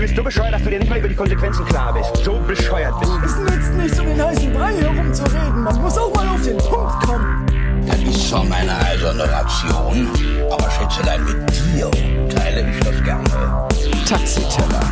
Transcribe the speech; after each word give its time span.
Du 0.00 0.06
bist 0.06 0.16
so 0.16 0.24
bescheuert, 0.24 0.54
dass 0.54 0.62
du 0.62 0.70
dir 0.70 0.78
nicht 0.78 0.88
mal 0.88 0.98
über 0.98 1.08
die 1.08 1.14
Konsequenzen 1.14 1.62
klar 1.66 1.92
bist. 1.92 2.24
So 2.24 2.40
bescheuert 2.48 2.98
bist 3.00 3.12
du. 3.12 3.18
Es 3.22 3.36
nützt 3.36 3.74
nichts, 3.74 4.00
um 4.00 4.06
den 4.06 4.24
heißen 4.24 4.50
Brei 4.54 4.72
herumzureden. 4.72 5.62
Man 5.62 5.82
muss 5.82 5.98
auch 5.98 6.14
mal 6.14 6.26
auf 6.26 6.42
den 6.42 6.56
Punkt 6.56 7.06
kommen. 7.06 7.46
Das 7.86 8.00
ist 8.00 8.30
zwar 8.30 8.44
meine 8.44 8.74
eiserne 8.78 9.30
Ration, 9.30 10.08
aber 10.50 10.70
Schätzelein, 10.70 11.22
mit 11.22 11.50
dir 11.50 11.90
teile 12.34 12.70
ich 12.70 12.80
das 12.80 13.04
gerne. 13.04 13.68
Taxiteller. 14.08 14.90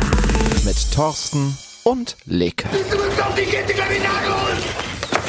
Mit 0.63 0.93
Thorsten 0.93 1.57
und 1.85 2.15
Leke. 2.25 2.67
Du 2.69 2.77
bist 2.77 3.19
auf 3.19 3.33
die 3.33 3.45
Kette 3.45 3.73
gleich 3.73 3.97
in 3.97 4.03
Nagel 4.03 4.29
holen! 4.29 4.57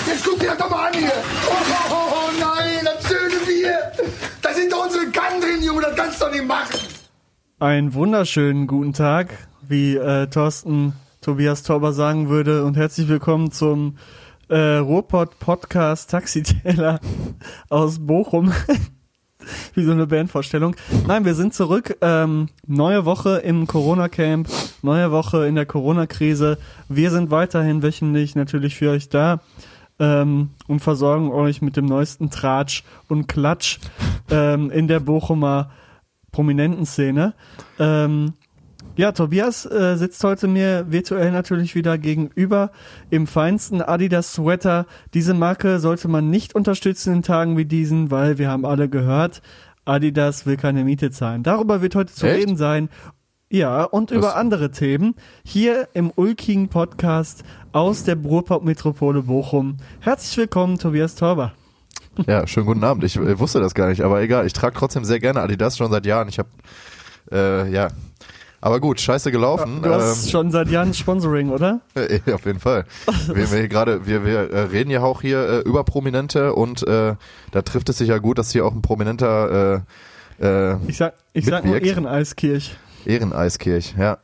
Jetzt 0.06 0.24
guck 0.26 0.40
dir 0.40 0.48
das 0.48 0.58
doch 0.58 0.68
mal 0.68 0.88
an 0.88 0.92
hier! 0.92 1.10
Oh, 1.48 1.52
oh, 1.54 1.94
oh, 1.94 2.14
oh 2.16 2.30
nein, 2.38 2.84
das 2.84 3.08
schöne 3.08 3.46
Bier! 3.46 3.78
Da 4.42 4.52
sind 4.52 4.70
doch 4.70 4.84
unsere 4.84 5.06
Kannen 5.06 5.40
drin, 5.40 5.62
Junge, 5.62 5.80
das 5.80 5.96
kannst 5.96 6.20
du 6.20 6.26
doch 6.26 6.32
nicht 6.32 6.46
machen! 6.46 6.80
Einen 7.60 7.94
wunderschönen 7.94 8.66
guten 8.66 8.94
Tag, 8.94 9.28
wie 9.70 9.94
äh, 9.94 10.26
Thorsten 10.26 10.94
Tobias 11.20 11.62
Tauber 11.62 11.92
sagen 11.92 12.28
würde 12.28 12.64
und 12.64 12.76
herzlich 12.76 13.06
willkommen 13.06 13.52
zum 13.52 13.98
äh, 14.48 14.78
Ruhrpott 14.78 15.38
Podcast 15.38 16.10
Taxiteller 16.10 16.98
aus 17.68 18.04
Bochum. 18.04 18.52
wie 19.74 19.84
so 19.84 19.92
eine 19.92 20.08
Bandvorstellung. 20.08 20.74
Nein, 21.06 21.24
wir 21.24 21.36
sind 21.36 21.54
zurück. 21.54 21.96
Ähm, 22.00 22.48
neue 22.66 23.04
Woche 23.04 23.38
im 23.38 23.68
Corona-Camp, 23.68 24.48
neue 24.82 25.12
Woche 25.12 25.46
in 25.46 25.54
der 25.54 25.66
Corona-Krise. 25.66 26.58
Wir 26.88 27.12
sind 27.12 27.30
weiterhin 27.30 27.82
wöchentlich 27.84 28.34
natürlich 28.34 28.74
für 28.74 28.90
euch 28.90 29.08
da 29.08 29.40
ähm, 30.00 30.50
und 30.66 30.80
versorgen 30.80 31.30
euch 31.30 31.62
mit 31.62 31.76
dem 31.76 31.86
neuesten 31.86 32.30
Tratsch 32.30 32.82
und 33.06 33.28
Klatsch 33.28 33.78
ähm, 34.30 34.72
in 34.72 34.88
der 34.88 34.98
Bochumer 34.98 35.70
Prominentenszene. 36.32 37.34
Ähm, 37.78 38.34
ja, 38.96 39.12
Tobias 39.12 39.66
äh, 39.66 39.96
sitzt 39.96 40.22
heute 40.24 40.48
mir 40.48 40.86
virtuell 40.90 41.32
natürlich 41.32 41.74
wieder 41.74 41.98
gegenüber 41.98 42.70
im 43.10 43.26
feinsten 43.26 43.82
Adidas 43.82 44.32
Sweater. 44.32 44.86
Diese 45.14 45.34
Marke 45.34 45.78
sollte 45.80 46.08
man 46.08 46.30
nicht 46.30 46.54
unterstützen 46.54 47.14
in 47.14 47.22
Tagen 47.22 47.56
wie 47.56 47.64
diesen, 47.64 48.10
weil 48.10 48.38
wir 48.38 48.50
haben 48.50 48.66
alle 48.66 48.88
gehört, 48.88 49.42
Adidas 49.84 50.46
will 50.46 50.56
keine 50.56 50.84
Miete 50.84 51.10
zahlen. 51.10 51.42
Darüber 51.42 51.82
wird 51.82 51.94
heute 51.94 52.12
zu 52.12 52.26
Echt? 52.26 52.42
reden 52.42 52.56
sein. 52.56 52.88
Ja, 53.52 53.82
und 53.82 54.12
über 54.12 54.36
andere 54.36 54.70
Themen 54.70 55.16
hier 55.44 55.88
im 55.92 56.12
ulkigen 56.14 56.68
Podcast 56.68 57.42
aus 57.72 58.04
der 58.04 58.16
Ruhrpott-Metropole 58.16 59.22
Bochum. 59.22 59.78
Herzlich 59.98 60.36
willkommen, 60.36 60.78
Tobias 60.78 61.16
Torber. 61.16 61.52
Ja, 62.26 62.46
schönen 62.46 62.66
guten 62.66 62.84
Abend. 62.84 63.02
Ich 63.02 63.16
äh, 63.16 63.38
wusste 63.40 63.60
das 63.60 63.74
gar 63.74 63.88
nicht, 63.88 64.02
aber 64.02 64.20
egal. 64.22 64.46
Ich 64.46 64.52
trage 64.52 64.76
trotzdem 64.76 65.04
sehr 65.04 65.18
gerne 65.18 65.40
Adidas 65.40 65.76
schon 65.76 65.90
seit 65.90 66.06
Jahren. 66.06 66.28
Ich 66.28 66.38
habe, 66.38 66.48
äh, 67.32 67.72
ja. 67.72 67.88
Aber 68.62 68.78
gut, 68.80 69.00
scheiße 69.00 69.32
gelaufen. 69.32 69.80
Du 69.82 69.88
hast 69.90 70.30
schon 70.30 70.50
seit 70.50 70.68
Jahren 70.68 70.92
Sponsoring, 70.92 71.50
oder? 71.50 71.80
Ähm, 71.96 72.20
auf 72.34 72.44
jeden 72.44 72.60
Fall. 72.60 72.84
Wir, 73.32 73.50
wir 73.50 73.68
gerade, 73.68 74.06
wir, 74.06 74.24
wir 74.24 74.50
äh, 74.50 74.60
reden 74.64 74.90
ja 74.90 75.02
auch 75.02 75.22
hier 75.22 75.48
äh, 75.48 75.58
über 75.60 75.84
Prominente 75.84 76.54
und 76.54 76.86
äh, 76.86 77.14
da 77.52 77.62
trifft 77.62 77.88
es 77.88 77.98
sich 77.98 78.08
ja 78.08 78.18
gut, 78.18 78.38
dass 78.38 78.50
hier 78.50 78.66
auch 78.66 78.72
ein 78.72 78.82
prominenter 78.82 79.82
äh, 80.40 80.72
äh, 80.72 80.76
Ich 80.88 80.96
sag, 80.98 81.14
ich 81.32 81.46
sag 81.46 81.64
nur. 81.64 81.80
Ehreneiskirch. 81.80 82.76
Ehreneiskirch, 83.06 83.94
ja. 83.98 84.18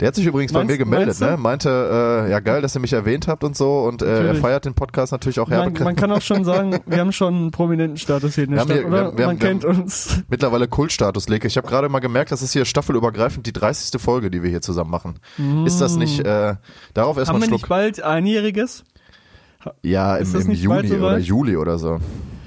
Der 0.00 0.08
hat 0.08 0.14
sich 0.14 0.24
übrigens 0.26 0.52
bei 0.52 0.60
Meinst- 0.60 0.72
mir 0.72 0.78
gemeldet, 0.78 1.20
ne? 1.20 1.36
Meinte, 1.36 2.24
äh, 2.26 2.30
ja 2.30 2.40
geil, 2.40 2.62
dass 2.62 2.74
ihr 2.74 2.80
mich 2.80 2.92
erwähnt 2.94 3.28
habt 3.28 3.44
und 3.44 3.54
so 3.56 3.80
und 3.84 4.00
äh, 4.00 4.28
er 4.28 4.34
feiert 4.34 4.64
den 4.64 4.72
Podcast 4.74 5.12
natürlich 5.12 5.38
auch 5.40 5.50
herbe 5.50 5.84
man 5.84 5.94
kann 5.94 6.10
auch 6.10 6.22
schon 6.22 6.42
sagen, 6.44 6.80
wir 6.86 6.98
haben 6.98 7.12
schon 7.12 7.34
einen 7.34 7.50
prominenten 7.50 7.98
Status 7.98 8.34
hier 8.34 8.44
in 8.44 8.50
der 8.52 8.56
Wir 8.56 8.60
haben 8.62 8.68
Stadt, 8.70 8.76
hier- 8.78 8.90
wir 8.90 8.98
oder? 8.98 9.06
haben- 9.08 9.18
wir 9.18 9.26
man 9.26 9.36
haben- 9.36 9.42
wir 9.42 9.48
kennt 9.48 9.64
uns. 9.66 10.22
mittlerweile 10.30 10.68
Kultstatus 10.68 11.28
lege. 11.28 11.46
Ich 11.46 11.56
habe 11.58 11.68
gerade 11.68 11.88
mal 11.90 11.98
gemerkt, 12.00 12.32
das 12.32 12.40
ist 12.42 12.52
hier 12.54 12.64
staffelübergreifend 12.64 13.46
die 13.46 13.52
30. 13.52 14.00
Folge, 14.00 14.30
die 14.30 14.42
wir 14.42 14.48
hier 14.50 14.62
zusammen 14.62 14.90
machen. 14.90 15.18
Ist 15.66 15.80
das 15.80 15.96
nicht, 15.96 16.20
äh, 16.20 16.54
darauf 16.94 17.18
erstmal 17.18 17.34
Haben 17.36 17.42
einen 17.42 17.42
wir 17.42 17.46
Schluck. 17.48 17.52
nicht 17.60 17.68
bald 17.68 18.02
einjähriges? 18.02 18.84
Ja, 19.82 20.16
im, 20.16 20.34
im 20.34 20.50
Juni 20.52 20.88
soweit? 20.88 21.00
oder 21.00 21.18
Juli 21.18 21.56
oder 21.56 21.78
so. 21.78 21.98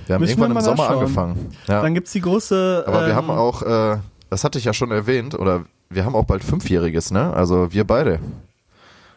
Wir 0.08 0.16
haben 0.16 0.22
Müssen 0.22 0.38
wir 0.38 0.46
irgendwann 0.46 0.58
im 0.58 0.62
Sommer 0.78 0.90
angefangen. 0.90 1.50
Ja. 1.68 1.82
Dann 1.84 1.94
gibt's 1.94 2.12
die 2.12 2.22
große. 2.22 2.84
Aber 2.88 3.02
wir 3.02 3.10
ähm, 3.10 3.16
haben 3.16 3.30
auch, 3.30 3.62
äh, 3.62 3.98
das 4.32 4.44
hatte 4.44 4.58
ich 4.58 4.66
ja 4.66 4.74
schon 4.74 4.90
erwähnt, 4.92 5.38
oder 5.38 5.64
wir 5.90 6.06
haben 6.06 6.16
auch 6.16 6.26
bald 6.26 6.44
Fünfjähriges, 6.44 7.12
ne? 7.12 7.34
Also 7.34 7.72
wir 7.72 7.84
beide. 7.86 8.20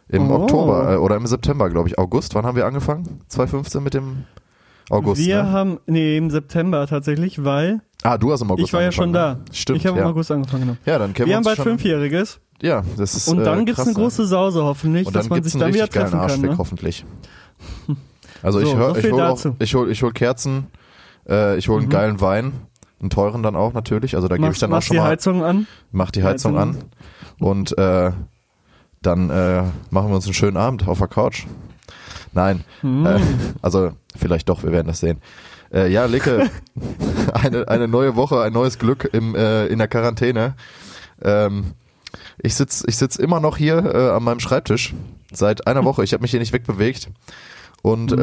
Im 0.08 0.30
Oh. 0.30 0.42
Oktober 0.42 0.92
äh, 0.92 0.96
oder 0.96 1.16
im 1.16 1.26
September, 1.26 1.68
glaube 1.68 1.88
ich. 1.88 1.98
August, 1.98 2.34
wann 2.34 2.46
haben 2.46 2.56
wir 2.56 2.66
angefangen? 2.66 3.20
2015 3.28 3.82
mit 3.82 3.94
dem 3.94 4.24
August. 4.88 5.20
Wir 5.20 5.42
ne? 5.42 5.50
haben, 5.50 5.78
nee, 5.86 6.16
im 6.16 6.30
September 6.30 6.86
tatsächlich, 6.86 7.44
weil 7.44 7.80
Ah, 8.02 8.16
du 8.18 8.30
hast 8.32 8.40
im 8.42 8.50
August 8.52 8.68
ich 8.68 8.72
war 8.72 8.82
ja 8.82 8.92
schon 8.92 9.12
da. 9.12 9.30
angefangen, 9.32 9.44
ne? 9.48 9.54
Stimmt, 9.56 9.78
Ich 9.78 9.86
habe 9.86 9.98
ja. 9.98 10.04
im 10.04 10.10
August 10.10 10.30
angefangen. 10.30 10.62
Genau. 10.62 10.76
Ja, 10.86 10.98
dann 10.98 11.12
kennen 11.12 11.26
wir, 11.26 11.30
Wir 11.30 11.34
haben 11.36 11.40
uns 11.40 11.46
bald 11.46 11.56
schon, 11.56 11.64
Fünfjähriges 11.64 12.38
Ja, 12.62 12.84
das 12.96 13.14
ist 13.16 13.26
und 13.28 13.38
dann 13.42 13.60
äh, 13.60 13.64
gibt's 13.64 13.78
krass, 13.78 13.88
eine 13.88 13.94
ne? 13.96 14.00
große 14.02 14.26
Sause 14.26 14.62
hoffentlich, 14.62 15.08
dass 15.10 15.28
man 15.28 15.42
sich 15.42 15.58
dann 15.58 15.74
wieder 15.74 15.88
treffen 15.88 16.20
kann. 16.20 16.40
Ne? 16.40 16.56
hoffentlich. 16.56 17.04
Also 18.42 18.60
So, 18.60 18.66
ich 18.66 18.76
hör, 18.76 18.90
so 18.90 18.96
ich 18.96 19.06
viel 19.06 19.74
hol 19.74 19.90
ich 19.90 20.02
hol, 20.02 20.12
Kerzen, 20.12 20.68
äh, 21.28 21.56
ich 21.58 21.68
hol 21.68 21.80
einen 21.80 21.88
geilen 21.88 22.20
Wein, 22.20 22.52
einen 23.00 23.10
teuren 23.10 23.42
dann 23.42 23.56
auch 23.56 23.72
natürlich. 23.72 24.14
Also 24.16 24.28
da 24.28 24.36
gebe 24.36 24.50
ich 24.52 24.58
dann 24.58 24.72
auch 24.72 24.82
schon 24.82 24.94
die 24.96 25.00
mal, 25.00 25.08
Heizung 25.08 25.44
an. 25.44 25.66
mach 25.92 26.10
die 26.10 26.24
Heizung 26.24 26.56
an 26.58 26.68
Heizung. 26.76 26.90
und 27.38 27.78
äh, 27.78 28.12
dann 29.02 29.30
äh, 29.30 29.62
machen 29.90 30.08
wir 30.08 30.16
uns 30.16 30.24
einen 30.24 30.34
schönen 30.34 30.56
Abend 30.56 30.88
auf 30.88 30.98
der 30.98 31.08
Couch. 31.08 31.44
Nein, 32.32 32.64
Hm. 32.80 33.06
äh, 33.06 33.20
also 33.62 33.92
vielleicht 34.16 34.48
doch, 34.48 34.62
wir 34.62 34.72
werden 34.72 34.88
das 34.88 35.00
sehen. 35.00 35.20
Äh, 35.72 35.90
ja, 35.90 36.04
Licke, 36.06 36.50
eine, 37.34 37.68
eine 37.68 37.88
neue 37.88 38.16
Woche, 38.16 38.40
ein 38.42 38.52
neues 38.52 38.78
Glück 38.78 39.08
im, 39.12 39.34
äh, 39.34 39.66
in 39.66 39.78
der 39.78 39.88
Quarantäne. 39.88 40.54
Ähm, 41.22 41.72
ich 42.38 42.54
sitz, 42.54 42.84
ich 42.86 42.96
sitz 42.96 43.16
immer 43.16 43.40
noch 43.40 43.56
hier 43.56 43.78
äh, 43.84 44.10
an 44.10 44.22
meinem 44.22 44.40
Schreibtisch 44.40 44.94
seit 45.32 45.66
einer 45.66 45.84
Woche. 45.84 46.04
Ich 46.04 46.12
habe 46.12 46.22
mich 46.22 46.30
hier 46.30 46.40
nicht 46.40 46.52
wegbewegt 46.52 47.08
und 47.86 48.10
äh, 48.12 48.16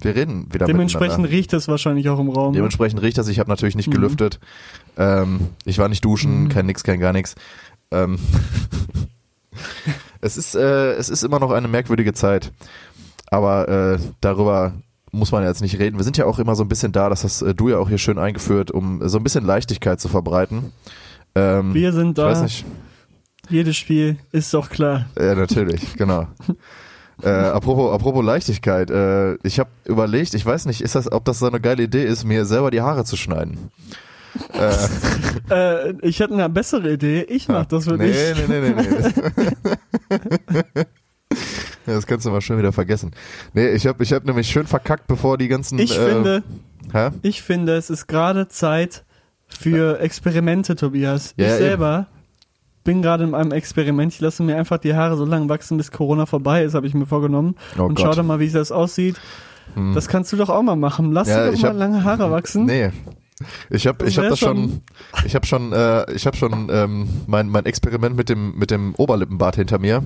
wir 0.00 0.14
reden 0.14 0.46
wieder. 0.54 0.64
Dementsprechend 0.64 1.28
riecht 1.28 1.52
es 1.52 1.68
wahrscheinlich 1.68 2.08
auch 2.08 2.18
im 2.18 2.30
Raum. 2.30 2.52
ne? 2.52 2.56
Dementsprechend 2.56 3.02
riecht 3.02 3.18
das. 3.18 3.28
Ich 3.28 3.38
habe 3.38 3.50
natürlich 3.50 3.74
Mhm. 3.74 3.80
nicht 3.80 3.90
gelüftet. 3.90 4.40
Ähm, 4.96 5.48
ich 5.66 5.76
war 5.78 5.88
nicht 5.88 6.02
duschen, 6.04 6.48
kein 6.48 6.64
nix, 6.64 6.82
kein 6.82 6.98
gar 6.98 7.12
nichts. 7.12 7.34
Ähm, 7.90 8.18
es 10.22 10.36
ist, 10.38 10.54
äh, 10.54 10.92
es 10.94 11.10
ist 11.10 11.22
immer 11.24 11.38
noch 11.40 11.50
eine 11.50 11.68
merkwürdige 11.68 12.14
Zeit. 12.14 12.52
Aber 13.26 13.68
äh, 13.68 13.98
darüber 14.22 14.72
muss 15.10 15.30
man 15.30 15.42
jetzt 15.44 15.60
nicht 15.60 15.78
reden. 15.78 15.98
Wir 15.98 16.04
sind 16.04 16.16
ja 16.16 16.24
auch 16.24 16.38
immer 16.38 16.54
so 16.54 16.64
ein 16.64 16.68
bisschen 16.68 16.92
da, 16.92 17.10
das 17.10 17.22
hast 17.24 17.42
äh, 17.42 17.54
du 17.54 17.68
ja 17.68 17.76
auch 17.78 17.88
hier 17.90 17.98
schön 17.98 18.18
eingeführt, 18.18 18.70
um 18.70 19.06
so 19.08 19.18
ein 19.18 19.24
bisschen 19.24 19.44
Leichtigkeit 19.44 20.00
zu 20.00 20.08
verbreiten. 20.08 20.72
Ähm, 21.34 21.74
Wir 21.74 21.92
sind 21.92 22.10
ich 22.10 22.14
da. 22.14 22.26
weiß 22.30 22.42
nicht. 22.42 22.64
Jedes 23.50 23.76
Spiel 23.76 24.16
ist 24.30 24.54
doch 24.54 24.70
klar. 24.70 25.06
Ja, 25.18 25.34
natürlich, 25.34 25.96
genau. 25.96 26.28
Äh, 27.22 27.28
apropos, 27.28 27.92
apropos 27.92 28.24
Leichtigkeit, 28.24 28.90
äh, 28.90 29.34
ich 29.42 29.58
habe 29.58 29.70
überlegt, 29.84 30.34
ich 30.34 30.44
weiß 30.44 30.66
nicht, 30.66 30.80
ist 30.80 30.94
das, 30.94 31.10
ob 31.10 31.24
das 31.24 31.38
so 31.38 31.46
eine 31.46 31.60
geile 31.60 31.82
Idee 31.82 32.04
ist, 32.04 32.24
mir 32.24 32.44
selber 32.44 32.70
die 32.70 32.80
Haare 32.80 33.04
zu 33.04 33.16
schneiden. 33.16 33.70
Äh, 34.54 34.72
Äh, 35.50 35.94
ich 36.00 36.20
hätte 36.20 36.32
eine 36.34 36.48
bessere 36.48 36.92
Idee. 36.92 37.22
Ich 37.28 37.48
mach 37.48 37.66
das 37.66 37.84
für 37.84 37.96
nee, 37.96 38.06
dich. 38.06 38.48
nee, 38.48 38.60
nee, 38.60 38.74
nee, 38.74 38.84
nee. 40.74 40.84
Ja, 41.86 41.94
das 41.94 42.06
kannst 42.06 42.24
du 42.24 42.30
mal 42.30 42.40
schön 42.40 42.58
wieder 42.58 42.72
vergessen. 42.72 43.10
Nee, 43.54 43.70
ich 43.70 43.86
habe 43.86 44.02
ich 44.02 44.12
hab 44.12 44.24
nämlich 44.24 44.48
schön 44.48 44.66
verkackt, 44.66 45.08
bevor 45.08 45.36
die 45.36 45.48
ganzen. 45.48 45.78
Ich 45.78 45.98
äh, 45.98 46.10
finde, 46.10 46.42
Hä? 46.92 47.10
ich 47.22 47.42
finde, 47.42 47.76
es 47.76 47.90
ist 47.90 48.06
gerade 48.06 48.48
Zeit 48.48 49.04
für 49.48 49.98
Experimente, 50.00 50.76
Tobias. 50.76 51.34
Ja, 51.36 51.46
ich 51.46 51.50
ja, 51.52 51.56
selber 51.58 52.06
bin 52.84 53.02
gerade 53.02 53.24
in 53.24 53.34
einem 53.34 53.52
Experiment. 53.52 54.12
Ich 54.12 54.20
lasse 54.20 54.42
mir 54.42 54.56
einfach 54.56 54.78
die 54.78 54.94
Haare 54.94 55.16
so 55.16 55.24
lange 55.24 55.48
wachsen, 55.48 55.76
bis 55.76 55.90
Corona 55.90 56.26
vorbei 56.26 56.64
ist, 56.64 56.74
habe 56.74 56.86
ich 56.86 56.94
mir 56.94 57.06
vorgenommen. 57.06 57.56
Oh 57.78 57.82
und 57.84 57.94
Gott. 57.94 58.04
Hm. 58.06 58.12
schau 58.12 58.20
doch 58.20 58.26
mal, 58.26 58.40
wie 58.40 58.50
das 58.50 58.72
aussieht. 58.72 59.16
Das 59.94 60.08
kannst 60.08 60.30
du 60.32 60.36
doch 60.36 60.50
auch 60.50 60.62
mal 60.62 60.76
machen. 60.76 61.12
Lass 61.12 61.28
Ja, 61.28 61.46
dir 61.46 61.52
doch 61.52 61.62
mal 61.62 61.68
hab- 61.70 61.76
lange 61.78 62.04
Haare 62.04 62.30
wachsen. 62.30 62.66
Nee. 62.66 62.90
Ich 63.70 63.86
habe 63.86 64.06
ich 64.06 64.18
hab 64.18 64.28
das 64.28 64.38
schon, 64.38 64.82
ich 65.24 65.34
habe 65.34 65.46
schon, 65.46 65.72
äh, 65.72 66.12
ich 66.12 66.26
habe 66.26 66.36
schon 66.36 66.68
ähm, 66.70 67.08
mein 67.26 67.48
mein 67.48 67.64
Experiment 67.66 68.14
mit 68.16 68.28
dem 68.28 68.56
mit 68.56 68.70
dem 68.70 68.94
Oberlippenbart 68.96 69.56
hinter 69.56 69.78
mir. 69.78 70.04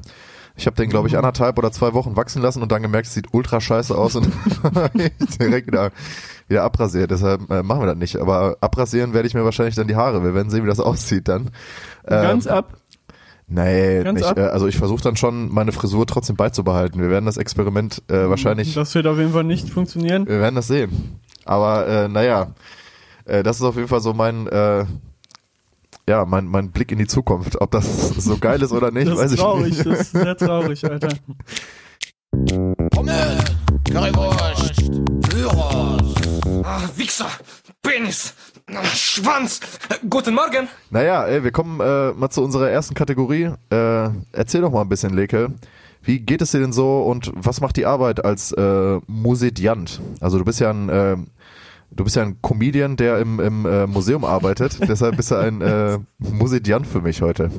Ich 0.58 0.66
habe 0.66 0.74
den, 0.76 0.86
Mhm. 0.86 0.90
glaube 0.90 1.08
ich, 1.08 1.16
anderthalb 1.18 1.58
oder 1.58 1.70
zwei 1.70 1.92
Wochen 1.92 2.16
wachsen 2.16 2.40
lassen 2.40 2.62
und 2.62 2.72
dann 2.72 2.80
gemerkt, 2.80 3.08
es 3.08 3.14
sieht 3.14 3.26
ultra 3.34 3.60
scheiße 3.60 3.94
aus 3.94 4.16
und 4.16 4.28
direkt 5.40 5.66
wieder, 5.66 5.90
wieder 6.48 6.62
abrasiert. 6.64 7.10
Deshalb 7.10 7.50
äh, 7.50 7.62
machen 7.62 7.80
wir 7.82 7.86
das 7.86 7.96
nicht. 7.96 8.16
Aber 8.16 8.56
abrasieren 8.60 9.14
werde 9.14 9.26
ich 9.28 9.34
mir 9.34 9.44
wahrscheinlich 9.44 9.74
dann 9.74 9.88
die 9.88 9.96
Haare. 9.96 10.22
Wir 10.22 10.34
werden 10.34 10.50
sehen, 10.50 10.64
wie 10.64 10.68
das 10.68 10.80
aussieht 10.80 11.28
dann. 11.28 11.50
Ähm, 12.06 12.22
Ganz 12.22 12.46
ab. 12.46 12.74
Nee, 13.48 14.02
Ganz 14.02 14.18
nicht, 14.20 14.28
ab? 14.28 14.38
äh, 14.38 14.42
also 14.42 14.66
ich 14.66 14.76
versuche 14.76 15.02
dann 15.02 15.14
schon, 15.16 15.52
meine 15.54 15.70
Frisur 15.72 16.04
trotzdem 16.06 16.34
beizubehalten. 16.36 17.00
Wir 17.00 17.10
werden 17.10 17.26
das 17.26 17.36
Experiment 17.36 18.02
äh, 18.08 18.28
wahrscheinlich, 18.28 18.74
Das 18.74 18.92
wird 18.96 19.06
auf 19.06 19.18
jeden 19.18 19.32
Fall 19.32 19.44
nicht 19.44 19.70
funktionieren. 19.70 20.26
wir 20.26 20.40
werden 20.40 20.56
das 20.56 20.66
sehen. 20.66 21.20
Aber 21.44 21.86
äh, 21.86 22.08
naja, 22.08 22.48
äh, 23.24 23.44
das 23.44 23.56
ist 23.58 23.62
auf 23.62 23.76
jeden 23.76 23.86
Fall 23.86 24.00
so 24.00 24.14
mein, 24.14 24.48
äh, 24.48 24.84
ja, 26.08 26.24
mein, 26.24 26.46
mein 26.46 26.72
Blick 26.72 26.90
in 26.90 26.98
die 26.98 27.06
Zukunft. 27.06 27.60
Ob 27.60 27.70
das 27.70 28.08
so 28.24 28.36
geil 28.36 28.60
ist 28.62 28.72
oder 28.72 28.90
nicht, 28.90 29.06
Das 29.06 29.16
weiß 29.18 29.32
ist 29.32 29.38
traurig, 29.38 29.78
ich 29.78 29.84
nicht. 29.84 29.86
das 29.86 30.00
ist 30.00 30.10
sehr 30.12 30.36
traurig, 30.36 30.84
Alter. 30.90 31.08
Pommes, 32.90 33.44
Currywurst, 33.88 34.82
Gyros. 35.46 36.14
Ah, 36.64 36.80
Wichser, 36.96 37.28
Penis, 37.80 38.34
Schwanz. 38.94 39.60
Guten 40.10 40.34
Morgen. 40.34 40.66
Naja, 40.90 41.24
ey, 41.24 41.44
wir 41.44 41.52
kommen 41.52 41.78
äh, 41.80 42.12
mal 42.14 42.30
zu 42.30 42.42
unserer 42.42 42.68
ersten 42.68 42.94
Kategorie. 42.94 43.50
Äh, 43.70 44.08
erzähl 44.32 44.62
doch 44.62 44.72
mal 44.72 44.80
ein 44.82 44.88
bisschen, 44.88 45.14
Leke. 45.14 45.52
Wie 46.02 46.18
geht 46.18 46.42
es 46.42 46.50
dir 46.50 46.58
denn 46.58 46.72
so 46.72 47.02
und 47.02 47.30
was 47.36 47.60
macht 47.60 47.76
die 47.76 47.86
Arbeit 47.86 48.24
als 48.24 48.50
äh, 48.52 48.98
Musediant? 49.06 50.00
Also 50.20 50.38
du 50.38 50.44
bist 50.44 50.58
ja 50.58 50.70
ein 50.70 50.88
äh, 50.88 51.16
du 51.92 52.02
bist 52.02 52.16
ja 52.16 52.22
ein 52.22 52.38
Comedian, 52.42 52.96
der 52.96 53.18
im, 53.20 53.38
im 53.38 53.66
äh, 53.66 53.86
Museum 53.86 54.24
arbeitet. 54.24 54.78
Deshalb 54.88 55.16
bist 55.16 55.30
du 55.30 55.36
ein 55.36 55.60
äh, 55.60 55.98
Musediant 56.18 56.88
für 56.88 57.00
mich 57.00 57.22
heute. 57.22 57.50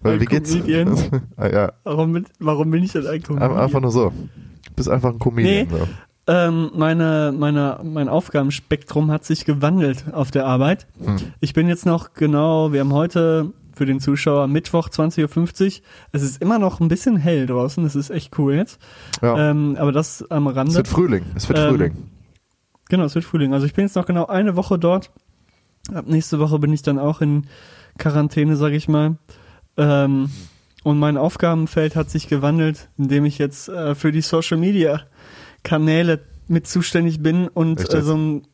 Weil 0.00 0.14
Ein 0.14 0.20
wie 0.20 0.26
geht's? 0.26 0.52
Comedian? 0.52 0.96
Ah, 1.36 1.48
ja, 1.48 1.72
Warum 1.82 2.12
bin, 2.12 2.26
warum 2.38 2.70
bin 2.70 2.84
ich 2.84 2.92
denn 2.92 3.04
ein 3.06 3.14
ein- 3.14 3.22
Comedian? 3.24 3.56
einfach 3.56 3.80
nur 3.80 3.90
so. 3.90 4.10
Du 4.10 4.72
bist 4.76 4.88
einfach 4.88 5.10
ein 5.12 5.18
Comedian. 5.18 5.66
Nee. 5.68 5.76
So. 5.76 5.88
Ähm, 6.28 6.70
meine, 6.74 7.32
meine, 7.36 7.78
mein 7.84 8.08
Aufgabenspektrum 8.08 9.10
hat 9.12 9.24
sich 9.24 9.44
gewandelt 9.44 10.06
auf 10.12 10.30
der 10.30 10.46
Arbeit. 10.46 10.86
Hm. 10.98 11.16
Ich 11.40 11.52
bin 11.52 11.68
jetzt 11.68 11.86
noch 11.86 12.14
genau, 12.14 12.72
wir 12.72 12.80
haben 12.80 12.92
heute 12.92 13.52
für 13.76 13.86
den 13.86 14.00
Zuschauer 14.00 14.48
Mittwoch 14.48 14.88
20.50 14.88 15.64
Uhr. 15.64 15.82
Es 16.12 16.22
ist 16.22 16.42
immer 16.42 16.58
noch 16.58 16.80
ein 16.80 16.88
bisschen 16.88 17.16
hell 17.16 17.46
draußen, 17.46 17.84
das 17.84 17.94
ist 17.94 18.10
echt 18.10 18.36
cool 18.38 18.54
jetzt. 18.54 18.80
Ja. 19.22 19.50
Ähm, 19.50 19.76
aber 19.78 19.92
das 19.92 20.28
am 20.30 20.48
Rande. 20.48 20.70
es 20.70 20.76
wird 20.76 20.88
Frühling. 20.88 21.24
Es 21.34 21.48
wird 21.48 21.58
ähm, 21.58 21.68
Frühling. 21.68 21.96
Genau, 22.88 23.04
es 23.04 23.14
wird 23.14 23.24
Frühling. 23.24 23.52
Also 23.52 23.66
ich 23.66 23.74
bin 23.74 23.84
jetzt 23.84 23.96
noch 23.96 24.06
genau 24.06 24.26
eine 24.26 24.56
Woche 24.56 24.78
dort. 24.78 25.12
Ab 25.94 26.06
nächste 26.08 26.38
Woche 26.40 26.58
bin 26.58 26.72
ich 26.72 26.82
dann 26.82 26.98
auch 26.98 27.20
in 27.20 27.46
Quarantäne, 27.98 28.56
sag 28.56 28.72
ich 28.72 28.88
mal. 28.88 29.16
Ähm, 29.76 30.30
und 30.82 30.98
mein 30.98 31.16
Aufgabenfeld 31.16 31.96
hat 31.96 32.10
sich 32.10 32.28
gewandelt, 32.28 32.88
indem 32.96 33.24
ich 33.24 33.38
jetzt 33.38 33.68
äh, 33.68 33.94
für 33.94 34.12
die 34.12 34.20
Social 34.20 34.56
Media 34.56 35.02
Kanäle 35.62 36.20
mit 36.48 36.66
zuständig 36.66 37.22
bin 37.22 37.48
und 37.48 37.80
Echt 37.80 37.94
äh, 37.94 38.02
so 38.02 38.16
ein 38.16 38.46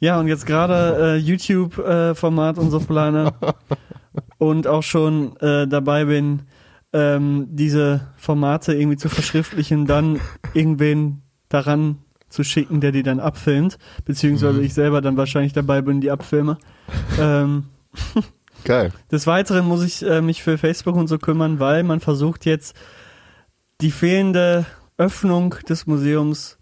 ja 0.00 0.18
und 0.18 0.28
jetzt 0.28 0.46
gerade 0.46 1.14
äh, 1.14 1.16
YouTube 1.16 1.78
äh, 1.78 2.14
Format 2.14 2.58
und 2.58 2.70
so 2.70 2.80
plane 2.80 3.32
und 4.38 4.66
auch 4.66 4.82
schon 4.82 5.36
äh, 5.38 5.66
dabei 5.66 6.06
bin 6.06 6.42
ähm, 6.92 7.48
diese 7.50 8.08
Formate 8.16 8.74
irgendwie 8.74 8.96
zu 8.96 9.08
verschriftlichen, 9.08 9.86
dann 9.86 10.20
irgendwen 10.54 11.22
daran 11.48 11.98
zu 12.28 12.42
schicken, 12.42 12.80
der 12.80 12.92
die 12.92 13.02
dann 13.02 13.20
abfilmt, 13.20 13.78
beziehungsweise 14.04 14.62
ich 14.62 14.74
selber 14.74 15.00
dann 15.00 15.16
wahrscheinlich 15.16 15.52
dabei 15.52 15.82
bin, 15.82 16.00
die 16.00 16.10
abfilme. 16.10 16.58
ähm, 17.20 17.64
Geil. 18.64 18.92
des 19.12 19.26
Weiteren 19.26 19.66
muss 19.66 19.84
ich 19.84 20.04
äh, 20.04 20.20
mich 20.20 20.42
für 20.42 20.58
Facebook 20.58 20.96
und 20.96 21.06
so 21.06 21.18
kümmern, 21.18 21.60
weil 21.60 21.82
man 21.82 22.00
versucht 22.00 22.46
jetzt 22.46 22.74
die 23.80 23.90
fehlende 23.90 24.66
Öffnung 24.98 25.54
des 25.68 25.86
Museums 25.86 26.58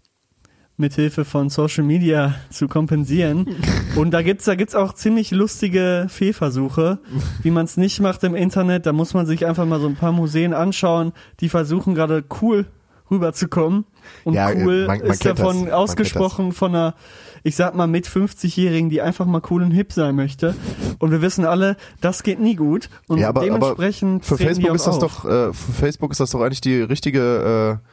mithilfe 0.77 1.23
von 1.23 1.49
Social 1.49 1.85
Media 1.85 2.35
zu 2.49 2.67
kompensieren. 2.67 3.47
Und 3.95 4.11
da 4.11 4.21
gibt's 4.21 4.43
da 4.45 4.55
gibt's 4.55 4.75
auch 4.75 4.91
ziemlich 4.93 5.31
lustige 5.31 6.07
Fehlversuche, 6.09 6.99
wie 7.43 7.51
man 7.51 7.63
es 7.63 7.77
nicht 7.77 8.01
macht 8.01 8.23
im 8.25 8.35
Internet. 8.35 8.85
Da 8.85 8.91
muss 8.91 9.13
man 9.13 9.25
sich 9.25 9.45
einfach 9.45 9.65
mal 9.65 9.79
so 9.79 9.87
ein 9.87 9.95
paar 9.95 10.11
Museen 10.11 10.53
anschauen, 10.53 11.13
die 11.39 11.47
versuchen 11.47 11.95
gerade 11.95 12.25
cool 12.41 12.65
rüberzukommen. 13.09 13.85
Und 14.25 14.33
Ja, 14.33 14.49
cool 14.49 14.85
man- 14.87 14.99
man 14.99 15.07
ist 15.07 15.23
das. 15.23 15.35
davon 15.37 15.57
kennt 15.59 15.71
ausgesprochen 15.71 16.51
von 16.51 16.75
einer, 16.75 16.95
ich 17.43 17.55
sag 17.55 17.73
mal, 17.75 17.87
mit 17.87 18.05
50-Jährigen, 18.07 18.89
die 18.89 19.01
einfach 19.01 19.27
mal 19.27 19.41
cool 19.49 19.61
und 19.63 19.71
hip 19.71 19.93
sein 19.93 20.15
möchte. 20.15 20.55
Und 20.99 21.11
wir 21.11 21.21
wissen 21.21 21.45
alle, 21.45 21.77
das 22.01 22.21
geht 22.23 22.39
nie 22.41 22.55
gut. 22.55 22.89
Und 23.07 23.19
Ja, 23.19 23.29
aber, 23.29 23.41
aber 23.41 23.45
dementsprechend 23.45 24.25
für 24.25 24.35
treten 24.35 24.55
die 24.55 24.61
Facebook 24.63 24.75
ist 24.75 24.87
das 24.87 24.95
auf. 24.95 25.21
doch, 25.23 25.25
äh, 25.25 25.53
für 25.53 25.71
Facebook 25.71 26.11
ist 26.11 26.19
das 26.19 26.31
doch 26.31 26.41
eigentlich 26.41 26.61
die 26.61 26.81
richtige 26.81 27.79
äh, 27.81 27.87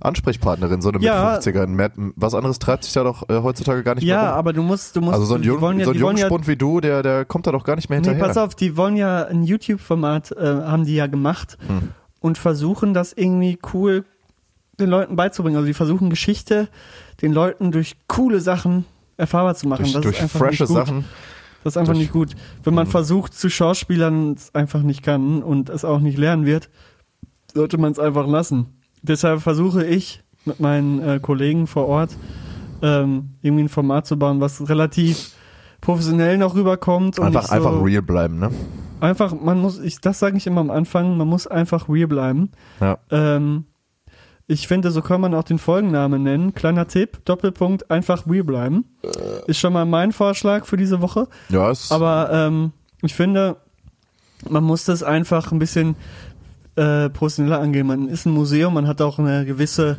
Ansprechpartnerin, 0.00 0.82
so 0.82 0.90
eine 0.90 0.98
Ja. 1.00 1.32
mit 1.34 1.42
50er. 1.42 1.66
Mehr- 1.66 1.92
Was 2.16 2.34
anderes 2.34 2.58
treibt 2.58 2.84
sich 2.84 2.92
da 2.92 3.04
doch 3.04 3.28
äh, 3.28 3.42
heutzutage 3.42 3.82
gar 3.82 3.94
nicht 3.94 4.04
Ja, 4.04 4.16
mehr 4.22 4.30
rum. 4.30 4.38
aber 4.38 4.52
du 4.52 4.62
musst, 4.62 4.96
du 4.96 5.00
musst, 5.00 5.14
Also 5.14 5.24
so 5.26 5.34
ein, 5.34 5.42
Jung, 5.42 5.56
ja, 5.78 5.84
so 5.84 5.90
ein 5.92 5.96
ja, 5.96 6.00
Jungspund 6.00 6.46
wie 6.48 6.56
du, 6.56 6.80
der, 6.80 7.02
der 7.02 7.24
kommt 7.24 7.46
da 7.46 7.52
doch 7.52 7.64
gar 7.64 7.76
nicht 7.76 7.88
mehr 7.90 8.00
nee, 8.00 8.06
hinterher. 8.08 8.26
pass 8.28 8.36
auf, 8.36 8.54
die 8.54 8.76
wollen 8.76 8.96
ja 8.96 9.24
ein 9.24 9.44
YouTube-Format, 9.44 10.32
äh, 10.32 10.44
haben 10.44 10.84
die 10.84 10.94
ja 10.94 11.06
gemacht 11.06 11.56
Hm. 11.66 11.90
und 12.20 12.38
versuchen 12.38 12.92
das 12.94 13.12
irgendwie 13.12 13.58
cool 13.72 14.04
den 14.80 14.90
Leuten 14.90 15.14
beizubringen. 15.16 15.56
Also 15.56 15.66
die 15.66 15.74
versuchen 15.74 16.10
Geschichte 16.10 16.68
den 17.22 17.32
Leuten 17.32 17.70
durch 17.72 17.94
coole 18.08 18.40
Sachen 18.40 18.84
erfahrbar 19.16 19.54
zu 19.54 19.68
machen. 19.68 19.82
durch 19.84 19.92
das 19.94 20.02
durch 20.02 20.16
ist 20.16 20.22
einfach 20.22 20.38
frische 20.40 20.62
nicht 20.64 20.68
gut. 20.74 20.76
Sachen. 20.86 21.04
Das 21.62 21.74
ist 21.74 21.76
einfach 21.78 21.92
durch- 21.94 22.02
nicht 22.02 22.12
gut. 22.12 22.34
Wenn 22.64 22.74
man 22.74 22.86
Mhm. 22.88 22.90
versucht 22.90 23.32
zu 23.34 23.48
Schauspielern 23.48 24.32
es 24.34 24.54
einfach 24.54 24.82
nicht 24.82 25.02
kann 25.04 25.42
und 25.42 25.70
es 25.70 25.84
auch 25.84 26.00
nicht 26.00 26.18
lernen 26.18 26.44
wird, 26.44 26.68
sollte 27.54 27.78
man 27.78 27.92
es 27.92 27.98
einfach 28.00 28.26
lassen. 28.26 28.66
Deshalb 29.06 29.42
versuche 29.42 29.84
ich 29.84 30.22
mit 30.44 30.60
meinen 30.60 31.00
äh, 31.00 31.20
Kollegen 31.20 31.66
vor 31.66 31.86
Ort 31.88 32.16
ähm, 32.82 33.30
irgendwie 33.42 33.64
ein 33.64 33.68
Format 33.68 34.06
zu 34.06 34.18
bauen, 34.18 34.40
was 34.40 34.68
relativ 34.68 35.32
professionell 35.80 36.38
noch 36.38 36.54
rüberkommt 36.54 37.18
und 37.18 37.26
Einfach, 37.26 37.46
so, 37.46 37.52
einfach 37.54 37.84
real 37.84 38.02
bleiben, 38.02 38.38
ne? 38.38 38.50
einfach 39.00 39.34
man 39.38 39.60
muss 39.60 39.78
ich 39.78 40.00
das 40.00 40.18
sage 40.18 40.38
ich 40.38 40.46
immer 40.46 40.62
am 40.62 40.70
Anfang, 40.70 41.18
man 41.18 41.28
muss 41.28 41.46
einfach 41.46 41.88
real 41.88 42.08
bleiben. 42.08 42.50
Ja. 42.80 42.98
Ähm, 43.10 43.64
ich 44.46 44.68
finde, 44.68 44.90
so 44.90 45.00
kann 45.00 45.20
man 45.20 45.34
auch 45.34 45.44
den 45.44 45.58
Folgennamen 45.58 46.22
nennen. 46.22 46.54
Kleiner 46.54 46.86
Tipp, 46.86 47.24
Doppelpunkt, 47.24 47.90
einfach 47.90 48.26
real 48.26 48.44
bleiben. 48.44 48.84
Ist 49.46 49.58
schon 49.58 49.72
mal 49.72 49.86
mein 49.86 50.12
Vorschlag 50.12 50.66
für 50.66 50.76
diese 50.76 51.00
Woche. 51.00 51.28
Ja, 51.48 51.70
es, 51.70 51.90
Aber 51.90 52.28
ähm, 52.30 52.72
ich 53.02 53.14
finde, 53.14 53.56
man 54.48 54.64
muss 54.64 54.84
das 54.84 55.02
einfach 55.02 55.50
ein 55.50 55.58
bisschen 55.58 55.96
äh, 56.76 57.08
professioneller 57.10 57.60
angehen. 57.60 57.86
Man 57.86 58.08
ist 58.08 58.26
ein 58.26 58.32
Museum, 58.32 58.74
man 58.74 58.86
hat 58.86 59.00
auch 59.00 59.18
eine 59.18 59.44
gewisse 59.44 59.98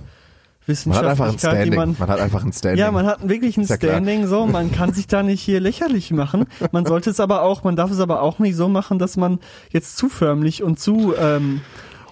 man 0.67 0.97
hat 0.97 1.05
einfach 1.05 1.25
ein 1.27 1.33
Wissenschaftlichkeit, 1.35 1.75
man 1.75 1.95
Man 1.99 2.09
hat 2.09 2.19
einfach 2.19 2.43
ein 2.43 2.51
Standing. 2.51 2.79
ja, 2.79 2.91
man 2.91 3.05
hat 3.05 3.29
wirklich 3.29 3.55
ein 3.57 3.65
ja 3.65 3.77
klar. 3.77 3.91
Standing, 3.93 4.25
so, 4.25 4.47
man 4.47 4.71
kann 4.71 4.93
sich 4.93 5.05
da 5.05 5.21
nicht 5.21 5.41
hier 5.41 5.59
lächerlich 5.59 6.09
machen. 6.11 6.47
Man 6.71 6.85
sollte 6.87 7.11
es 7.11 7.19
aber 7.19 7.43
auch, 7.43 7.63
man 7.63 7.75
darf 7.75 7.91
es 7.91 7.99
aber 7.99 8.21
auch 8.23 8.39
nicht 8.39 8.55
so 8.55 8.67
machen, 8.67 8.97
dass 8.97 9.15
man 9.15 9.39
jetzt 9.69 9.95
zu 9.97 10.09
förmlich 10.09 10.63
und 10.63 10.79
zu 10.79 11.13
ähm, 11.19 11.61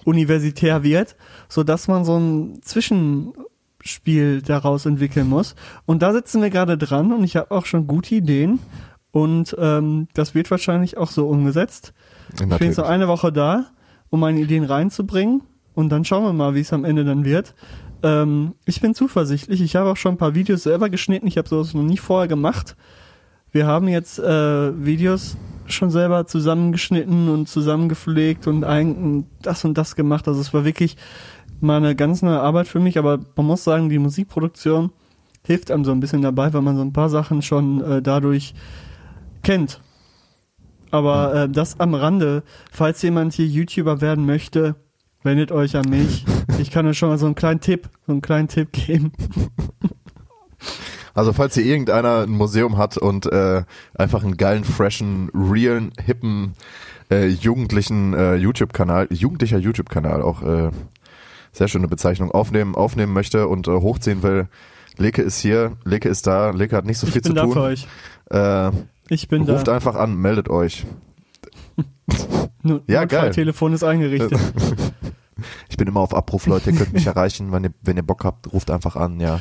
universitär 0.04 0.84
wird, 0.84 1.16
so 1.48 1.64
dass 1.64 1.88
man 1.88 2.04
so 2.04 2.16
ein 2.16 2.60
Zwischenspiel 2.62 4.40
daraus 4.42 4.86
entwickeln 4.86 5.28
muss. 5.28 5.56
Und 5.84 6.02
da 6.02 6.12
sitzen 6.12 6.40
wir 6.40 6.50
gerade 6.50 6.78
dran 6.78 7.12
und 7.12 7.24
ich 7.24 7.36
habe 7.36 7.50
auch 7.50 7.66
schon 7.66 7.88
gute 7.88 8.14
Ideen 8.14 8.60
und 9.10 9.56
ähm, 9.58 10.06
das 10.14 10.34
wird 10.36 10.50
wahrscheinlich 10.50 10.96
auch 10.96 11.10
so 11.10 11.26
umgesetzt. 11.26 11.92
Ich 12.32 12.38
bin 12.38 12.48
Natürlich. 12.50 12.76
so 12.76 12.84
eine 12.84 13.08
Woche 13.08 13.32
da, 13.32 13.66
um 14.14 14.20
meine 14.20 14.40
Ideen 14.40 14.62
reinzubringen 14.62 15.42
und 15.74 15.88
dann 15.88 16.04
schauen 16.04 16.22
wir 16.22 16.32
mal, 16.32 16.54
wie 16.54 16.60
es 16.60 16.72
am 16.72 16.84
Ende 16.84 17.04
dann 17.04 17.24
wird. 17.24 17.52
Ähm, 18.04 18.54
ich 18.64 18.80
bin 18.80 18.94
zuversichtlich. 18.94 19.60
Ich 19.60 19.74
habe 19.74 19.90
auch 19.90 19.96
schon 19.96 20.14
ein 20.14 20.18
paar 20.18 20.36
Videos 20.36 20.62
selber 20.62 20.88
geschnitten. 20.88 21.26
Ich 21.26 21.36
habe 21.36 21.48
sowas 21.48 21.74
noch 21.74 21.82
nie 21.82 21.96
vorher 21.96 22.28
gemacht. 22.28 22.76
Wir 23.50 23.66
haben 23.66 23.88
jetzt 23.88 24.20
äh, 24.20 24.86
Videos 24.86 25.36
schon 25.66 25.90
selber 25.90 26.28
zusammengeschnitten 26.28 27.28
und 27.28 27.48
zusammengepflegt 27.48 28.46
und 28.46 28.62
ein, 28.62 29.26
das 29.42 29.64
und 29.64 29.76
das 29.76 29.96
gemacht. 29.96 30.28
Also 30.28 30.40
es 30.40 30.54
war 30.54 30.64
wirklich 30.64 30.96
mal 31.60 31.78
eine 31.78 31.96
ganz 31.96 32.22
neue 32.22 32.38
Arbeit 32.38 32.68
für 32.68 32.78
mich. 32.78 32.98
Aber 32.98 33.18
man 33.34 33.46
muss 33.46 33.64
sagen, 33.64 33.88
die 33.88 33.98
Musikproduktion 33.98 34.92
hilft 35.44 35.72
einem 35.72 35.84
so 35.84 35.90
ein 35.90 35.98
bisschen 35.98 36.22
dabei, 36.22 36.52
weil 36.52 36.62
man 36.62 36.76
so 36.76 36.82
ein 36.82 36.92
paar 36.92 37.08
Sachen 37.08 37.42
schon 37.42 37.82
äh, 37.82 38.00
dadurch 38.00 38.54
kennt. 39.42 39.80
Aber 40.94 41.34
äh, 41.34 41.48
das 41.48 41.80
am 41.80 41.94
Rande, 41.94 42.44
falls 42.70 43.02
jemand 43.02 43.32
hier 43.34 43.46
YouTuber 43.46 44.00
werden 44.00 44.26
möchte, 44.26 44.76
wendet 45.24 45.50
euch 45.50 45.76
an 45.76 45.88
mich. 45.90 46.24
Ich 46.60 46.70
kann 46.70 46.86
euch 46.86 46.96
schon 46.96 47.08
mal 47.08 47.18
so 47.18 47.26
einen 47.26 47.34
kleinen 47.34 47.60
Tipp, 47.60 47.88
so 48.06 48.12
einen 48.12 48.22
kleinen 48.22 48.46
Tipp 48.46 48.70
geben. 48.72 49.10
Also 51.12 51.32
falls 51.32 51.54
hier 51.54 51.64
irgendeiner 51.64 52.22
ein 52.22 52.30
Museum 52.30 52.76
hat 52.76 52.96
und 52.96 53.26
äh, 53.26 53.64
einfach 53.94 54.22
einen 54.22 54.36
geilen, 54.36 54.62
freshen, 54.64 55.30
realen, 55.34 55.92
hippen, 56.00 56.54
äh, 57.10 57.26
jugendlichen 57.26 58.14
äh, 58.14 58.34
YouTube-Kanal, 58.36 59.08
jugendlicher 59.10 59.58
YouTube-Kanal, 59.58 60.22
auch 60.22 60.42
äh, 60.42 60.70
sehr 61.52 61.68
schöne 61.68 61.88
Bezeichnung, 61.88 62.30
aufnehmen, 62.30 62.74
aufnehmen 62.74 63.12
möchte 63.12 63.48
und 63.48 63.66
äh, 63.68 63.72
hochziehen 63.72 64.22
will. 64.22 64.48
Leke 64.96 65.22
ist 65.22 65.40
hier, 65.40 65.72
Leke 65.84 66.08
ist 66.08 66.26
da, 66.26 66.50
Leke 66.50 66.76
hat 66.76 66.84
nicht 66.84 66.98
so 66.98 67.06
Ich 67.08 67.12
viel 67.12 67.22
bin 67.22 67.36
zu 67.36 67.42
tun. 67.42 67.58
euch. 67.58 67.86
Äh, 68.30 68.70
Ich 69.08 69.28
bin 69.28 69.42
ruft 69.42 69.68
da. 69.68 69.74
einfach 69.74 69.94
an, 69.96 70.14
meldet 70.16 70.48
euch. 70.48 70.84
Ja, 72.86 73.04
geil. 73.04 73.30
Telefon 73.32 73.72
ist 73.74 73.84
eingerichtet. 73.84 74.38
Ich 75.68 75.76
bin 75.76 75.88
immer 75.88 75.98
auf 76.00 76.14
Abruf, 76.14 76.46
Leute, 76.46 76.70
ihr 76.70 76.76
könnt 76.78 76.92
mich 76.92 77.06
erreichen, 77.08 77.50
wenn 77.50 77.64
ihr, 77.64 77.72
wenn 77.82 77.96
ihr 77.96 78.04
Bock 78.04 78.24
habt, 78.24 78.52
ruft 78.52 78.70
einfach 78.70 78.94
an, 78.94 79.18
ja. 79.18 79.40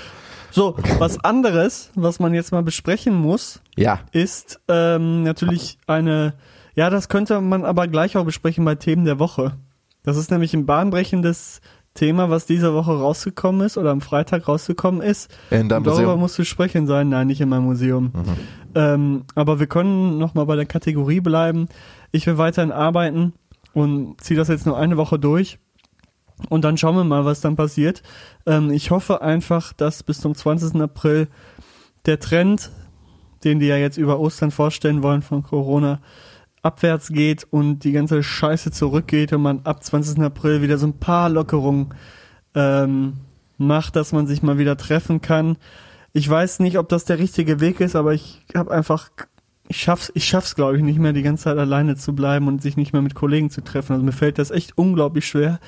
So, 0.50 0.75
was 0.98 1.24
anderes, 1.24 1.91
was 1.93 2.20
man 2.20 2.34
jetzt 2.34 2.51
mal 2.51 2.63
besprechen 2.63 3.13
muss, 3.13 3.62
Ja. 3.77 4.00
ist 4.12 4.60
ähm, 4.67 5.22
natürlich 5.22 5.77
eine 5.86 6.34
Ja, 6.74 6.89
das 6.89 7.10
könnte 7.10 7.39
man 7.41 7.63
aber 7.63 7.88
gleich 7.88 8.17
auch 8.17 8.25
besprechen 8.25 8.65
bei 8.65 8.74
Themen 8.74 9.05
der 9.05 9.20
Woche. 9.20 9.55
Das 10.01 10.17
ist 10.17 10.32
nämlich 10.32 10.55
ein 10.55 10.65
bahnbrechendes 10.65 11.62
Thema, 11.93 12.29
was 12.29 12.45
diese 12.45 12.73
Woche 12.73 12.91
rausgekommen 12.91 13.62
ist 13.62 13.77
oder 13.77 13.91
am 13.91 14.01
Freitag 14.01 14.47
rausgekommen 14.47 15.01
ist. 15.01 15.29
In 15.51 15.69
deinem 15.69 15.83
darüber 15.83 16.01
Museum. 16.01 16.19
musst 16.19 16.39
du 16.39 16.43
sprechen 16.43 16.88
sein. 16.88 17.09
Nein, 17.09 17.27
nicht 17.27 17.41
in 17.41 17.50
meinem 17.50 17.65
Museum. 17.65 18.12
Ähm, 18.73 19.25
aber 19.35 19.59
wir 19.59 19.67
können 19.67 20.17
nochmal 20.17 20.45
bei 20.45 20.55
der 20.55 20.65
Kategorie 20.65 21.19
bleiben. 21.19 21.67
Ich 22.12 22.25
will 22.25 22.38
weiterhin 22.38 22.71
arbeiten 22.71 23.33
und 23.73 24.19
ziehe 24.21 24.38
das 24.38 24.47
jetzt 24.47 24.65
nur 24.65 24.77
eine 24.77 24.97
Woche 24.97 25.19
durch. 25.19 25.59
Und 26.50 26.63
dann 26.63 26.77
schauen 26.77 26.95
wir 26.95 27.03
mal, 27.03 27.25
was 27.25 27.41
dann 27.41 27.55
passiert. 27.55 28.01
Ähm, 28.45 28.71
ich 28.71 28.91
hoffe 28.91 29.21
einfach, 29.21 29.71
dass 29.73 30.03
bis 30.03 30.19
zum 30.19 30.33
20. 30.33 30.81
April 30.81 31.27
der 32.05 32.19
Trend, 32.19 32.71
den 33.43 33.59
die 33.59 33.67
ja 33.67 33.77
jetzt 33.77 33.97
über 33.97 34.19
Ostern 34.19 34.51
vorstellen 34.51 35.03
wollen 35.03 35.21
von 35.21 35.43
Corona, 35.43 36.00
abwärts 36.63 37.10
geht 37.10 37.46
und 37.51 37.79
die 37.84 37.91
ganze 37.91 38.24
Scheiße 38.24 38.72
zurückgeht 38.72 39.34
und 39.34 39.41
man 39.41 39.62
ab 39.65 39.84
20. 39.84 40.20
April 40.24 40.62
wieder 40.62 40.77
so 40.77 40.88
ein 40.88 40.98
paar 40.98 41.29
Lockerungen 41.29 41.93
ähm, 42.55 43.13
macht, 43.58 43.96
dass 43.96 44.12
man 44.13 44.25
sich 44.27 44.41
mal 44.41 44.58
wieder 44.58 44.77
treffen 44.77 45.22
kann. 45.22 45.58
Ich 46.13 46.27
weiß 46.29 46.60
nicht, 46.60 46.77
ob 46.77 46.89
das 46.89 47.05
der 47.05 47.20
richtige 47.20 47.60
Weg 47.60 47.79
ist, 47.79 47.96
aber 47.96 48.13
ich 48.13 48.46
habe 48.55 48.72
einfach, 48.72 49.10
ich 49.67 49.77
schaff's, 49.77 50.12
ich 50.15 50.25
schaff's, 50.25 50.55
glaube 50.55 50.77
ich, 50.77 50.84
nicht 50.84 51.00
mehr 51.00 51.13
die 51.13 51.24
ganze 51.24 51.46
Zeit 51.46 51.58
alleine 51.58 51.96
zu 51.96 52.13
bleiben 52.15 52.48
und 52.48 52.62
sich 52.62 52.77
nicht 52.77 52.93
mehr 52.93 53.01
mit 53.01 53.15
Kollegen 53.15 53.50
zu 53.50 53.62
treffen. 53.62 53.93
Also 53.93 54.05
mir 54.05 54.12
fällt 54.12 54.38
das 54.39 54.51
echt 54.51 54.77
unglaublich 54.77 55.27
schwer. 55.27 55.60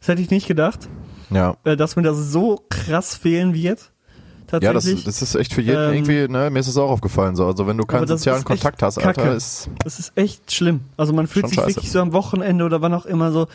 Das 0.00 0.08
hätte 0.08 0.20
ich 0.22 0.30
nicht 0.30 0.46
gedacht, 0.46 0.88
Ja. 1.30 1.56
äh, 1.64 1.76
dass 1.76 1.96
mir 1.96 2.02
das 2.02 2.18
so 2.30 2.62
krass 2.68 3.16
fehlen 3.16 3.54
wird. 3.54 3.92
Ja, 4.52 4.60
das, 4.60 4.84
Tatsächlich. 4.84 5.04
das 5.04 5.22
ist 5.22 5.34
echt 5.34 5.52
für 5.52 5.62
jeden 5.62 5.76
Ähm, 5.76 5.94
irgendwie, 5.94 6.28
ne, 6.28 6.50
mir 6.50 6.58
ist 6.60 6.68
es 6.68 6.76
auch 6.76 6.90
aufgefallen 6.90 7.34
so. 7.36 7.46
Also 7.46 7.66
wenn 7.66 7.76
du 7.76 7.84
keinen 7.84 8.06
sozialen 8.06 8.44
Kontakt 8.44 8.82
hast, 8.82 8.98
Kacke. 8.98 9.22
Alter, 9.22 9.34
ist. 9.36 9.68
Das 9.82 9.98
ist 9.98 10.12
echt 10.16 10.52
schlimm. 10.52 10.80
Also 10.96 11.12
man 11.12 11.26
fühlt 11.26 11.48
sich 11.48 11.56
scheiße. 11.56 11.68
wirklich 11.68 11.90
so 11.90 12.00
am 12.00 12.12
Wochenende 12.12 12.64
oder 12.64 12.82
wann 12.82 12.94
auch 12.94 13.06
immer 13.06 13.32
so, 13.32 13.48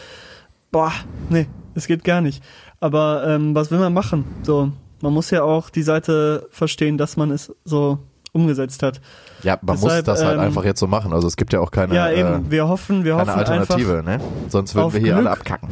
boah, 0.72 0.92
nee, 1.30 1.48
es 1.76 1.88
geht 1.88 2.04
gar 2.04 2.22
nicht. 2.22 2.44
Aber 2.80 3.24
ähm, 3.28 3.56
was 3.56 3.72
will 3.72 3.80
man 3.80 3.94
machen? 3.94 4.26
So, 4.44 4.72
man 5.02 5.14
muss 5.14 5.30
ja 5.32 5.44
auch 5.44 5.70
die 5.70 5.84
Seite 5.84 6.48
verstehen, 6.52 6.98
dass 6.98 7.18
man 7.18 7.32
es 7.32 7.54
so 7.66 8.00
umgesetzt 8.32 8.84
hat. 8.84 9.02
Ja, 9.44 9.58
man 9.62 9.76
Deshalb, 9.76 9.96
muss 9.96 10.04
das 10.04 10.24
halt 10.24 10.38
ähm, 10.38 10.46
einfach 10.46 10.64
jetzt 10.64 10.80
so 10.80 10.88
machen. 10.88 11.14
Also 11.14 11.28
es 11.28 11.36
gibt 11.38 11.54
ja 11.54 11.60
auch 11.60 11.72
keine, 11.72 11.96
ja, 11.96 12.12
eben, 12.12 12.48
äh, 12.48 12.52
wir 12.52 12.68
hoffen, 12.68 13.04
wir 13.04 13.16
keine 13.16 13.32
hoffen 13.32 13.40
Alternative, 13.40 13.98
einfach, 14.00 14.18
ne? 14.18 14.22
Sonst 14.50 14.76
würden 14.76 14.94
wir 14.94 15.00
hier 15.00 15.16
alle 15.16 15.24
Glück. 15.30 15.40
abkacken. 15.40 15.70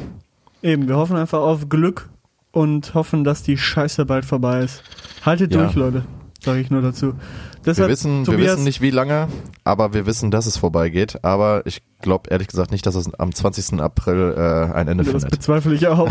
eben, 0.61 0.87
wir 0.87 0.97
hoffen 0.97 1.17
einfach 1.17 1.39
auf 1.39 1.69
Glück 1.69 2.09
und 2.51 2.93
hoffen, 2.93 3.23
dass 3.23 3.43
die 3.43 3.57
Scheiße 3.57 4.05
bald 4.05 4.25
vorbei 4.25 4.61
ist. 4.63 4.83
Haltet 5.27 5.53
Ja. 5.53 5.63
durch, 5.63 5.75
Leute, 5.75 6.03
sage 6.41 6.59
ich 6.61 6.71
nur 6.71 6.81
dazu. 6.81 7.07
Wir 7.07 7.13
Deshalb, 7.73 7.89
wissen, 7.89 8.25
wir 8.25 8.33
Tobias, 8.33 8.53
wissen 8.53 8.63
nicht 8.63 8.79
wie 8.81 8.91
lange, 8.91 9.27
aber 9.65 9.93
wir 9.93 10.05
wissen, 10.05 10.31
dass 10.31 10.45
es 10.45 10.55
vorbeigeht. 10.57 11.23
Aber 11.23 11.63
ich 11.65 11.81
glaube 12.01 12.29
ehrlich 12.29 12.47
gesagt 12.47 12.71
nicht, 12.71 12.85
dass 12.85 12.95
es 12.95 13.13
am 13.13 13.33
20. 13.35 13.79
April 13.81 14.33
äh, 14.37 14.73
ein 14.73 14.87
Ende 14.87 15.03
Das 15.03 15.11
findet. 15.11 15.31
bezweifle 15.31 15.75
ich 15.75 15.85
auch. 15.87 16.09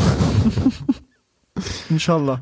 Inshallah. 1.89 2.41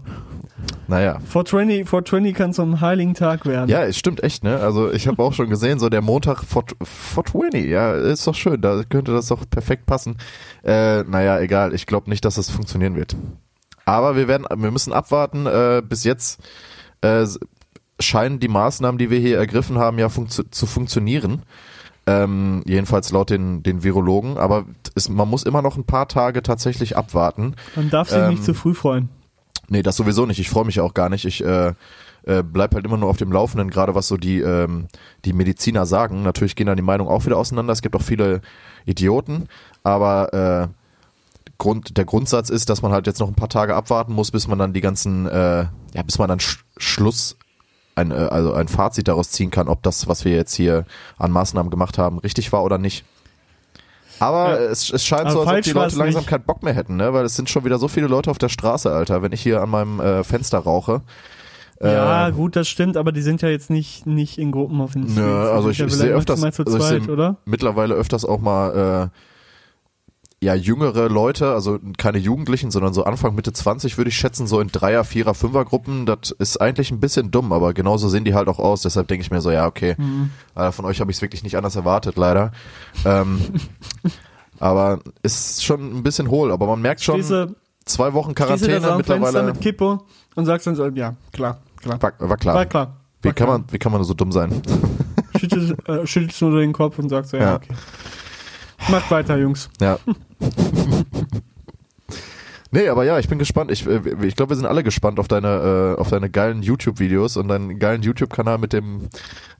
Naja. 0.88 1.18
420, 1.20 1.88
420 1.88 2.34
kann 2.34 2.52
zum 2.52 2.80
heiligen 2.80 3.14
Tag 3.14 3.46
werden. 3.46 3.70
Ja, 3.70 3.84
es 3.84 3.96
stimmt 3.96 4.22
echt, 4.24 4.42
ne? 4.42 4.58
Also 4.58 4.90
ich 4.92 5.06
habe 5.06 5.22
auch 5.22 5.32
schon 5.32 5.48
gesehen, 5.48 5.78
so 5.78 5.88
der 5.88 6.02
Montag 6.02 6.40
4- 6.42 6.74
420, 6.84 7.66
ja, 7.66 7.92
ist 7.94 8.26
doch 8.26 8.34
schön, 8.34 8.60
da 8.60 8.82
könnte 8.88 9.12
das 9.12 9.28
doch 9.28 9.48
perfekt 9.48 9.86
passen. 9.86 10.16
Äh, 10.64 11.04
naja, 11.04 11.38
egal, 11.40 11.72
ich 11.74 11.86
glaube 11.86 12.10
nicht, 12.10 12.24
dass 12.24 12.36
es 12.36 12.50
funktionieren 12.50 12.96
wird. 12.96 13.14
Aber 13.84 14.16
wir 14.16 14.28
werden, 14.28 14.46
wir 14.56 14.70
müssen 14.70 14.92
abwarten, 14.92 15.46
äh, 15.46 15.82
bis 15.86 16.04
jetzt 16.04 16.40
äh, 17.02 17.26
scheinen 18.00 18.40
die 18.40 18.48
Maßnahmen, 18.48 18.98
die 18.98 19.10
wir 19.10 19.18
hier 19.18 19.38
ergriffen 19.38 19.78
haben, 19.78 19.98
ja 19.98 20.08
funktio 20.08 20.44
zu 20.50 20.66
funktionieren. 20.66 21.42
Ähm, 22.06 22.62
jedenfalls 22.66 23.12
laut 23.12 23.30
den, 23.30 23.62
den 23.62 23.82
Virologen, 23.82 24.36
aber 24.36 24.66
es, 24.94 25.08
man 25.08 25.28
muss 25.28 25.42
immer 25.42 25.62
noch 25.62 25.76
ein 25.76 25.84
paar 25.84 26.06
Tage 26.06 26.42
tatsächlich 26.42 26.98
abwarten. 26.98 27.54
Man 27.76 27.88
darf 27.88 28.10
sich 28.10 28.18
Ähm, 28.18 28.30
nicht 28.30 28.44
zu 28.44 28.52
früh 28.52 28.74
freuen. 28.74 29.08
Nee, 29.68 29.82
das 29.82 29.96
sowieso 29.96 30.26
nicht. 30.26 30.38
Ich 30.38 30.50
freue 30.50 30.66
mich 30.66 30.80
auch 30.80 30.92
gar 30.92 31.08
nicht. 31.08 31.24
Ich 31.24 31.42
äh, 31.42 31.72
äh, 32.24 32.42
bleib 32.42 32.74
halt 32.74 32.84
immer 32.84 32.98
nur 32.98 33.08
auf 33.08 33.16
dem 33.16 33.32
Laufenden, 33.32 33.70
gerade 33.70 33.94
was 33.94 34.08
so 34.08 34.18
die, 34.18 34.40
ähm, 34.40 34.88
die 35.24 35.32
Mediziner 35.32 35.86
sagen. 35.86 36.22
Natürlich 36.22 36.56
gehen 36.56 36.66
da 36.66 36.74
die 36.74 36.82
Meinungen 36.82 37.10
auch 37.10 37.24
wieder 37.24 37.38
auseinander. 37.38 37.72
Es 37.72 37.80
gibt 37.80 37.96
auch 37.96 38.02
viele 38.02 38.42
Idioten, 38.84 39.48
aber 39.82 40.34
äh, 40.34 40.68
Grund, 41.58 41.96
der 41.96 42.04
Grundsatz 42.04 42.50
ist, 42.50 42.68
dass 42.70 42.82
man 42.82 42.92
halt 42.92 43.06
jetzt 43.06 43.20
noch 43.20 43.28
ein 43.28 43.34
paar 43.34 43.48
Tage 43.48 43.74
abwarten 43.74 44.12
muss, 44.12 44.30
bis 44.30 44.48
man 44.48 44.58
dann 44.58 44.72
die 44.72 44.80
ganzen, 44.80 45.26
äh, 45.26 45.66
ja, 45.94 46.02
bis 46.04 46.18
man 46.18 46.28
dann 46.28 46.40
Sch 46.40 46.64
Schluss, 46.76 47.36
ein, 47.94 48.10
äh, 48.10 48.14
also 48.14 48.52
ein 48.52 48.68
Fazit 48.68 49.06
daraus 49.08 49.30
ziehen 49.30 49.50
kann, 49.50 49.68
ob 49.68 49.82
das, 49.82 50.08
was 50.08 50.24
wir 50.24 50.32
jetzt 50.34 50.54
hier 50.54 50.84
an 51.18 51.30
Maßnahmen 51.30 51.70
gemacht 51.70 51.96
haben, 51.98 52.18
richtig 52.18 52.52
war 52.52 52.64
oder 52.64 52.78
nicht. 52.78 53.04
Aber 54.20 54.60
Ja. 54.60 54.66
es, 54.70 54.90
es 54.90 55.04
scheint 55.04 55.22
Aber 55.22 55.32
so, 55.32 55.40
als 55.42 55.48
ob 55.58 55.62
die 55.62 55.70
Leute 55.72 55.96
langsam 55.96 56.20
nicht. 56.20 56.28
keinen 56.28 56.44
Bock 56.44 56.62
mehr 56.62 56.72
hätten, 56.74 56.96
ne? 56.96 57.12
Weil 57.12 57.24
es 57.24 57.34
sind 57.36 57.50
schon 57.50 57.64
wieder 57.64 57.78
so 57.78 57.88
viele 57.88 58.06
Leute 58.06 58.30
auf 58.30 58.38
der 58.38 58.48
Straße, 58.48 58.90
Alter. 58.92 59.22
Wenn 59.22 59.32
ich 59.32 59.42
hier 59.42 59.60
an 59.60 59.70
meinem 59.70 60.00
äh, 60.00 60.22
Fenster 60.24 60.58
rauche. 60.58 61.02
ja, 61.82 62.28
äh, 62.28 62.32
gut, 62.32 62.54
das 62.56 62.68
stimmt, 62.68 62.96
aber 62.96 63.10
die 63.12 63.22
sind 63.22 63.42
ja 63.42 63.48
jetzt 63.48 63.70
nicht, 63.70 64.06
nicht 64.06 64.38
in 64.38 64.52
Gruppen 64.52 64.80
auf 64.80 64.92
den 64.92 65.12
Nö, 65.14 65.50
also 65.50 65.68
ich, 65.70 65.80
ich 65.80 65.92
sehe 65.92 66.12
öfters, 66.12 66.42
also 66.42 66.96
ich 66.96 67.08
oder? 67.08 67.36
mittlerweile 67.44 67.94
öfters 67.94 68.24
auch 68.24 68.40
mal 68.40 69.10
äh, 69.12 69.18
ja 70.44 70.54
jüngere 70.54 71.08
Leute, 71.08 71.52
also 71.52 71.78
keine 71.98 72.18
Jugendlichen, 72.18 72.70
sondern 72.70 72.94
so 72.94 73.04
Anfang 73.04 73.34
Mitte 73.34 73.52
20 73.52 73.96
würde 73.98 74.10
ich 74.10 74.16
schätzen, 74.16 74.46
so 74.46 74.60
in 74.60 74.68
Dreier, 74.68 75.02
Vierer, 75.04 75.34
Fünfer 75.34 75.64
Gruppen. 75.64 76.06
Das 76.06 76.30
ist 76.30 76.60
eigentlich 76.60 76.90
ein 76.90 77.00
bisschen 77.00 77.30
dumm, 77.30 77.52
aber 77.52 77.74
genauso 77.74 78.08
sehen 78.08 78.24
die 78.24 78.34
halt 78.34 78.48
auch 78.48 78.58
aus. 78.58 78.82
Deshalb 78.82 79.08
denke 79.08 79.22
ich 79.22 79.30
mir 79.30 79.40
so, 79.40 79.50
ja 79.50 79.66
okay, 79.66 79.94
Mhm. 79.98 80.30
äh, 80.54 80.70
von 80.70 80.84
euch 80.84 81.00
habe 81.00 81.10
ich 81.10 81.16
es 81.16 81.22
wirklich 81.22 81.42
nicht 81.42 81.56
anders 81.56 81.74
erwartet, 81.76 82.16
leider. 82.16 82.52
ähm, 83.04 83.40
aber 84.60 85.00
ist 85.22 85.64
schon 85.64 85.98
ein 85.98 86.02
bisschen 86.02 86.28
hohl, 86.30 86.52
aber 86.52 86.66
man 86.66 86.80
merkt 86.80 87.00
schon, 87.02 87.22
Stehst 87.22 87.48
zwei 87.84 88.12
Wochen 88.14 88.34
Quarantäne 88.34 88.94
mittlerweile. 88.96 89.42
mit 89.42 89.60
Kippo 89.60 90.04
und 90.36 90.46
sagst 90.46 90.66
dann 90.66 90.74
so, 90.76 90.86
ja, 90.88 91.14
klar, 91.32 91.58
klar. 91.80 92.00
War, 92.00 92.12
war 92.18 92.36
klar. 92.36 92.54
War 92.54 92.66
klar. 92.66 92.96
Wie 93.22 93.28
War 93.28 93.34
kann 93.34 93.46
klar. 93.46 93.58
man, 93.58 93.66
wie 93.72 93.78
kann 93.78 93.92
man 93.92 94.04
so 94.04 94.14
dumm 94.14 94.32
sein? 94.32 94.62
Schüttelst, 95.38 95.74
äh, 95.88 96.06
schüttelst 96.06 96.40
nur 96.42 96.60
den 96.60 96.72
Kopf 96.72 96.98
und 96.98 97.08
sagst 97.08 97.30
so, 97.32 97.36
ja, 97.38 97.42
Ja. 97.42 97.56
okay. 97.56 97.72
Macht 98.90 99.10
weiter, 99.10 99.36
Jungs. 99.38 99.70
Ja. 99.80 99.98
nee, 102.70 102.88
aber 102.88 103.04
ja, 103.04 103.18
ich 103.18 103.28
bin 103.28 103.38
gespannt. 103.38 103.70
Ich, 103.70 103.86
äh, 103.86 104.00
ich 104.22 104.36
glaube, 104.36 104.50
wir 104.50 104.56
sind 104.56 104.66
alle 104.66 104.82
gespannt 104.82 105.18
auf 105.18 105.28
deine, 105.28 105.94
äh, 105.96 106.00
auf 106.00 106.10
deine 106.10 106.30
geilen 106.30 106.62
YouTube-Videos 106.62 107.36
und 107.36 107.48
deinen 107.48 107.78
geilen 107.78 108.02
YouTube-Kanal 108.02 108.58
mit 108.58 108.72
dem 108.72 109.08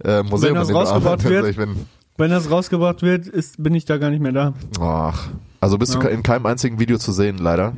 äh, 0.04 0.22
Museum. 0.22 0.54
Wenn 0.54 0.60
das 0.60 0.74
rausgebracht 0.74 1.24
wird. 1.24 1.56
Bin, 1.56 1.86
Wenn 2.16 2.30
das 2.30 2.50
rausgebracht 2.50 3.02
wird, 3.02 3.26
ist, 3.26 3.62
bin 3.62 3.74
ich 3.74 3.84
da 3.84 3.98
gar 3.98 4.10
nicht 4.10 4.20
mehr 4.20 4.32
da. 4.32 4.52
ach, 4.80 5.28
also 5.60 5.78
bist 5.78 5.94
Ja. 5.94 6.00
du 6.00 6.08
in 6.08 6.22
keinem 6.22 6.46
einzigen 6.46 6.78
Video 6.78 6.98
zu 6.98 7.12
sehen, 7.12 7.38
leider. 7.38 7.74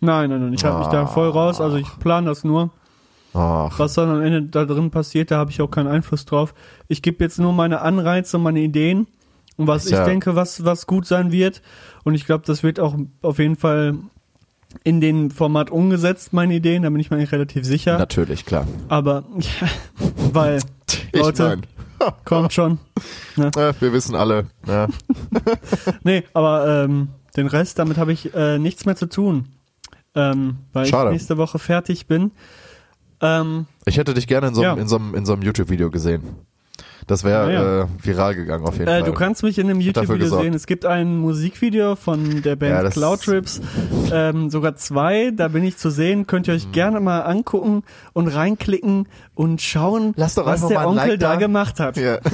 Nein, 0.00 0.30
nein, 0.30 0.40
nein, 0.40 0.52
ich 0.52 0.64
habe 0.64 0.78
mich 0.78 0.88
da 0.88 1.06
voll 1.06 1.28
raus, 1.28 1.60
also 1.60 1.76
ich 1.76 1.88
plane 1.98 2.26
das 2.28 2.44
nur. 2.44 2.70
Ach, 3.34 3.78
Was 3.78 3.94
dann 3.94 4.08
am 4.08 4.22
Ende 4.22 4.42
da 4.42 4.64
drin 4.64 4.90
passiert, 4.90 5.30
da 5.30 5.36
habe 5.38 5.50
ich 5.50 5.60
auch 5.60 5.70
keinen 5.70 5.88
Einfluss 5.88 6.24
drauf. 6.24 6.54
Ich 6.86 7.02
gebe 7.02 7.22
jetzt 7.22 7.38
nur 7.38 7.52
meine 7.52 7.82
Anreize, 7.82 8.38
meine 8.38 8.60
Ideen 8.60 9.06
und 9.58 9.66
was 9.66 9.84
Ist 9.84 9.90
ich 9.92 9.98
ja- 9.98 10.04
denke, 10.06 10.34
was, 10.34 10.64
was 10.64 10.86
gut 10.86 11.06
sein 11.06 11.30
wird. 11.32 11.60
Und 12.04 12.14
ich 12.14 12.24
glaube, 12.24 12.44
das 12.46 12.62
wird 12.62 12.80
auch 12.80 12.96
auf 13.20 13.38
jeden 13.38 13.56
Fall 13.56 13.96
in 14.84 15.00
den 15.00 15.30
Format 15.30 15.70
umgesetzt, 15.70 16.32
meine 16.32 16.54
Ideen, 16.54 16.82
da 16.82 16.90
bin 16.90 17.00
ich 17.00 17.10
mir 17.10 17.16
eigentlich 17.16 17.32
relativ 17.32 17.64
sicher. 17.66 17.98
natürlich, 17.98 18.44
klar. 18.46 18.66
Aber, 18.88 19.24
ja, 19.38 19.68
weil, 20.32 20.60
Leute, 21.12 21.58
kommt 22.24 22.52
schon. 22.52 22.78
äh, 23.36 23.72
wir 23.80 23.92
wissen 23.92 24.14
alle. 24.14 24.46
Ja. 24.66 24.88
Nee, 26.04 26.22
aber 26.32 26.84
ähm, 26.84 27.08
den 27.36 27.46
Rest, 27.46 27.78
damit 27.78 27.96
habe 27.98 28.12
ich 28.12 28.34
äh, 28.34 28.58
nichts 28.58 28.84
mehr 28.86 28.96
zu 28.96 29.06
tun. 29.08 29.46
Ähm, 30.14 30.58
weil 30.72 30.86
Schade. 30.86 31.10
ich 31.10 31.14
nächste 31.14 31.36
Woche 31.36 31.58
fertig 31.58 32.06
bin. 32.06 32.30
Ähm, 33.20 33.66
Ich 33.84 33.96
hätte 33.98 34.14
dich 34.14 34.26
gerne 34.26 34.48
in 34.48 34.54
so 34.54 34.62
einem, 34.62 34.76
Ja. 34.76 34.82
in 34.82 34.88
so 34.88 34.96
einem, 34.96 35.14
in 35.14 35.26
so 35.26 35.32
einem 35.32 35.42
YouTube-Video 35.42 35.90
gesehen. 35.90 36.22
Das 37.08 37.24
wäre 37.24 37.46
Ah, 37.46 37.50
ja. 37.50 37.82
äh, 37.82 37.86
viral 38.00 38.34
gegangen 38.36 38.64
auf 38.66 38.74
jeden 38.74 38.86
Äh, 38.86 39.00
Fall. 39.00 39.02
du 39.02 39.12
kannst 39.14 39.42
mich 39.42 39.58
in 39.58 39.68
einem 39.68 39.80
YouTube-Video 39.80 40.28
sehen. 40.40 40.54
Es 40.54 40.66
gibt 40.66 40.84
ein 40.86 41.16
Musikvideo 41.18 41.96
von 41.96 42.42
der 42.42 42.52
Ja, 42.52 42.54
Band 42.54 42.84
das- 42.84 42.94
Cloud 42.94 43.22
Trips, 43.22 43.60
ähm, 44.12 44.50
sogar 44.50 44.76
zwei. 44.76 45.30
Da 45.34 45.48
bin 45.48 45.64
ich 45.64 45.76
zu 45.78 45.90
sehen. 45.90 46.26
Könnt 46.26 46.46
ihr 46.48 46.54
euch 46.54 46.70
gerne 46.70 47.00
mal 47.00 47.20
angucken 47.22 47.82
und 48.12 48.28
reinklicken 48.28 49.08
und 49.34 49.60
schauen, 49.62 50.12
was 50.16 50.34
der 50.34 50.46
Onkel 50.86 51.08
Like 51.12 51.20
da 51.20 51.32
da. 51.32 51.36
gemacht 51.36 51.80
hat. 51.80 51.96
ja. 51.96 52.18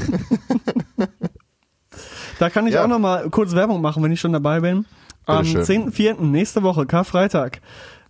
Da 2.40 2.50
kann 2.50 2.66
ich 2.66 2.74
Ja. 2.74 2.82
auch 2.84 2.88
noch 2.88 2.98
mal 2.98 3.30
kurz 3.30 3.54
Werbung 3.54 3.80
machen, 3.80 4.02
wenn 4.02 4.10
ich 4.10 4.20
schon 4.20 4.32
dabei 4.32 4.58
bin. 4.60 4.86
Am 5.26 5.44
Bitteschön. 5.44 5.92
10.4. 5.92 6.20
nächste 6.20 6.62
Woche, 6.64 6.84
Karfreitag. 6.84 7.60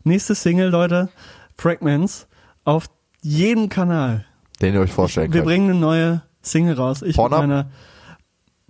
Nächste 0.02 0.34
Single, 0.34 0.70
Leute, 0.70 1.10
Fragments 1.58 2.26
auf 2.64 2.86
jedem 3.20 3.68
Kanal. 3.68 4.24
Den 4.62 4.74
ihr 4.74 4.80
euch 4.80 4.92
vorstellen 4.92 5.32
Wir 5.32 5.40
könnt. 5.40 5.46
bringen 5.46 5.70
eine 5.70 5.78
neue 5.78 6.22
Single 6.44 6.74
raus. 6.74 7.02
Ich 7.02 7.16
Pornhub? 7.16 7.40
mit 7.40 7.48
meiner 7.48 7.70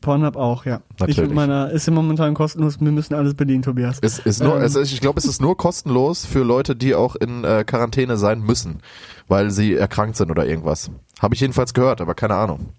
Pornhub 0.01 0.37
auch, 0.37 0.67
ja. 0.67 0.81
Ich 0.93 1.01
Natürlich. 1.01 1.19
mit 1.19 1.35
meiner 1.35 1.71
ist 1.71 1.87
ja 1.87 1.93
momentan 1.93 2.35
kostenlos. 2.35 2.81
Wir 2.81 2.93
müssen 2.93 3.15
alles 3.15 3.35
bedienen, 3.35 3.63
Tobias. 3.63 3.99
Es 4.03 4.19
ist 4.19 4.43
nur, 4.43 4.57
Ähm, 4.57 4.63
es 4.63 4.77
ist, 4.77 4.93
ich 4.93 5.01
glaube, 5.01 5.19
es 5.19 5.25
ist 5.25 5.41
nur 5.41 5.57
kostenlos 5.57 6.27
für 6.27 6.45
Leute, 6.45 6.77
die 6.77 6.95
auch 6.95 7.17
in 7.17 7.45
äh, 7.45 7.65
Quarantäne 7.65 8.17
sein 8.17 8.41
müssen, 8.41 8.81
weil 9.29 9.51
sie 9.51 9.75
erkrankt 9.75 10.17
sind 10.17 10.31
oder 10.31 10.47
irgendwas. 10.47 10.91
Habe 11.21 11.35
ich 11.35 11.41
jedenfalls 11.41 11.75
gehört, 11.75 12.01
aber 12.01 12.15
keine 12.15 12.35
Ahnung. 12.35 12.71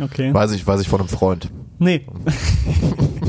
Okay. 0.00 0.34
Weiß 0.34 0.50
ich, 0.52 0.66
weiß 0.66 0.80
ich 0.80 0.88
von 0.88 1.00
einem 1.00 1.08
Freund. 1.08 1.50
Nee. 1.78 2.06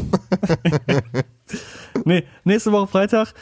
nee, 2.06 2.24
nächste 2.44 2.72
Woche 2.72 2.88
Freitag. 2.88 3.34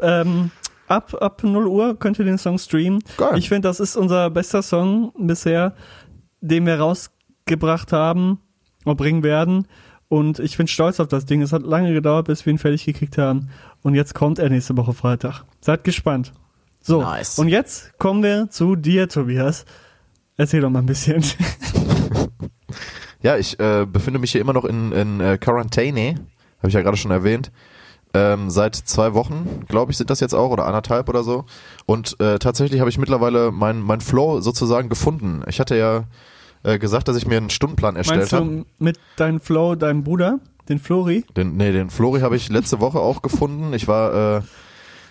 Ähm, 0.00 0.50
ab, 0.88 1.14
ab 1.20 1.42
0 1.44 1.66
Uhr 1.66 1.98
könnt 1.98 2.18
ihr 2.18 2.24
den 2.24 2.38
Song 2.38 2.58
streamen. 2.58 3.02
Geil. 3.16 3.38
Ich 3.38 3.48
finde, 3.48 3.68
das 3.68 3.80
ist 3.80 3.96
unser 3.96 4.30
bester 4.30 4.62
Song 4.62 5.12
bisher, 5.16 5.74
den 6.40 6.66
wir 6.66 6.78
rausgebracht 7.52 7.92
haben 7.92 8.38
oder 8.84 8.94
bringen 8.94 9.22
werden. 9.22 9.66
Und 10.08 10.38
ich 10.40 10.56
bin 10.58 10.66
stolz 10.66 11.00
auf 11.00 11.08
das 11.08 11.24
Ding. 11.24 11.40
Es 11.40 11.52
hat 11.52 11.62
lange 11.62 11.92
gedauert, 11.92 12.26
bis 12.26 12.44
wir 12.44 12.52
ihn 12.52 12.58
fertig 12.58 12.84
gekriegt 12.84 13.16
haben. 13.18 13.48
Und 13.82 13.94
jetzt 13.94 14.14
kommt 14.14 14.38
er 14.38 14.50
nächste 14.50 14.76
Woche 14.76 14.92
Freitag. 14.92 15.44
Seid 15.60 15.84
gespannt. 15.84 16.32
So, 16.80 17.00
Nice. 17.00 17.38
und 17.38 17.48
jetzt 17.48 17.96
kommen 17.98 18.22
wir 18.22 18.50
zu 18.50 18.76
dir, 18.76 19.08
Tobias. 19.08 19.64
Erzähl 20.36 20.60
doch 20.60 20.70
mal 20.70 20.80
ein 20.80 20.86
bisschen. 20.86 21.24
Ja, 23.24 23.36
ich 23.36 23.60
äh, 23.60 23.86
befinde 23.86 24.18
mich 24.18 24.32
hier 24.32 24.40
immer 24.40 24.52
noch 24.52 24.64
in, 24.64 24.90
in 24.90 25.20
äh, 25.20 25.38
Quarantäne, 25.38 26.16
habe 26.58 26.66
ich 26.66 26.74
ja 26.74 26.82
gerade 26.82 26.96
schon 26.96 27.12
erwähnt. 27.12 27.52
Ähm, 28.14 28.50
seit 28.50 28.74
zwei 28.74 29.14
Wochen, 29.14 29.64
glaube 29.68 29.92
ich, 29.92 29.96
sind 29.98 30.10
das 30.10 30.18
jetzt 30.18 30.34
auch 30.34 30.50
oder 30.50 30.66
anderthalb 30.66 31.08
oder 31.08 31.22
so. 31.22 31.44
Und 31.86 32.18
äh, 32.18 32.40
tatsächlich 32.40 32.80
habe 32.80 32.90
ich 32.90 32.98
mittlerweile 32.98 33.52
mein, 33.52 33.78
mein 33.80 34.00
Flow 34.00 34.40
sozusagen 34.40 34.88
gefunden. 34.88 35.44
Ich 35.46 35.60
hatte 35.60 35.76
ja 35.76 36.02
äh, 36.62 36.78
gesagt, 36.78 37.08
dass 37.08 37.16
ich 37.16 37.26
mir 37.26 37.36
einen 37.36 37.50
Stundenplan 37.50 37.96
erstellt 37.96 38.32
habe. 38.32 38.46
du 38.46 38.64
mit 38.78 38.98
deinem 39.16 39.40
Flo, 39.40 39.74
deinem 39.74 40.04
Bruder, 40.04 40.38
den 40.68 40.78
Flori? 40.78 41.24
Den, 41.36 41.56
nee, 41.56 41.72
den 41.72 41.90
Flori 41.90 42.20
habe 42.20 42.36
ich 42.36 42.48
letzte 42.48 42.80
Woche 42.80 43.00
auch 43.00 43.22
gefunden. 43.22 43.72
Ich 43.72 43.88
war, 43.88 44.38
äh, 44.38 44.42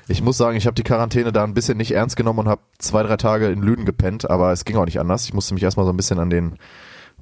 ich 0.08 0.22
muss 0.22 0.38
sagen, 0.38 0.58
ich 0.58 0.65
habe 0.65 0.75
die 0.75 0.84
Quarantäne 0.84 1.31
da 1.31 1.43
ein 1.43 1.53
bisschen 1.53 1.77
nicht 1.77 1.91
ernst 1.91 2.15
genommen 2.15 2.39
und 2.39 2.48
habe 2.48 2.62
zwei, 2.77 3.03
drei 3.03 3.17
Tage 3.17 3.48
in 3.48 3.62
Lüden 3.62 3.86
gepennt, 3.86 4.29
aber 4.29 4.51
es 4.51 4.65
ging 4.65 4.77
auch 4.77 4.86
nicht 4.86 5.00
anders. 5.00 5.25
Ich 5.25 5.34
musste 5.34 5.53
mich 5.53 5.63
erstmal 5.63 5.86
so 5.86 5.91
ein 5.91 5.98
bisschen 5.98 6.20
an 6.20 6.29
den 6.29 6.58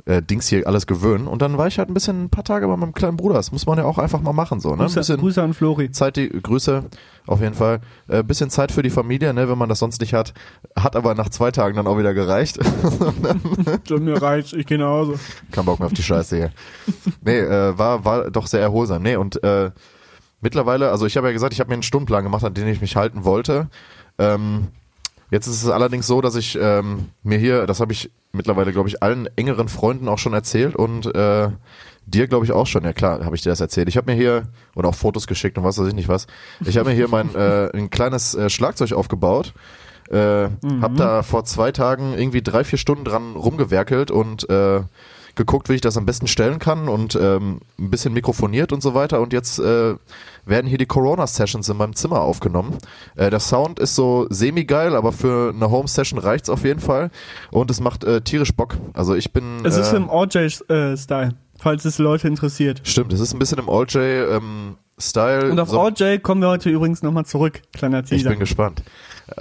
äh, 0.06 0.22
Dings 0.22 0.48
hier 0.48 0.66
alles 0.68 0.88
gewöhnen 0.88 1.28
und 1.28 1.42
dann 1.42 1.58
war 1.58 1.68
ich 1.68 1.80
halt 1.80 1.90
ein 1.90 1.94
bisschen 1.94 2.26
ein 2.26 2.30
paar 2.30 2.44
Tage 2.44 2.68
bei 2.68 2.76
meinem 2.76 2.94
kleinen 2.94 3.18
Bruder. 3.18 3.36
Das 3.36 3.52
muss 3.52 3.66
man 3.66 3.78
ja 3.78 3.86
auch 3.86 3.98
einfach 3.98 4.22
mal 4.22 4.34
machen, 4.34 4.60
so, 4.60 4.70
ne? 4.70 4.76
Ein 4.76 4.80
Grüße, 4.80 5.00
bisschen 5.00 5.18
Grüße 5.18 5.44
an 5.44 5.54
Flori. 5.54 5.92
Zeit, 5.92 6.16
die 6.18 6.30
Grüße 6.30 6.86
auf 7.28 7.42
jeden 7.42 7.54
Fall. 7.54 7.82
Äh, 8.08 8.24
bisschen 8.24 8.50
Zeit 8.50 8.72
für 8.72 8.82
die 8.82 8.90
Familie, 8.90 9.34
ne, 9.34 9.50
wenn 9.50 9.58
man 9.58 9.70
das 9.70 9.80
sonst 9.80 10.02
nicht 10.02 10.14
hat. 10.14 10.34
Hat 10.76 10.96
aber 10.96 11.14
nach 11.16 11.30
zwei 11.30 11.52
Tagen 11.52 11.76
dann 11.76 11.88
auch 11.88 11.98
wieder 11.98 12.14
gereicht. 12.14 12.60
So, 13.88 13.98
mir 13.98 14.22
reicht's, 14.22 14.54
ich 14.54 14.66
gehe 14.66 14.78
nach 14.78 14.88
Hause. 14.88 15.20
Kein 15.52 15.66
Bock 15.66 15.80
mehr 15.80 15.88
auf 15.88 15.94
die 15.94 16.04
Scheiße 16.04 16.36
hier. 16.38 16.52
Nee, 17.24 17.40
äh, 17.40 17.78
war, 17.78 18.06
war 18.06 18.32
doch 18.32 18.48
sehr 18.48 18.62
erholsam. 18.62 19.02
Nee, 19.02 19.16
und 19.16 19.44
äh, 19.44 19.72
mittlerweile, 20.42 20.92
also 20.92 21.06
ich 21.06 21.18
habe 21.18 21.28
ja 21.28 21.34
gesagt, 21.34 21.54
ich 21.54 21.60
habe 21.60 21.70
mir 21.70 21.76
einen 21.76 21.84
Stundenplan 21.84 22.24
gemacht, 22.24 22.44
an 22.44 22.54
den 22.54 22.68
ich 22.68 22.82
mich 22.82 22.96
halten 22.96 23.26
wollte. 23.26 23.70
Ähm, 24.18 24.68
jetzt 25.32 25.48
ist 25.48 25.64
es 25.64 25.70
allerdings 25.70 26.08
so, 26.08 26.22
dass 26.22 26.36
ich 26.36 26.58
ähm, 26.60 27.10
mir 27.24 27.38
hier, 27.38 27.68
das 27.68 27.80
habe 27.80 27.94
ich 27.94 28.12
mittlerweile, 28.32 28.72
glaube 28.72 28.90
ich, 28.90 29.02
allen 29.04 29.28
engeren 29.36 29.68
Freunden 29.68 30.08
auch 30.08 30.18
schon 30.18 30.34
erzählt 30.34 30.76
und 30.76 31.14
äh, 31.16 31.50
dir, 32.06 32.28
glaube 32.28 32.46
ich, 32.46 32.52
auch 32.52 32.68
schon. 32.68 32.84
Ja 32.84 32.94
klar, 32.94 33.24
habe 33.24 33.36
ich 33.36 33.42
dir 33.42 33.50
das 33.50 33.62
erzählt. 33.62 33.88
Ich 33.88 33.98
habe 33.98 34.12
mir 34.12 34.18
hier, 34.18 34.48
oder 34.76 34.90
auch 34.90 34.96
Fotos 34.96 35.28
geschickt 35.28 35.58
und 35.58 35.64
was 35.64 35.78
weiß 35.78 35.88
ich 35.88 35.94
nicht 35.94 36.10
was. 36.10 36.28
Ich 36.66 36.78
habe 36.78 36.90
mir 36.90 36.96
hier 36.96 37.08
mein 37.08 37.34
äh, 37.36 37.70
ein 37.74 37.90
kleines 37.90 38.36
äh, 38.36 38.50
Schlagzeug 38.50 38.94
aufgebaut. 38.94 39.54
Äh, 40.10 40.50
Hab 40.82 40.96
da 40.96 41.22
vor 41.22 41.46
zwei 41.46 41.72
Tagen 41.72 42.14
irgendwie 42.18 42.42
drei, 42.42 42.64
vier 42.64 42.80
Stunden 42.80 43.06
dran 43.06 43.36
rumgewerkelt 43.36 44.10
und 44.10 44.50
äh, 44.50 44.82
geguckt, 45.36 45.70
wie 45.70 45.74
ich 45.76 45.82
das 45.82 45.98
am 45.98 46.06
besten 46.06 46.28
stellen 46.28 46.60
kann 46.60 46.88
und 46.90 47.16
ähm, 47.16 47.60
ein 47.80 47.90
bisschen 47.90 48.14
mikrofoniert 48.14 48.72
und 48.74 48.82
so 48.82 48.94
weiter. 48.94 49.22
Und 49.22 49.34
jetzt 49.34 49.60
äh, 49.60 49.96
werden 50.46 50.68
hier 50.68 50.78
die 50.78 50.86
Corona-Sessions 50.86 51.70
in 51.70 51.78
meinem 51.78 51.96
Zimmer 51.96 52.22
aufgenommen. 52.22 52.78
Äh, 53.16 53.30
der 53.30 53.40
Sound 53.40 53.80
ist 53.80 53.96
so 53.96 54.28
semi-geil, 54.30 54.96
aber 54.96 55.12
für 55.12 55.54
eine 55.54 55.70
Home-Session 55.70 56.20
reicht's 56.20 56.50
auf 56.50 56.64
jeden 56.64 56.80
Fall. 56.80 57.12
Und 57.52 57.72
es 57.72 57.80
macht 57.80 58.04
äh, 58.04 58.22
tierisch 58.22 58.54
Bock. 58.54 58.78
Also 58.94 59.16
ich 59.16 59.32
bin... 59.34 59.66
Es 59.66 59.78
ist 59.78 59.94
äh, 59.94 59.98
im 59.98 60.10
OJ-Style, 60.10 61.34
falls 61.58 61.86
es 61.86 61.98
Leute 62.00 62.28
interessiert. 62.28 62.82
Stimmt, 62.84 63.14
es 63.14 63.20
ist 63.20 63.34
ein 63.34 63.40
bisschen 63.40 63.60
im 63.60 63.70
OJ-Style. 63.70 65.52
Und 65.52 65.60
auf 65.60 65.70
so, 65.70 65.80
OJ 65.82 66.20
kommen 66.20 66.42
wir 66.42 66.50
heute 66.50 66.70
übrigens 66.70 67.02
nochmal 67.04 67.26
zurück. 67.26 67.62
Kleiner 67.74 68.00
Ich 68.04 68.10
Teaser. 68.10 68.30
bin 68.32 68.40
gespannt. 68.40 68.84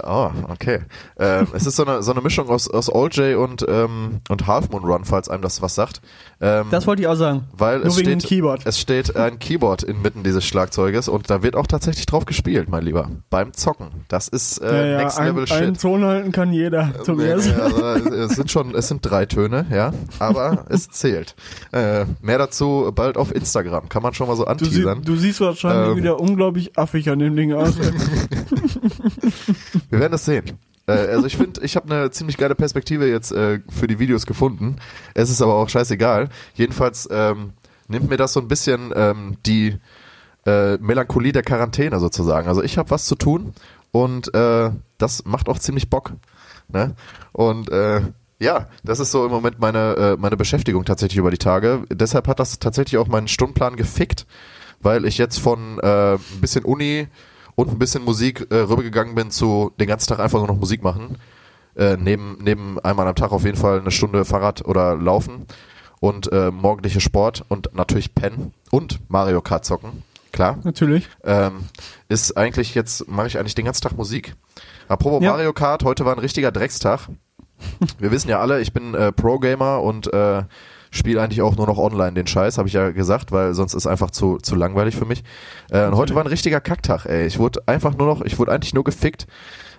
Oh, 0.03 0.29
okay. 0.49 0.79
Ähm, 1.17 1.47
es 1.53 1.65
ist 1.65 1.75
so 1.75 1.85
eine, 1.85 2.01
so 2.03 2.11
eine 2.11 2.21
Mischung 2.21 2.49
aus, 2.49 2.69
aus 2.69 2.93
Old 2.93 3.15
J 3.15 3.37
und, 3.37 3.65
ähm, 3.67 4.21
und 4.29 4.47
Half 4.47 4.69
Moon 4.69 4.83
Run, 4.83 5.05
falls 5.05 5.29
einem 5.29 5.41
das 5.41 5.61
was 5.61 5.75
sagt. 5.75 6.01
Ähm, 6.41 6.67
Das 6.71 6.87
wollte 6.87 7.01
ich 7.01 7.07
auch 7.07 7.15
sagen. 7.15 7.47
weil 7.51 7.79
Nur 7.79 7.87
es 7.87 7.97
wegen 7.97 8.19
steht, 8.19 8.29
Keyboard. 8.29 8.61
es 8.65 8.79
steht 8.79 9.15
ein 9.15 9.39
Keyboard 9.39 9.83
inmitten 9.83 10.23
dieses 10.23 10.45
Schlagzeuges 10.45 11.09
und 11.09 11.29
da 11.29 11.43
wird 11.43 11.55
auch 11.55 11.67
tatsächlich 11.67 12.05
drauf 12.05 12.25
gespielt, 12.25 12.69
mein 12.69 12.83
Lieber. 12.83 13.09
Beim 13.29 13.53
Zocken. 13.53 13.87
Das 14.07 14.27
ist 14.27 14.59
äh, 14.59 14.65
ja, 14.67 14.85
ja, 14.85 14.97
Next 15.03 15.19
ein, 15.19 15.27
Level 15.27 15.47
Shit. 15.47 15.57
einen 15.57 15.77
Ton 15.77 16.05
halten 16.05 16.31
kann 16.31 16.53
jeder, 16.53 16.93
Tobias. 17.03 17.45
Nee, 17.45 17.53
nee, 17.53 17.61
also, 17.61 18.09
es 18.15 18.35
sind 18.35 18.51
schon, 18.51 18.73
es 18.75 18.87
sind 18.87 19.01
drei 19.01 19.25
Töne, 19.25 19.65
ja, 19.71 19.91
aber 20.19 20.65
es 20.69 20.89
zählt. 20.89 21.35
Äh, 21.71 22.05
mehr 22.21 22.37
dazu 22.37 22.91
bald 22.95 23.17
auf 23.17 23.33
Instagram, 23.35 23.89
kann 23.89 24.03
man 24.03 24.13
schon 24.13 24.27
mal 24.27 24.35
so 24.35 24.45
Du, 24.45 24.65
sie, 24.65 24.81
anteasern. 24.85 25.01
du 25.03 25.15
siehst 25.15 25.41
wahrscheinlich 25.41 25.91
Ähm. 25.91 25.97
wieder 25.97 26.19
unglaublich 26.19 26.77
affig 26.77 27.09
an 27.09 27.19
dem 27.19 27.35
Ding 27.35 27.53
aus. 27.53 27.73
Wir 29.89 29.99
werden 29.99 30.13
es 30.13 30.25
sehen. 30.25 30.59
Äh, 30.89 30.91
also 30.91 31.25
ich 31.25 31.37
finde, 31.37 31.61
ich 31.61 31.75
habe 31.75 31.93
eine 31.93 32.11
ziemlich 32.11 32.37
geile 32.37 32.55
Perspektive 32.55 33.09
jetzt 33.09 33.31
äh, 33.31 33.59
für 33.69 33.87
die 33.87 33.99
Videos 33.99 34.25
gefunden. 34.25 34.77
Es 35.13 35.29
ist 35.29 35.41
aber 35.41 35.55
auch 35.55 35.69
scheißegal. 35.69 36.29
Jedenfalls 36.55 37.07
ähm, 37.11 37.53
nimmt 37.87 38.09
mir 38.09 38.17
das 38.17 38.33
so 38.33 38.39
ein 38.39 38.47
bisschen 38.47 38.91
ähm, 38.95 39.37
die 39.45 39.77
äh, 40.45 40.77
Melancholie 40.77 41.31
der 41.31 41.43
Quarantäne 41.43 41.99
sozusagen. 41.99 42.47
Also 42.47 42.63
ich 42.63 42.77
habe 42.77 42.89
was 42.91 43.05
zu 43.05 43.15
tun 43.15 43.53
und 43.91 44.33
äh, 44.33 44.71
das 44.97 45.25
macht 45.25 45.49
auch 45.49 45.59
ziemlich 45.59 45.89
Bock. 45.89 46.13
Ne? 46.67 46.95
Und 47.31 47.71
äh, 47.71 48.01
ja, 48.39 48.67
das 48.83 48.99
ist 48.99 49.11
so 49.11 49.25
im 49.25 49.31
Moment 49.31 49.59
meine, 49.59 49.95
äh, 49.95 50.17
meine 50.17 50.37
Beschäftigung 50.37 50.85
tatsächlich 50.85 51.17
über 51.17 51.31
die 51.31 51.37
Tage. 51.37 51.83
Deshalb 51.91 52.27
hat 52.27 52.39
das 52.39 52.59
tatsächlich 52.59 52.97
auch 52.97 53.07
meinen 53.07 53.27
Stundenplan 53.27 53.75
gefickt, 53.75 54.25
weil 54.81 55.03
ich 55.05 55.17
jetzt 55.17 55.39
von 55.39 55.77
ein 55.81 56.19
bisschen 56.39 56.63
Uni 56.63 57.09
und 57.55 57.69
ein 57.69 57.79
bisschen 57.79 58.03
Musik 58.03 58.47
äh, 58.51 58.55
rübergegangen 58.55 59.15
bin 59.15 59.31
zu 59.31 59.71
den 59.79 59.87
ganzen 59.87 60.07
Tag 60.09 60.19
einfach 60.19 60.39
nur 60.39 60.47
noch 60.47 60.57
Musik 60.57 60.83
machen. 60.83 61.17
Äh, 61.75 61.97
neben, 61.97 62.37
neben 62.41 62.79
einmal 62.79 63.07
am 63.07 63.15
Tag 63.15 63.31
auf 63.31 63.45
jeden 63.45 63.57
Fall 63.57 63.79
eine 63.79 63.91
Stunde 63.91 64.25
Fahrrad 64.25 64.65
oder 64.65 64.95
Laufen 64.95 65.45
und 65.99 66.31
äh, 66.31 66.51
morgendliche 66.51 66.99
Sport 67.01 67.45
und 67.47 67.69
natürlich 67.73 68.15
Pen 68.15 68.53
und 68.71 68.99
Mario 69.09 69.41
Kart 69.41 69.65
zocken. 69.65 70.03
Klar. 70.31 70.57
Natürlich. 70.63 71.07
Ähm, 71.23 71.65
ist 72.07 72.37
eigentlich 72.37 72.75
jetzt, 72.75 73.07
mache 73.07 73.27
ich 73.27 73.39
eigentlich 73.39 73.55
den 73.55 73.65
ganzen 73.65 73.81
Tag 73.81 73.97
Musik. 73.97 74.35
Apropos 74.87 75.23
Ja. 75.23 75.31
Mario 75.31 75.53
Kart, 75.53 75.83
heute 75.83 76.05
war 76.05 76.13
ein 76.13 76.19
richtiger 76.19 76.51
Dreckstag. 76.51 77.07
Wir 77.97 78.11
wissen 78.11 78.29
ja 78.29 78.39
alle, 78.39 78.61
ich 78.61 78.71
bin 78.71 78.93
äh, 78.93 79.11
Pro-Gamer 79.11 79.81
und 79.81 80.11
äh, 80.13 80.43
spiele 80.91 81.21
eigentlich 81.21 81.41
auch 81.41 81.55
nur 81.55 81.67
noch 81.67 81.77
online 81.77 82.13
den 82.13 82.27
Scheiß, 82.27 82.57
habe 82.57 82.67
ich 82.67 82.73
ja 82.73 82.91
gesagt, 82.91 83.31
weil 83.31 83.53
sonst 83.53 83.73
ist 83.73 83.87
einfach 83.87 84.11
zu, 84.11 84.37
zu 84.37 84.55
langweilig 84.55 84.95
für 84.95 85.05
mich. 85.05 85.23
Äh, 85.69 85.85
und 85.85 85.95
heute 85.95 86.15
war 86.15 86.23
ein 86.23 86.27
richtiger 86.27 86.61
Kacktag, 86.61 87.05
ey. 87.05 87.25
Ich 87.25 87.39
wurde 87.39 87.61
einfach 87.67 87.95
nur 87.95 88.07
noch, 88.07 88.21
ich 88.21 88.39
wurde 88.39 88.51
eigentlich 88.51 88.73
nur 88.73 88.83
gefickt. 88.83 89.27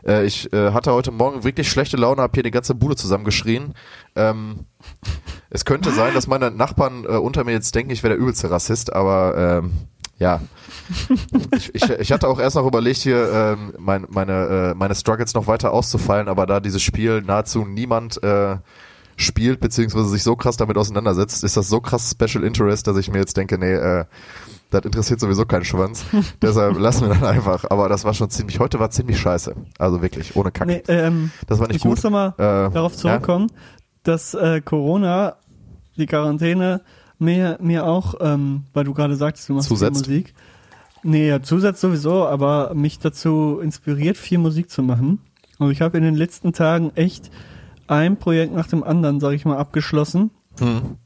Äh, 0.06 0.24
ich 0.24 0.52
äh, 0.52 0.72
hatte 0.72 0.92
heute 0.92 1.10
Morgen 1.10 1.44
wirklich 1.44 1.68
schlechte 1.68 1.96
Laune, 1.96 2.22
hab 2.22 2.34
hier 2.34 2.42
die 2.42 2.50
ganze 2.50 2.74
Bude 2.74 2.96
zusammengeschrien. 2.96 3.74
Ähm, 4.14 4.66
es 5.50 5.64
könnte 5.64 5.90
sein, 5.90 6.14
dass 6.14 6.26
meine 6.26 6.50
Nachbarn 6.50 7.04
äh, 7.04 7.08
unter 7.08 7.44
mir 7.44 7.52
jetzt 7.52 7.74
denken, 7.74 7.90
ich 7.90 8.02
wäre 8.02 8.14
der 8.14 8.22
übelste 8.22 8.50
Rassist, 8.50 8.92
aber 8.92 9.62
ähm, 9.64 9.72
ja. 10.18 10.40
ich, 11.56 11.74
ich, 11.74 11.90
ich 11.90 12.12
hatte 12.12 12.28
auch 12.28 12.38
erst 12.38 12.56
noch 12.56 12.66
überlegt, 12.66 12.98
hier 12.98 13.30
ähm, 13.32 13.72
mein, 13.78 14.06
meine, 14.10 14.72
äh, 14.72 14.74
meine 14.74 14.94
Struggles 14.94 15.34
noch 15.34 15.46
weiter 15.46 15.72
auszufallen, 15.72 16.28
aber 16.28 16.46
da 16.46 16.60
dieses 16.60 16.82
Spiel 16.82 17.22
nahezu 17.22 17.64
niemand 17.64 18.22
äh, 18.22 18.56
spielt, 19.24 19.61
beziehungsweise 19.61 20.09
sich 20.09 20.22
so 20.22 20.37
krass 20.37 20.56
damit 20.56 20.76
auseinandersetzt, 20.76 21.44
ist 21.44 21.56
das 21.56 21.68
so 21.68 21.80
krass 21.80 22.11
Special 22.11 22.44
Interest, 22.44 22.87
dass 22.87 22.96
ich 22.96 23.11
mir 23.11 23.18
jetzt 23.18 23.37
denke, 23.37 23.59
nee, 23.59 23.72
äh, 23.72 24.04
das 24.70 24.85
interessiert 24.85 25.18
sowieso 25.20 25.46
keinen 25.46 25.64
Schwanz. 25.64 26.04
Deshalb 26.42 26.78
lassen 26.78 27.09
wir 27.09 27.14
dann 27.14 27.24
einfach. 27.24 27.64
Aber 27.70 27.88
das 27.88 28.04
war 28.04 28.14
schon 28.14 28.30
ziemlich, 28.30 28.61
heute 28.61 28.78
war 28.78 28.90
ziemlich 28.90 29.18
scheiße. 29.18 29.54
Also 29.78 30.00
wirklich, 30.02 30.37
ohne 30.37 30.52
Kack. 30.52 30.66
Nee, 30.68 30.83
ähm, 30.88 31.30
Das 31.48 31.59
war 31.59 31.66
nicht 31.66 31.76
ich 31.78 31.83
gut. 31.83 31.90
muss 31.92 32.02
nochmal 32.04 32.35
Äh, 32.38 32.72
darauf 32.72 32.96
zurückkommen, 32.96 33.48
dass 34.04 34.35
äh, 34.35 34.61
Corona, 34.61 35.37
die 35.96 36.06
Quarantäne, 36.06 36.83
mir, 37.18 37.59
mir 37.61 37.85
auch, 37.85 38.14
ähm, 38.20 38.64
weil 38.72 38.85
du 38.85 38.94
gerade 38.94 39.16
sagtest, 39.16 39.48
du 39.48 39.54
machst 39.54 39.68
Zusetzt? 39.68 40.06
viel 40.06 40.16
Musik. 40.18 40.35
Nee, 41.02 41.28
ja, 41.28 41.42
zusetzt 41.42 41.80
sowieso, 41.80 42.26
aber 42.26 42.72
mich 42.74 42.98
dazu 42.98 43.59
inspiriert, 43.62 44.16
viel 44.16 44.38
Musik 44.38 44.70
zu 44.70 44.83
machen. 44.83 45.18
Und 45.59 45.70
ich 45.70 45.80
habe 45.80 45.98
in 45.98 46.04
den 46.04 46.14
letzten 46.14 46.52
Tagen 46.52 46.92
echt 46.94 47.30
ein 47.90 48.16
Projekt 48.16 48.55
nach 48.55 48.66
dem 48.68 48.83
anderen, 48.85 49.20
sage 49.20 49.35
ich 49.35 49.44
mal, 49.44 49.57
abgeschlossen. 49.59 50.31
Hm. 50.59 50.96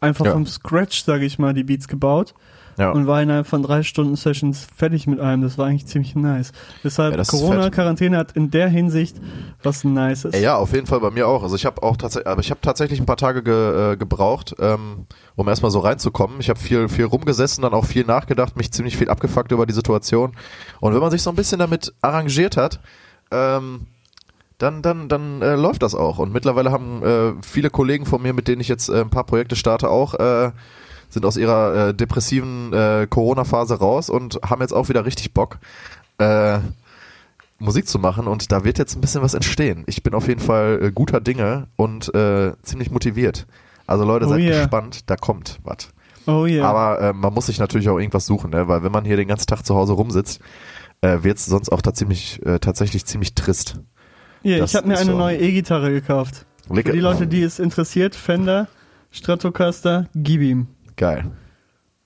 Einfach 0.00 0.26
Ja. 0.26 0.32
vom 0.32 0.46
Scratch, 0.46 1.02
sage 1.04 1.24
ich 1.24 1.38
mal, 1.38 1.54
die 1.54 1.64
Beats 1.64 1.88
gebaut. 1.88 2.34
Ja. 2.76 2.90
Und 2.90 3.06
war 3.06 3.22
innerhalb 3.22 3.46
von 3.46 3.62
drei 3.62 3.84
Stunden 3.84 4.16
Sessions 4.16 4.66
fertig 4.74 5.06
mit 5.06 5.20
einem. 5.20 5.42
Das 5.42 5.56
war 5.58 5.66
eigentlich 5.66 5.86
ziemlich 5.86 6.16
nice. 6.16 6.50
Deshalb 6.82 7.16
Ja, 7.16 7.22
Corona-Quarantäne 7.22 8.16
hat 8.18 8.32
in 8.32 8.50
der 8.50 8.68
Hinsicht 8.68 9.16
was 9.62 9.84
Nices. 9.84 10.34
Ey, 10.34 10.42
ja, 10.42 10.56
auf 10.56 10.72
jeden 10.72 10.88
Fall 10.88 10.98
bei 10.98 11.12
mir 11.12 11.28
auch. 11.28 11.44
Also 11.44 11.54
ich 11.54 11.66
habe 11.66 11.84
auch 11.84 11.96
tatsächlich, 11.96 12.26
aber 12.26 12.40
ich 12.40 12.50
habe 12.50 12.60
tatsächlich 12.62 12.98
ein 12.98 13.06
paar 13.06 13.16
Tage 13.16 13.44
ge, 13.44 13.92
äh, 13.92 13.96
gebraucht, 13.96 14.56
ähm, 14.58 15.06
um 15.36 15.46
erstmal 15.48 15.70
so 15.70 15.78
reinzukommen. 15.78 16.40
Ich 16.40 16.48
habe 16.50 16.58
viel, 16.58 16.88
viel 16.88 17.04
rumgesessen, 17.04 17.62
dann 17.62 17.74
auch 17.74 17.84
viel 17.84 18.04
nachgedacht, 18.04 18.56
mich 18.56 18.72
ziemlich 18.72 18.96
viel 18.96 19.08
abgefuckt 19.08 19.52
über 19.52 19.66
die 19.66 19.72
Situation. 19.72 20.32
Und 20.80 20.94
wenn 20.94 21.00
man 21.00 21.12
sich 21.12 21.22
so 21.22 21.30
ein 21.30 21.36
bisschen 21.36 21.60
damit 21.60 21.94
arrangiert 22.02 22.56
hat, 22.56 22.80
ähm, 23.30 23.86
dann, 24.58 24.82
dann, 24.82 25.08
dann 25.08 25.42
äh, 25.42 25.56
läuft 25.56 25.82
das 25.82 25.94
auch. 25.94 26.18
Und 26.18 26.32
mittlerweile 26.32 26.70
haben 26.70 27.02
äh, 27.02 27.32
viele 27.42 27.70
Kollegen 27.70 28.06
von 28.06 28.22
mir, 28.22 28.32
mit 28.32 28.48
denen 28.48 28.60
ich 28.60 28.68
jetzt 28.68 28.88
äh, 28.88 29.00
ein 29.00 29.10
paar 29.10 29.24
Projekte 29.24 29.56
starte, 29.56 29.90
auch 29.90 30.14
äh, 30.14 30.52
sind 31.10 31.24
aus 31.26 31.36
ihrer 31.36 31.88
äh, 31.88 31.94
depressiven 31.94 32.72
äh, 32.72 33.06
Corona-Phase 33.08 33.78
raus 33.78 34.10
und 34.10 34.40
haben 34.44 34.60
jetzt 34.60 34.72
auch 34.72 34.88
wieder 34.88 35.04
richtig 35.04 35.32
Bock, 35.32 35.58
äh, 36.18 36.58
Musik 37.58 37.88
zu 37.88 37.98
machen. 37.98 38.26
Und 38.26 38.52
da 38.52 38.64
wird 38.64 38.78
jetzt 38.78 38.96
ein 38.96 39.00
bisschen 39.00 39.22
was 39.22 39.34
entstehen. 39.34 39.84
Ich 39.86 40.02
bin 40.02 40.14
auf 40.14 40.28
jeden 40.28 40.40
Fall 40.40 40.80
äh, 40.82 40.92
guter 40.92 41.20
Dinge 41.20 41.68
und 41.76 42.14
äh, 42.14 42.52
ziemlich 42.62 42.90
motiviert. 42.90 43.46
Also 43.86 44.04
Leute, 44.04 44.26
Oh 44.26 44.30
seid 44.30 44.40
yeah. 44.40 44.60
gespannt, 44.60 45.10
da 45.10 45.16
kommt 45.16 45.58
was. 45.62 45.88
Oh 46.26 46.46
yeah. 46.46 46.66
Aber 46.66 47.00
äh, 47.00 47.12
man 47.12 47.34
muss 47.34 47.46
sich 47.46 47.58
natürlich 47.58 47.88
auch 47.88 47.98
irgendwas 47.98 48.26
suchen, 48.26 48.50
ne? 48.50 48.66
weil 48.66 48.82
wenn 48.82 48.92
man 48.92 49.04
hier 49.04 49.16
den 49.16 49.28
ganzen 49.28 49.46
Tag 49.46 49.62
zu 49.62 49.74
Hause 49.74 49.92
rumsitzt, 49.92 50.40
äh, 51.02 51.22
wird 51.22 51.38
es 51.38 51.46
sonst 51.46 51.70
auch 51.70 51.82
tatsächlich, 51.82 52.44
äh, 52.46 52.58
tatsächlich 52.58 53.04
ziemlich 53.04 53.34
trist. 53.34 53.78
Hier, 54.44 54.58
das 54.58 54.70
ich 54.70 54.76
habe 54.76 54.86
mir 54.86 54.96
eine 54.98 55.10
so. 55.10 55.18
neue 55.18 55.38
E-Gitarre 55.38 55.90
gekauft. 55.90 56.46
Licke- 56.70 56.90
Für 56.90 56.92
die 56.96 57.00
Leute, 57.00 57.26
die 57.26 57.42
es 57.42 57.58
interessiert, 57.58 58.14
Fender, 58.14 58.68
Stratocaster, 59.10 60.06
gib 60.14 60.40
ihm. 60.42 60.68
Geil. 60.96 61.24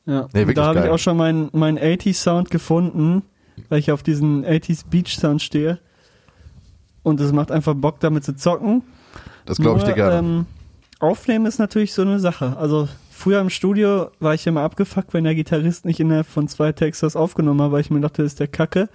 Ja. 0.07 0.27
Nee, 0.33 0.47
da 0.55 0.65
habe 0.67 0.79
ich 0.81 0.89
auch 0.89 0.99
schon 0.99 1.17
meinen 1.19 1.51
mein 1.53 1.79
80s 1.79 2.15
Sound 2.15 2.51
gefunden, 2.51 3.23
weil 3.69 3.79
ich 3.81 3.93
auf 3.93 4.03
diesen 4.03 4.45
80s 4.47 4.85
Beach 4.89 5.19
Sound 5.19 5.43
stehe. 5.43 5.79
Und 7.03 7.21
es 7.21 7.33
macht 7.33 7.51
einfach 7.51 7.75
Bock, 7.75 8.01
damit 8.01 8.25
zu 8.25 8.35
zocken. 8.35 8.83
Das 9.45 9.59
glaube 9.59 9.79
ich 9.79 9.85
dir 9.85 9.95
gerne. 9.95 10.19
Ähm, 10.19 10.47
aufnehmen 11.01 11.47
ist 11.47 11.59
natürlich 11.59 11.93
so 11.93 12.03
eine 12.03 12.19
Sache. 12.21 12.57
Also 12.57 12.89
früher 13.11 13.41
im 13.41 13.51
Studio 13.51 14.11
war 14.21 14.35
ich 14.35 14.47
immer 14.47 14.63
abgefuckt, 14.63 15.13
wenn 15.15 15.25
der 15.25 15.35
Gitarrist 15.35 15.85
nicht 15.85 16.01
innerhalb 16.01 16.27
von 16.27 16.49
zwei 16.49 16.73
Takes 16.73 17.01
das 17.01 17.17
aufgenommen 17.17 17.61
hat, 17.63 17.73
weil 17.73 17.81
ich 17.81 17.91
mir 17.91 18.01
dachte, 18.01 18.23
das 18.23 18.33
ist 18.33 18.41
der 18.41 18.49
Kacke. 18.49 18.89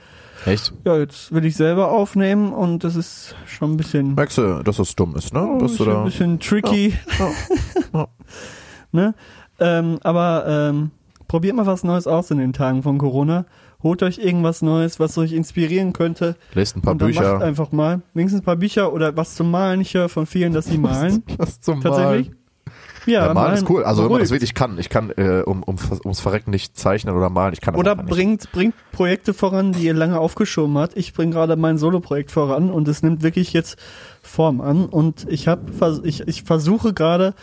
Echt? 0.46 0.74
Ja, 0.86 0.98
jetzt 0.98 1.32
will 1.34 1.46
ich 1.46 1.56
selber 1.56 1.92
aufnehmen 1.92 2.54
und 2.54 2.84
das 2.84 2.96
ist 2.96 3.36
schon 3.46 3.72
ein 3.72 3.78
bisschen, 3.78 4.16
Merkst 4.16 4.38
du, 4.38 4.64
dass 4.64 4.78
das 4.78 4.96
dumm 4.96 5.16
ist, 5.16 5.34
ne? 5.34 5.42
oh, 5.46 5.58
dass 5.60 5.76
du 5.76 5.86
bisschen, 5.86 5.94
da, 5.94 6.04
bisschen 6.04 6.40
tricky. 6.40 6.94
ne? 8.92 9.16
Ähm, 9.60 10.00
aber 10.04 10.46
ähm, 10.48 10.92
probiert 11.28 11.56
mal 11.56 11.66
was 11.66 11.84
Neues 11.84 12.08
aus 12.08 12.32
in 12.32 12.38
den 12.38 12.54
Tagen 12.54 12.84
von 12.84 12.98
Corona. 12.98 13.46
Holt 13.82 14.02
euch 14.02 14.18
irgendwas 14.18 14.62
Neues, 14.62 15.00
was 15.00 15.18
euch 15.18 15.34
inspirieren 15.34 15.92
könnte. 15.92 16.36
lest 16.54 16.78
ein 16.78 16.82
paar 16.82 16.94
und 16.94 17.02
dann 17.02 17.10
Bücher. 17.10 17.34
macht 17.34 17.44
einfach 17.44 17.72
mal. 17.72 18.02
Wenigstens 18.14 18.42
ein 18.42 18.46
paar 18.46 18.56
Bücher 18.56 18.94
oder 18.94 19.16
was 19.18 19.36
zum 19.36 19.52
Malen. 19.52 19.82
Ich 19.82 19.94
höre 19.94 20.08
von 20.08 20.26
vielen, 20.26 20.54
dass 20.54 20.66
sie 20.66 20.78
malen. 20.78 21.24
Was 21.38 21.60
zum 21.60 21.82
Tatsächlich. 21.82 22.30
Malen. 22.30 22.43
Ja, 23.06 23.28
Ja, 23.28 23.34
malen 23.34 23.56
ist 23.56 23.70
cool. 23.70 23.84
Also 23.84 24.04
wenn 24.04 24.12
man 24.12 24.20
das 24.20 24.30
beruhigt. 24.30 24.42
wirklich 24.44 24.54
kann. 24.54 24.78
Ich 24.80 24.90
kann 24.90 25.12
äh, 25.18 25.42
um, 25.46 25.64
um, 25.64 25.76
ums 26.04 26.20
Verrecken 26.20 26.52
nicht 26.52 26.78
zeichnen 26.78 27.16
oder 27.16 27.30
malen. 27.30 27.54
Ich 27.54 27.62
kann 27.62 27.74
das 27.74 27.80
Oder 27.80 27.96
bringt, 27.96 28.52
bringt 28.52 28.76
Projekte 28.92 29.34
voran, 29.34 29.72
die 29.74 29.84
ihr 29.86 29.94
lange 29.94 30.20
aufgeschoben 30.20 30.78
habt. 30.78 30.96
Ich 30.98 31.14
bringe 31.14 31.32
gerade 31.34 31.56
mein 31.56 31.78
Solo-Projekt 31.78 32.32
voran 32.32 32.70
und 32.70 32.88
es 32.88 33.04
nimmt 33.04 33.24
wirklich 33.24 33.54
jetzt 33.54 33.78
Form 34.22 34.62
an. 34.62 34.86
Und 34.86 35.26
ich 35.30 35.48
habe, 35.48 35.64
ich, 36.04 36.28
ich 36.28 36.44
versuche 36.44 36.94
gerade 36.94 37.34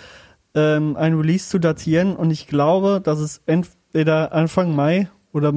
ähm, 0.55 0.97
ein 0.97 1.15
Release 1.15 1.49
zu 1.49 1.59
datieren 1.59 2.17
und 2.17 2.31
ich 2.31 2.47
glaube, 2.49 3.01
dass 3.03 3.19
es 3.21 3.41
entweder 3.47 4.33
Anfang 4.33 4.75
Mai 4.75 5.09
oder 5.33 5.53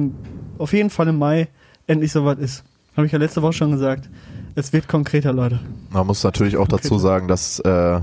auf 0.58 0.72
jeden 0.72 0.90
Fall 0.90 1.08
im 1.08 1.18
Mai 1.18 1.48
endlich 1.86 2.12
soweit 2.12 2.38
ist. 2.38 2.64
Habe 2.96 3.06
ich 3.06 3.12
ja 3.12 3.18
letzte 3.18 3.42
Woche 3.42 3.54
schon 3.54 3.72
gesagt. 3.72 4.08
Es 4.54 4.72
wird 4.72 4.86
konkreter, 4.86 5.32
Leute. 5.32 5.58
Man 5.90 6.06
muss 6.06 6.22
natürlich 6.22 6.56
auch 6.56 6.68
dazu 6.68 6.94
Okay. 6.94 7.02
sagen, 7.02 7.26
dass, 7.28 7.58
äh, 7.58 7.98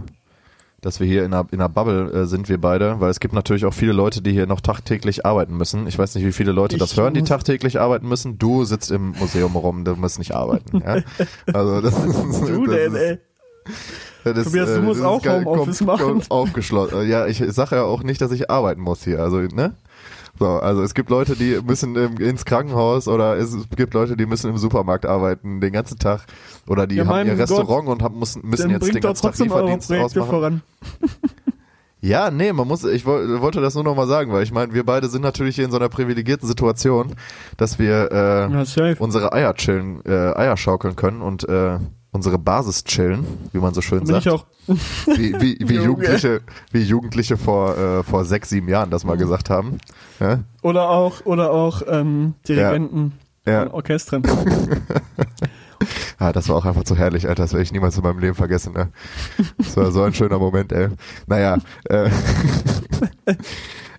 dass 0.82 1.00
wir 1.00 1.08
hier 1.08 1.24
in 1.24 1.34
einer, 1.34 1.48
in 1.52 1.60
einer 1.60 1.70
Bubble 1.70 2.12
äh, 2.12 2.26
sind, 2.26 2.50
wir 2.50 2.60
beide, 2.60 3.00
weil 3.00 3.12
es 3.12 3.20
gibt 3.20 3.34
natürlich 3.34 3.66
auch 3.66 3.74
viele 3.74 3.94
Leute, 3.94 4.22
die 4.22 4.32
hier 4.32 4.48
noch 4.48 4.62
tagtäglich 4.62 5.26
arbeiten 5.26 5.56
müssen. 5.56 5.86
Ich 5.88 5.98
weiß 5.98 6.16
nicht, 6.16 6.26
wie 6.26 6.32
viele 6.32 6.52
Leute 6.52 6.78
das 6.78 6.94
Ich 6.94 6.98
hören, 6.98 7.14
die 7.14 7.22
tagtäglich 7.22 7.80
arbeiten 7.80 8.08
müssen. 8.08 8.40
Du 8.40 8.66
sitzt 8.66 8.92
im 8.92 9.12
Museum 9.20 9.56
rum, 9.56 9.86
du 9.86 9.96
musst 9.96 10.18
nicht 10.18 10.34
arbeiten. 10.34 10.82
Ja? 10.86 11.02
Also 11.54 11.82
das 11.82 11.94
ist, 11.94 12.42
Du 12.48 12.66
das 12.66 12.76
denn, 12.76 12.96
ist, 12.96 13.00
ey. 13.00 13.18
Das, 14.24 14.44
Tobias, 14.46 14.70
du 14.70 14.76
äh, 14.76 14.82
musst 14.82 15.00
das 15.00 15.08
auch 15.08 15.26
Homeoffice 15.26 15.82
machen. 15.82 16.22
Aufgeschlossen. 16.30 17.08
Ja, 17.08 17.28
ich 17.28 17.44
sage 17.50 17.76
ja 17.78 17.84
auch 17.84 18.04
nicht, 18.04 18.22
dass 18.22 18.32
ich 18.32 18.50
arbeiten 18.50 18.82
muss 18.82 19.04
hier. 19.04 19.20
Also, 19.20 19.38
ne? 19.38 19.76
So, 20.40 20.48
also 20.48 20.82
es 20.82 20.94
gibt 20.94 21.10
Leute, 21.10 21.36
die 21.36 21.60
müssen 21.66 21.96
ähm, 21.96 22.18
ins 22.18 22.46
Krankenhaus 22.46 23.08
oder 23.08 23.38
es 23.38 23.56
gibt 23.76 23.94
Leute, 23.94 24.18
die 24.18 24.26
müssen 24.26 24.50
im 24.50 24.58
Supermarkt 24.58 25.06
arbeiten 25.06 25.62
den 25.62 25.72
ganzen 25.74 26.00
Tag 26.00 26.26
oder 26.68 26.88
die 26.88 26.96
Ja, 26.96 27.06
haben 27.06 27.28
ihr 27.28 27.34
mein 27.34 27.38
Restaurant 27.42 27.88
und 27.88 28.02
haben, 28.02 28.18
müssen, 28.18 28.42
müssen 28.48 28.70
jetzt 28.72 28.88
den 28.88 29.02
ganzen 29.02 29.22
Tag 29.24 29.38
Lieferdienst 29.38 29.92
ausmachen. 29.92 30.30
voran. 30.30 30.62
Ja, 32.04 32.32
nee, 32.32 32.52
man 32.52 32.68
muss, 32.68 32.84
ich 32.84 33.06
woll, 33.06 33.42
wollte 33.42 33.62
das 33.62 33.76
nur 33.76 33.84
noch 33.84 33.96
mal 33.96 34.08
sagen, 34.08 34.32
weil 34.32 34.42
ich 34.42 34.52
meine, 34.52 34.74
wir 34.74 34.84
beide 34.84 35.08
sind 35.08 35.22
natürlich 35.22 35.56
hier 35.56 35.66
in 35.66 35.72
so 35.72 35.78
einer 35.78 35.88
privilegierten 35.88 36.48
Situation, 36.48 37.14
dass 37.58 37.78
wir 37.78 38.12
äh, 38.12 38.52
Ja, 38.52 38.96
unsere 38.98 39.34
Eier 39.34 39.54
chillen, 39.54 40.02
äh, 40.06 40.34
Eier 40.36 40.58
schaukeln 40.58 40.96
können 40.96 41.22
und 41.22 41.48
äh, 41.48 41.78
unsere 42.12 42.38
Basis 42.38 42.84
chillen, 42.84 43.26
wie 43.54 43.60
man 43.60 43.74
so 43.74 43.82
schön 43.82 44.00
Bin 44.00 44.08
sagt. 44.08 44.26
ich 44.26 44.32
auch. 44.32 44.46
wie, 45.08 45.34
wie, 45.40 45.58
wie. 45.60 45.76
Jugendliche, 45.84 46.42
wie 46.72 46.82
Jugendliche 46.84 47.38
vor, 47.38 47.78
äh, 47.78 48.04
vor 48.04 48.26
sechs, 48.26 48.50
sieben 48.50 48.68
Jahren 48.68 48.90
das 48.92 49.04
mal 49.06 49.18
gesagt 49.18 49.50
haben. 49.50 49.78
Ja? 50.20 50.40
Oder 50.62 50.90
auch, 50.90 51.26
oder 51.26 51.52
auch 51.52 51.82
ähm, 51.88 52.34
Dirigenten 52.48 53.14
Ja. 53.46 53.62
von 53.64 53.72
Orchestern. 53.72 54.24
Ah, 56.20 56.32
das 56.32 56.48
war 56.50 56.58
auch 56.58 56.66
einfach 56.66 56.84
zu 56.84 56.96
herrlich, 56.96 57.28
Alter. 57.28 57.42
Das 57.42 57.54
werde 57.54 57.64
ich 57.64 57.72
niemals 57.72 57.98
in 57.98 58.04
meinem 58.04 58.20
Leben 58.20 58.36
vergessen. 58.36 58.74
Ne? 58.74 58.90
Das 59.58 59.76
war 59.76 59.92
so 59.92 60.04
ein 60.04 60.14
schöner 60.14 60.38
Moment, 60.38 60.72
ey. 60.72 60.90
Naja. 61.26 61.58
Äh, 61.86 62.12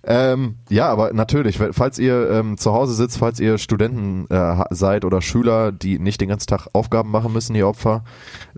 ähm, 0.05 0.55
ja, 0.69 0.89
aber 0.89 1.13
natürlich, 1.13 1.57
falls 1.57 1.97
ihr 1.97 2.29
ähm, 2.29 2.57
zu 2.57 2.73
Hause 2.73 2.93
sitzt, 2.93 3.17
falls 3.17 3.39
ihr 3.39 3.57
Studenten 3.57 4.27
äh, 4.29 4.63
seid 4.71 5.05
oder 5.05 5.21
Schüler, 5.21 5.71
die 5.71 5.97
nicht 5.97 6.19
den 6.19 6.27
ganzen 6.27 6.47
Tag 6.47 6.67
Aufgaben 6.73 7.09
machen 7.09 7.31
müssen, 7.31 7.55
ihr 7.55 7.67
Opfer, 7.67 8.03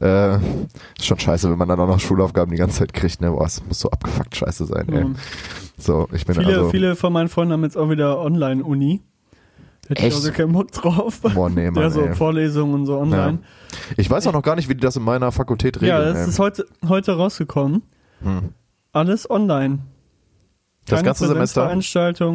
äh, 0.02 0.36
ist 0.36 1.06
schon 1.06 1.20
scheiße, 1.20 1.50
wenn 1.52 1.58
man 1.58 1.68
dann 1.68 1.80
auch 1.80 1.88
noch 1.88 2.00
Schulaufgaben 2.00 2.52
die 2.52 2.58
ganze 2.58 2.80
Zeit 2.80 2.94
kriegt. 2.94 3.22
Ne? 3.22 3.30
Boah, 3.30 3.46
es 3.46 3.64
muss 3.66 3.80
so 3.80 3.92
abgefuckt 3.92 4.36
scheiße 4.36 4.66
sein, 4.66 4.90
ey. 4.90 5.04
Mhm. 5.06 5.16
So, 5.78 6.08
ich 6.14 6.26
bin 6.26 6.36
Viele, 6.36 6.48
also... 6.48 6.70
viele 6.70 6.96
von 6.96 7.14
meinen 7.14 7.30
Freunden 7.30 7.54
haben 7.54 7.64
jetzt 7.64 7.78
auch 7.78 7.90
wieder 7.90 8.20
Online-Uni. 8.22 9.02
Hätte 9.88 10.02
ich 10.02 10.08
Echt? 10.08 10.18
auch 10.18 10.24
gar 10.24 10.32
keinen 10.32 10.54
Bock 10.54 10.72
drauf. 10.72 11.22
Boah, 11.22 11.50
nee, 11.50 11.70
Mann, 11.72 11.84
ja, 11.84 11.90
so 11.92 12.02
ey. 12.02 12.16
Vorlesungen 12.16 12.74
und 12.74 12.86
so 12.88 12.98
online. 12.98 13.40
Ich 13.98 14.10
weiß 14.10 14.26
auch 14.26 14.34
noch 14.34 14.42
gar 14.42 14.56
nicht, 14.56 14.68
wie 14.68 14.74
die 14.74 14.82
das 14.82 14.96
in 14.96 15.04
meiner 15.04 15.32
Fakultät 15.32 15.78
regeln. 15.80 15.90
Ja, 15.90 16.04
das 16.04 16.18
ey. 16.18 16.30
ist 16.30 16.40
heute, 16.40 16.66
heute 16.88 17.16
rausgekommen. 17.16 17.84
Hm. 18.24 18.50
Alles 18.94 19.30
online. 19.30 19.80
Das 20.86 21.04
ganze 21.04 21.28
Semester? 21.28 21.76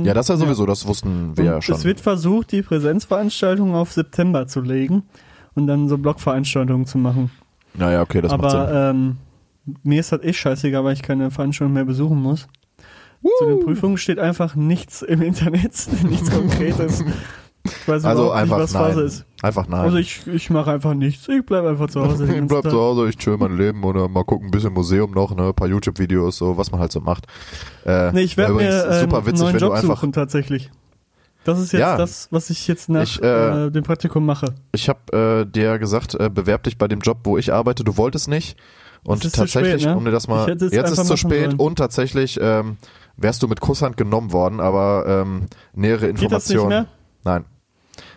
Ja, 0.02 0.14
das 0.14 0.26
ist 0.26 0.30
ja 0.30 0.36
sowieso, 0.36 0.66
das 0.66 0.86
wussten 0.86 1.36
wir 1.36 1.44
Und 1.44 1.50
ja 1.50 1.62
schon. 1.62 1.74
Es 1.76 1.84
wird 1.84 2.00
versucht, 2.00 2.52
die 2.52 2.62
Präsenzveranstaltungen 2.62 3.74
auf 3.74 3.92
September 3.92 4.46
zu 4.46 4.60
legen 4.60 5.04
und 5.54 5.66
dann 5.66 5.88
so 5.88 5.98
Blockveranstaltungen 5.98 6.86
zu 6.86 6.98
machen. 6.98 7.30
naja, 7.74 8.02
okay, 8.02 8.20
das 8.20 8.32
macht 8.36 8.50
Sinn. 8.50 8.60
Aber 8.60 8.90
ähm, 8.90 9.16
mir 9.82 10.00
ist 10.00 10.10
das 10.12 10.22
eh 10.22 10.32
scheißegal, 10.32 10.84
weil 10.84 10.94
ich 10.94 11.02
keine 11.02 11.30
Veranstaltung 11.30 11.74
mehr 11.74 11.84
besuchen 11.84 12.20
muss. 12.20 12.48
Zu 13.38 13.46
den 13.46 13.60
Prüfungen 13.60 13.98
steht 13.98 14.18
einfach 14.18 14.54
nichts 14.54 15.02
im 15.02 15.20
Internet, 15.22 15.74
nichts 16.08 16.30
Konkretes. 16.30 17.04
Ich 17.64 17.86
weiß 17.88 18.04
Also 18.06 18.30
einfach 18.30 18.56
nicht, 18.56 18.64
was 18.64 18.72
nein. 18.74 18.82
Phase 18.84 19.00
ist. 19.02 19.24
Einfach 19.42 19.68
nein. 19.68 19.80
Also 19.80 19.96
ich, 19.98 20.26
ich 20.26 20.48
mache 20.50 20.70
einfach 20.72 20.94
nichts. 20.94 21.28
Ich 21.28 21.44
bleib 21.44 21.64
einfach 21.64 21.88
zu 21.90 22.00
Hause. 22.02 22.24
ich 22.24 22.46
bleib 22.46 22.62
Tag. 22.62 22.72
zu 22.72 22.80
Hause, 22.80 23.08
ich 23.08 23.18
chill 23.18 23.36
mein 23.36 23.56
Leben 23.56 23.84
oder 23.84 24.08
mal 24.08 24.24
gucken, 24.24 24.48
ein 24.48 24.50
bisschen 24.50 24.72
Museum 24.72 25.10
noch, 25.12 25.34
ne, 25.34 25.48
ein 25.48 25.54
paar 25.54 25.68
YouTube-Videos, 25.68 26.38
so, 26.38 26.56
was 26.56 26.70
man 26.72 26.80
halt 26.80 26.90
so 26.92 27.00
macht. 27.00 27.26
Äh, 27.84 28.12
Nee, 28.12 28.22
ich 28.22 28.36
werde 28.36 28.54
mir 28.54 28.86
ähm, 28.90 29.00
super 29.00 29.18
einen 29.18 29.26
witzig, 29.26 29.40
neuen 29.42 29.52
wenn 29.54 29.60
du 29.60 29.66
Job 29.66 29.74
einfach, 29.74 29.96
suchen 29.98 30.12
tatsächlich. 30.12 30.70
Das 31.44 31.58
ist 31.58 31.72
jetzt 31.72 31.80
Ja. 31.80 31.96
das, 31.96 32.28
was 32.30 32.50
ich 32.50 32.66
jetzt 32.68 32.88
nach 32.88 33.02
Ich, 33.02 33.22
äh, 33.22 33.66
äh, 33.66 33.70
dem 33.70 33.82
Praktikum 33.82 34.24
mache. 34.26 34.54
ich 34.72 34.88
habe 34.88 35.44
äh, 35.46 35.50
dir 35.50 35.78
gesagt, 35.78 36.14
äh, 36.14 36.28
bewerb 36.30 36.62
dich 36.64 36.76
bei 36.78 36.88
dem 36.88 37.00
Job, 37.00 37.18
wo 37.24 37.36
ich 37.38 37.52
arbeite, 37.52 37.84
du 37.84 37.96
wolltest 37.96 38.28
nicht. 38.28 38.58
Und 39.02 39.24
Es 39.24 39.32
zu 39.32 39.40
tatsächlich, 39.40 39.80
spät, 39.82 39.90
ne? 39.92 39.96
um 39.96 40.04
dir 40.04 40.10
das 40.10 40.28
mal, 40.28 40.42
es 40.50 40.60
jetzt 40.72 40.90
ist 40.90 40.96
zu 40.96 41.02
machen 41.04 41.16
spät 41.16 41.54
und 41.58 41.76
tatsächlich 41.76 42.38
ähm, 42.42 42.76
wärst 43.16 43.42
du 43.42 43.48
mit 43.48 43.60
Kusshand 43.60 43.96
genommen 43.96 44.32
worden, 44.32 44.60
aber 44.60 45.04
ähm, 45.06 45.46
nähere 45.74 46.12
Geht 46.12 46.30
das 46.30 46.48
nicht 46.48 46.58
Informationen. 46.58 46.68
mehr? 46.68 46.86
Nein. 47.24 47.44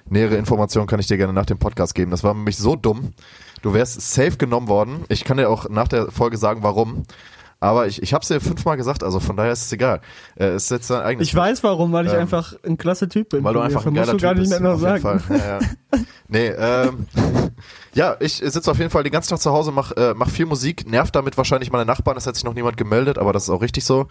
Nähere 0.09 0.35
Informationen 0.35 0.87
kann 0.87 0.99
ich 0.99 1.07
dir 1.07 1.17
gerne 1.17 1.33
nach 1.33 1.45
dem 1.45 1.57
Podcast 1.57 1.95
geben. 1.95 2.11
Das 2.11 2.23
war 2.23 2.33
nämlich 2.33 2.57
so 2.57 2.75
dumm. 2.75 3.13
Du 3.61 3.73
wärst 3.73 3.99
safe 4.01 4.37
genommen 4.37 4.67
worden. 4.67 5.05
Ich 5.09 5.23
kann 5.23 5.37
dir 5.37 5.49
auch 5.49 5.69
nach 5.69 5.87
der 5.87 6.11
Folge 6.11 6.37
sagen, 6.37 6.63
warum. 6.63 7.03
Aber 7.59 7.87
ich, 7.87 8.01
ich 8.03 8.13
habe 8.13 8.21
es 8.23 8.27
dir 8.27 8.41
fünfmal 8.41 8.75
gesagt, 8.75 9.03
also 9.03 9.21
von 9.21 9.37
daher 9.37 9.53
ist 9.53 9.65
es 9.65 9.71
egal. 9.71 10.01
Äh, 10.37 10.55
ist 10.55 10.69
jetzt 10.69 10.89
dein 10.89 11.01
eigenes 11.01 11.29
Ich 11.29 11.33
weiß 11.35 11.63
warum, 11.63 11.93
weil 11.93 12.05
ich 12.07 12.11
Ähm, 12.13 12.19
einfach 12.19 12.53
ein 12.65 12.77
klasse 12.77 13.07
Typ 13.07 13.29
bin. 13.29 13.43
weil 13.43 13.53
du 13.53 13.61
einfach 13.61 13.85
ein 13.85 13.93
geiler 13.93 14.17
Typ 14.17 14.21
nicht 14.31 14.35
bist. 14.35 14.51
mehr 14.51 14.59
noch 14.59 14.73
auf 14.73 14.81
jeden. 14.81 14.99
Fall. 14.99 15.21
Ja, 15.29 15.59
ja. 15.59 15.59
Nee, 16.27 16.47
ähm, 16.47 17.05
ja, 17.93 18.15
ich 18.19 18.37
sitze 18.37 18.69
auf 18.71 18.79
jeden 18.79 18.89
Fall 18.89 19.03
den 19.03 19.11
ganzen 19.11 19.29
Tag 19.29 19.39
zu 19.39 19.51
Hause, 19.51 19.71
mach, 19.71 19.91
äh, 19.91 20.13
mach 20.15 20.29
viel 20.29 20.45
Musik, 20.45 20.89
nervt 20.89 21.15
damit 21.15 21.37
wahrscheinlich 21.37 21.71
meine 21.71 21.85
Nachbarn, 21.85 22.17
es 22.17 22.25
hat 22.25 22.35
sich 22.35 22.43
noch 22.43 22.55
niemand 22.55 22.75
gemeldet, 22.75 23.17
aber 23.17 23.33
das 23.33 23.43
ist 23.43 23.49
auch 23.49 23.61
richtig 23.61 23.85
so. 23.85 24.07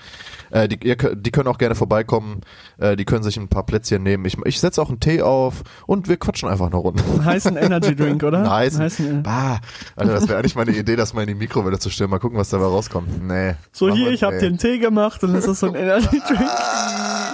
Äh, 0.51 0.69
die, 0.69 0.79
ihr, 0.87 0.97
die 0.97 1.31
können 1.31 1.49
auch 1.49 1.59
gerne 1.59 1.75
vorbeikommen, 1.75 2.43
äh, 2.79 2.97
die 2.97 3.05
können 3.05 3.25
sich 3.25 3.37
ein 3.37 3.49
paar 3.49 3.65
Plätzchen 3.65 4.03
nehmen. 4.03 4.25
Ich, 4.25 4.37
ich 4.45 4.61
setze 4.61 4.81
auch 4.81 4.89
einen 4.89 5.01
Tee 5.01 5.23
auf 5.23 5.63
und 5.87 6.09
wir 6.09 6.17
quatschen 6.17 6.49
einfach 6.49 6.67
eine 6.67 6.77
Runde. 6.77 7.03
Einen 7.11 7.25
heißen 7.25 7.57
Energy 7.57 7.97
Drink, 7.97 8.23
oder? 8.23 8.43
Nice. 8.43 8.79
Heißen, 8.79 9.23
Bah, 9.23 9.61
Alter, 9.97 10.15
das 10.15 10.29
wäre 10.29 10.39
eigentlich 10.39 10.55
meine 10.55 10.71
Idee, 10.73 10.97
das 10.97 11.13
mal 11.13 11.23
in 11.23 11.29
die 11.29 11.35
Mikrowelle 11.35 11.79
zu 11.79 11.91
stellen. 11.91 12.11
Mal 12.11 12.21
gucken, 12.21 12.39
was 12.39 12.51
dabei 12.51 12.67
rauskommt. 12.67 13.23
Nee. 13.23 13.55
so 13.73 13.93
hier, 13.93 14.11
ich 14.11 14.23
habe 14.23 14.35
nee. 14.35 14.41
dir 14.41 14.47
einen 14.47 14.59
Tee 14.59 14.79
gemacht 14.79 15.23
und 15.25 15.33
das 15.33 15.47
ist 15.47 15.61
so 15.61 15.67
ein 15.67 15.75
Energy 15.75 16.21
Drink. 16.21 16.41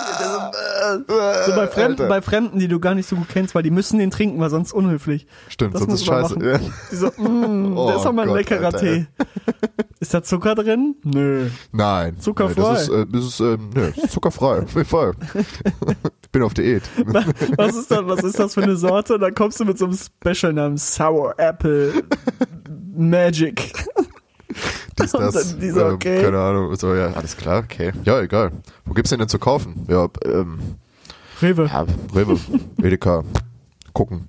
Äh, 0.58 1.44
So 1.46 1.54
bei 1.54 1.66
Fremden, 1.68 1.92
Alter. 2.02 2.08
bei 2.08 2.22
Fremden, 2.22 2.58
die 2.58 2.68
du 2.68 2.80
gar 2.80 2.94
nicht 2.94 3.08
so 3.08 3.16
gut 3.16 3.28
kennst, 3.28 3.54
weil 3.54 3.62
die 3.62 3.70
müssen 3.70 3.98
den 3.98 4.10
trinken, 4.10 4.40
weil 4.40 4.50
sonst 4.50 4.72
unhöflich. 4.72 5.26
Stimmt, 5.48 5.74
Das 5.74 5.82
sonst 5.82 5.94
ist 5.94 6.06
scheiße. 6.06 6.36
Ja. 6.42 6.58
Die 6.90 6.96
so, 6.96 7.06
mm, 7.16 7.76
Oh 7.76 7.86
der 7.88 7.96
ist 7.96 8.04
doch 8.04 8.12
mal 8.12 8.22
ein 8.22 8.28
Gott, 8.28 8.36
leckerer 8.38 8.66
Alter, 8.66 8.78
Tee. 8.78 9.06
Ist 10.00 10.14
da 10.14 10.22
Zucker 10.22 10.54
drin? 10.54 10.96
Nö. 11.04 11.48
Nein. 11.72 12.18
Zuckerfrei. 12.20 12.54
Nee, 12.62 12.74
das 12.74 12.82
ist, 12.82 12.90
äh, 12.90 13.06
das 13.10 13.24
ist, 13.24 13.40
das 13.74 14.04
ist 14.04 14.12
zuckerfrei. 14.12 14.60
Auf 14.62 14.74
jeden 14.74 14.84
Fall. 14.88 15.12
ich 16.22 16.30
bin 16.30 16.42
auf 16.42 16.54
Diät. 16.54 16.82
Was 17.56 17.74
ist 17.76 17.90
das, 17.90 18.00
was 18.06 18.22
ist 18.22 18.38
das 18.38 18.54
für 18.54 18.62
eine 18.62 18.76
Sorte? 18.76 19.14
Und 19.14 19.20
dann 19.22 19.34
kommst 19.34 19.58
du 19.60 19.64
mit 19.64 19.76
so 19.78 19.86
einem 19.86 19.96
Special-Namen 19.96 20.76
Sour 20.76 21.34
Apple 21.38 21.92
Magic. 22.96 23.72
Dies, 24.98 25.14
Und 25.14 25.20
das, 25.22 25.34
dann 25.34 25.60
die 25.60 25.70
so, 25.70 25.80
ähm, 25.80 25.94
okay. 25.94 26.22
Keine 26.22 26.38
Ahnung. 26.38 26.74
So, 26.76 26.94
ja, 26.94 27.12
alles 27.12 27.36
klar, 27.36 27.58
okay. 27.64 27.92
Ja, 28.04 28.20
egal. 28.20 28.52
Wo 28.84 28.94
gibt's 28.94 29.10
den 29.10 29.18
denn 29.18 29.28
zu 29.28 29.38
kaufen? 29.38 29.86
Ja, 29.88 30.08
ähm, 30.24 30.58
Rewe. 31.42 31.66
ja 31.66 31.86
Rewe, 32.14 32.38
Edeka, 32.82 33.22
gucken. 33.92 34.28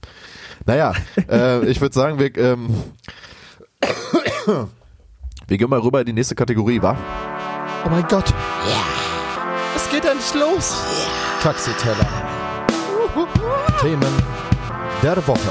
Naja, 0.66 0.94
äh, 1.30 1.66
ich 1.66 1.82
würde 1.82 1.96
sagen, 1.96 2.20
wir, 2.20 2.36
ähm, 2.38 2.70
wir 5.48 5.58
gehen 5.58 5.70
mal 5.70 5.80
rüber 5.80 6.02
in 6.02 6.06
die 6.06 6.14
nächste 6.14 6.36
Kategorie, 6.36 6.82
wa? 6.82 6.98
Oh 7.86 7.90
mein 7.90 8.06
Gott. 8.08 8.30
Ja. 8.30 8.84
Es 9.76 9.90
geht 9.90 10.06
endlich 10.06 10.34
los. 10.34 10.76
Taxiteller. 11.42 12.08
Themen 13.82 14.40
der 15.02 15.26
Woche. 15.26 15.50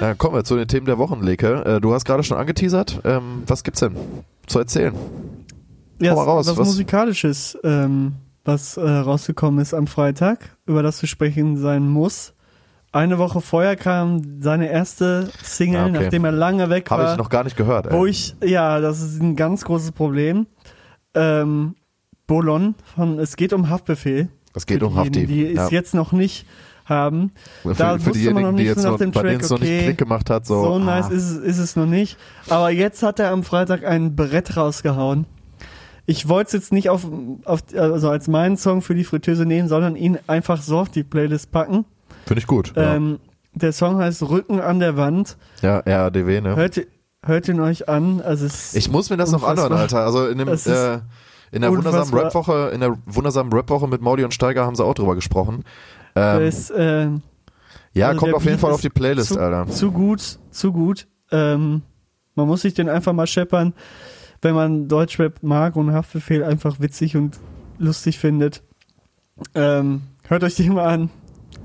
Dann 0.00 0.18
kommen 0.18 0.34
wir 0.34 0.44
zu 0.44 0.56
den 0.56 0.66
Themen 0.66 0.86
der 0.86 0.98
Wochenleke. 0.98 1.64
Äh, 1.64 1.80
du 1.80 1.94
hast 1.94 2.04
gerade 2.04 2.22
schon 2.24 2.36
angeteasert. 2.36 3.00
Ähm, 3.04 3.42
was 3.46 3.62
gibt's 3.62 3.80
denn 3.80 3.94
zu 4.46 4.58
erzählen? 4.58 4.94
Ja, 6.00 6.14
raus, 6.14 6.46
was, 6.48 6.56
was- 6.56 6.66
Musikalisches, 6.66 7.56
ähm, 7.62 8.14
was 8.44 8.76
äh, 8.76 8.80
rausgekommen 8.88 9.60
ist 9.60 9.72
am 9.72 9.86
Freitag, 9.86 10.56
über 10.66 10.82
das 10.82 10.96
zu 10.98 11.06
sprechen 11.06 11.56
sein 11.56 11.88
muss. 11.88 12.34
Eine 12.92 13.18
Woche 13.18 13.40
vorher 13.40 13.76
kam 13.76 14.40
seine 14.40 14.68
erste 14.68 15.30
Single, 15.42 15.80
Ah, 15.80 15.84
okay. 15.86 15.92
nachdem 16.02 16.24
er 16.24 16.32
lange 16.32 16.70
weg 16.70 16.90
Habe 16.90 17.04
war. 17.04 17.12
ich 17.12 17.18
noch 17.18 17.28
gar 17.28 17.44
nicht 17.44 17.56
gehört. 17.56 17.86
Ey. 17.86 17.92
Wo 17.92 18.06
ich, 18.06 18.34
ja, 18.44 18.80
das 18.80 19.00
ist 19.00 19.20
ein 19.20 19.36
ganz 19.36 19.64
großes 19.64 19.92
Problem. 19.92 20.46
Ähm, 21.14 21.74
Bolon 22.26 22.74
von 22.96 23.18
Es 23.18 23.36
geht 23.36 23.52
um 23.52 23.68
Haftbefehl. 23.68 24.28
Es 24.54 24.66
geht 24.66 24.82
um 24.82 24.94
Hafti. 24.96 25.26
Die 25.26 25.42
Ja. 25.52 25.64
es 25.64 25.70
jetzt 25.72 25.94
noch 25.94 26.12
nicht 26.12 26.46
haben. 26.84 27.32
Für, 27.62 27.74
da 27.74 27.98
für 27.98 28.06
wusste 28.10 28.32
man 28.34 28.42
noch 28.42 28.52
nicht 28.52 28.78
so 28.78 28.90
nach 28.90 28.98
dem 28.98 29.12
Track, 29.12 29.40
es 29.42 29.50
noch 29.50 29.58
nicht 29.60 29.68
okay, 29.70 29.84
Klick 29.84 29.98
gemacht 29.98 30.28
hat, 30.30 30.46
so, 30.46 30.62
So, 30.62 30.72
ah, 30.74 30.78
nice 30.78 31.10
ist, 31.10 31.30
es- 31.30 31.38
ist 31.38 31.58
es 31.58 31.76
noch 31.76 31.86
nicht. 31.86 32.16
Aber 32.48 32.70
jetzt 32.70 33.02
hat 33.02 33.18
er 33.18 33.30
am 33.30 33.42
Freitag 33.42 33.84
ein 33.84 34.14
Brett 34.16 34.56
rausgehauen. 34.56 35.26
Ich 36.06 36.28
wollte 36.28 36.48
es 36.48 36.52
jetzt 36.52 36.72
nicht 36.72 36.90
auf, 36.90 37.06
auf, 37.46 37.62
also 37.74 38.10
als 38.10 38.28
meinen 38.28 38.56
Song 38.58 38.82
für 38.82 38.94
die 38.94 39.04
Fritteuse 39.04 39.46
nehmen, 39.46 39.68
sondern 39.68 39.96
ihn 39.96 40.18
einfach 40.26 40.60
so 40.60 40.78
auf 40.78 40.90
die 40.90 41.02
Playlist 41.02 41.50
packen. 41.50 41.86
Finde 42.26 42.40
ich 42.40 42.46
gut. 42.46 42.74
Ja, 42.76 42.94
Ähm, 42.96 43.18
der 43.54 43.72
Song 43.72 43.96
heißt 43.98 44.22
Rücken 44.28 44.60
an 44.60 44.80
der 44.80 44.96
Wand. 44.98 45.36
ja 45.62 45.78
RADW, 45.78 46.40
ne? 46.42 46.56
Hört, 46.56 46.80
hört 47.24 47.48
ihn 47.48 47.60
euch 47.60 47.88
an. 47.88 48.20
Also 48.20 48.44
es 48.44 48.74
Ich 48.74 48.90
muss 48.90 49.08
mir 49.08 49.16
das 49.16 49.30
noch 49.32 49.44
anhören, 49.44 49.72
Alter. 49.72 50.04
Also 50.04 50.26
in 50.26 50.36
dem, 50.36 50.48
ist 50.48 50.66
äh, 50.66 50.98
in 51.52 51.62
der 51.62 51.70
wundersamen. 51.70 52.12
Rap-Woche, 52.12 52.70
in 52.74 52.80
der 52.80 52.98
wundersamen 53.06 53.52
Rap-Woche 53.52 53.86
mit 53.88 54.02
Mauli 54.02 54.24
und 54.24 54.34
Steiger 54.34 54.66
haben 54.66 54.74
sie 54.76 54.84
auch 54.84 54.94
drüber 54.94 55.14
gesprochen. 55.14 55.64
Ähm, 56.16 56.42
ist, 56.42 56.70
äh, 56.70 57.08
ja, 57.92 58.08
also 58.08 58.20
kommt 58.20 58.34
auf 58.34 58.44
jeden 58.44 58.58
Fall 58.58 58.70
auf 58.70 58.76
ist 58.78 58.84
die 58.84 58.90
Playlist, 58.90 59.32
zu, 59.32 59.40
Alter. 59.40 59.70
Zu 59.70 59.92
gut, 59.92 60.38
zu 60.50 60.72
gut. 60.72 61.06
Ähm, 61.30 61.82
man 62.34 62.46
muss 62.46 62.62
sich 62.62 62.74
den 62.74 62.88
einfach 62.88 63.12
mal 63.12 63.26
scheppern, 63.26 63.74
wenn 64.42 64.54
man 64.54 64.88
Deutschrap 64.88 65.42
mag 65.42 65.76
und 65.76 65.92
Haftbefehl 65.92 66.42
einfach 66.44 66.80
witzig 66.80 67.16
und 67.16 67.38
lustig 67.78 68.18
findet. 68.18 68.62
Ähm, 69.54 70.02
hört 70.28 70.44
euch 70.44 70.54
den 70.56 70.74
mal 70.74 70.86
an. 70.86 71.10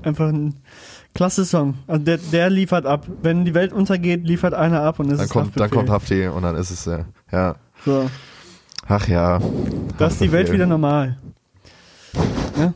Einfach 0.02 0.28
ein 0.28 0.54
klasse 1.14 1.44
Song. 1.44 1.74
Also 1.86 2.04
der, 2.04 2.18
der 2.18 2.48
liefert 2.50 2.86
ab. 2.86 3.06
Wenn 3.22 3.44
die 3.44 3.54
Welt 3.54 3.72
untergeht, 3.72 4.24
liefert 4.24 4.54
einer 4.54 4.82
ab 4.82 4.98
und 4.98 5.10
es 5.10 5.18
Dann 5.18 5.26
ist 5.26 5.30
kommt, 5.32 5.56
dann 5.56 5.64
Haftbefehl. 5.64 5.78
kommt 5.78 5.90
Hafti 5.90 6.26
und 6.28 6.42
dann 6.42 6.56
ist 6.56 6.70
es, 6.70 6.86
äh, 6.86 7.04
ja. 7.30 7.56
So, 7.84 8.08
Ach 8.88 9.06
ja. 9.08 9.40
da 9.98 10.06
ist 10.06 10.20
die 10.20 10.32
Welt 10.32 10.52
wieder 10.52 10.66
normal. 10.66 11.18
Ja? 12.58 12.72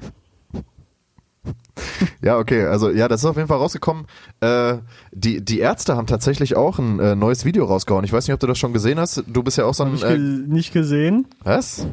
Ja, 2.23 2.39
okay, 2.39 2.65
also 2.65 2.91
ja, 2.91 3.09
das 3.09 3.21
ist 3.21 3.27
auf 3.27 3.37
jeden 3.37 3.49
Fall 3.49 3.59
rausgekommen. 3.59 4.07
Äh, 4.41 4.77
die, 5.13 5.45
die 5.45 5.59
Ärzte 5.59 5.97
haben 5.97 6.07
tatsächlich 6.07 6.57
auch 6.57 6.79
ein 6.79 7.01
äh, 7.01 7.15
neues 7.17 7.45
Video 7.45 7.65
rausgehauen. 7.65 8.05
Ich 8.05 8.13
weiß 8.13 8.27
nicht, 8.27 8.35
ob 8.35 8.41
du 8.41 8.47
das 8.47 8.59
schon 8.59 8.73
gesehen 8.73 8.99
hast. 8.99 9.25
Du 9.27 9.43
bist 9.43 9.59
ja 9.59 9.65
auch 9.65 9.75
so 9.75 9.85
ein. 9.85 9.93
Nicht, 9.93 10.07
ge 10.07 10.15
Äh, 10.15 10.19
nicht 10.19 10.73
gesehen. 10.73 11.27
was? 11.43 11.87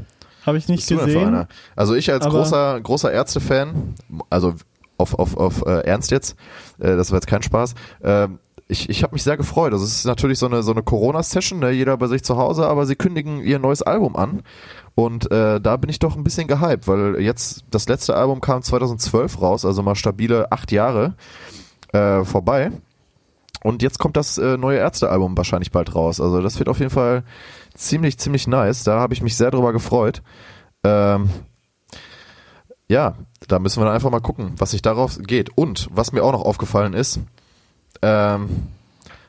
Habe 0.45 0.57
ich 0.57 0.67
nicht 0.67 0.87
gesehen. 0.87 1.45
Also 1.75 1.93
ich 1.93 2.11
als 2.11 2.25
großer, 2.25 2.81
großer 2.81 3.11
Ärzte-Fan, 3.11 3.93
also 4.29 4.55
auf, 4.97 5.17
auf, 5.17 5.37
auf 5.37 5.65
äh, 5.65 5.81
Ernst 5.81 6.11
jetzt, 6.11 6.35
äh, 6.79 6.95
das 6.95 7.11
war 7.11 7.17
jetzt 7.17 7.27
kein 7.27 7.43
Spaß, 7.43 7.75
äh, 8.01 8.27
ich, 8.67 8.89
ich 8.89 9.03
habe 9.03 9.13
mich 9.13 9.23
sehr 9.23 9.37
gefreut. 9.37 9.73
Also 9.73 9.83
es 9.83 9.97
ist 9.97 10.05
natürlich 10.05 10.39
so 10.39 10.45
eine, 10.45 10.63
so 10.63 10.71
eine 10.71 10.81
Corona-Session, 10.81 11.59
ne? 11.59 11.71
jeder 11.71 11.97
bei 11.97 12.07
sich 12.07 12.23
zu 12.23 12.37
Hause, 12.37 12.67
aber 12.67 12.85
sie 12.85 12.95
kündigen 12.95 13.41
ihr 13.43 13.59
neues 13.59 13.81
Album 13.81 14.15
an. 14.15 14.43
Und 14.95 15.31
äh, 15.31 15.61
da 15.61 15.77
bin 15.77 15.89
ich 15.89 15.99
doch 15.99 16.15
ein 16.15 16.23
bisschen 16.23 16.47
gehypt, 16.47 16.87
weil 16.87 17.19
jetzt 17.21 17.63
das 17.71 17.87
letzte 17.87 18.15
Album 18.15 18.41
kam 18.41 18.61
2012 18.61 19.41
raus, 19.41 19.65
also 19.65 19.81
mal 19.81 19.95
stabile 19.95 20.51
acht 20.51 20.71
Jahre 20.71 21.15
äh, 21.93 22.23
vorbei. 22.23 22.71
Und 23.63 23.83
jetzt 23.83 23.99
kommt 23.99 24.17
das 24.17 24.37
äh, 24.37 24.57
neue 24.57 24.79
Ärzte-Album 24.79 25.37
wahrscheinlich 25.37 25.71
bald 25.71 25.93
raus. 25.95 26.19
Also 26.19 26.41
das 26.41 26.57
wird 26.57 26.67
auf 26.67 26.79
jeden 26.79 26.89
Fall 26.89 27.23
ziemlich, 27.75 28.17
ziemlich 28.17 28.47
nice. 28.47 28.83
Da 28.83 28.99
habe 28.99 29.13
ich 29.13 29.21
mich 29.21 29.37
sehr 29.37 29.51
drüber 29.51 29.71
gefreut. 29.71 30.21
Ähm, 30.83 31.29
ja, 32.87 33.15
da 33.47 33.59
müssen 33.59 33.79
wir 33.79 33.85
dann 33.85 33.93
einfach 33.93 34.09
mal 34.09 34.19
gucken, 34.19 34.53
was 34.57 34.71
sich 34.71 34.81
darauf 34.81 35.19
geht. 35.21 35.55
Und 35.55 35.87
was 35.91 36.11
mir 36.11 36.23
auch 36.23 36.31
noch 36.31 36.41
aufgefallen 36.41 36.93
ist, 36.93 37.19
ähm, 38.01 38.49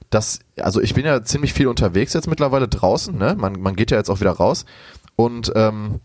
dass, 0.09 0.41
also 0.59 0.81
ich 0.81 0.95
bin 0.95 1.05
ja 1.05 1.23
ziemlich 1.23 1.53
viel 1.53 1.69
unterwegs 1.69 2.13
jetzt 2.13 2.29
mittlerweile 2.29 2.69
draußen, 2.69 3.17
ne? 3.17 3.35
Man, 3.39 3.61
man 3.61 3.77
geht 3.77 3.91
ja 3.91 3.99
jetzt 3.99 4.11
auch 4.11 4.21
wieder 4.21 4.33
raus. 4.33 4.65
Und 5.17 5.53
ähm, 5.55 6.01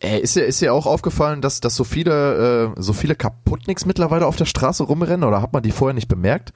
äh, 0.00 0.20
ist 0.20 0.36
dir, 0.36 0.44
ist 0.44 0.60
dir 0.60 0.72
auch 0.72 0.86
aufgefallen, 0.86 1.40
dass, 1.40 1.60
dass 1.60 1.74
so 1.74 1.84
viele, 1.84 2.72
äh, 2.76 2.80
so 2.80 2.92
viele 2.92 3.14
Kaputtnicks 3.16 3.84
mittlerweile 3.84 4.26
auf 4.26 4.36
der 4.36 4.44
Straße 4.44 4.84
rumrennen 4.84 5.24
oder 5.28 5.42
hat 5.42 5.52
man 5.52 5.62
die 5.62 5.72
vorher 5.72 5.94
nicht 5.94 6.08
bemerkt? 6.08 6.52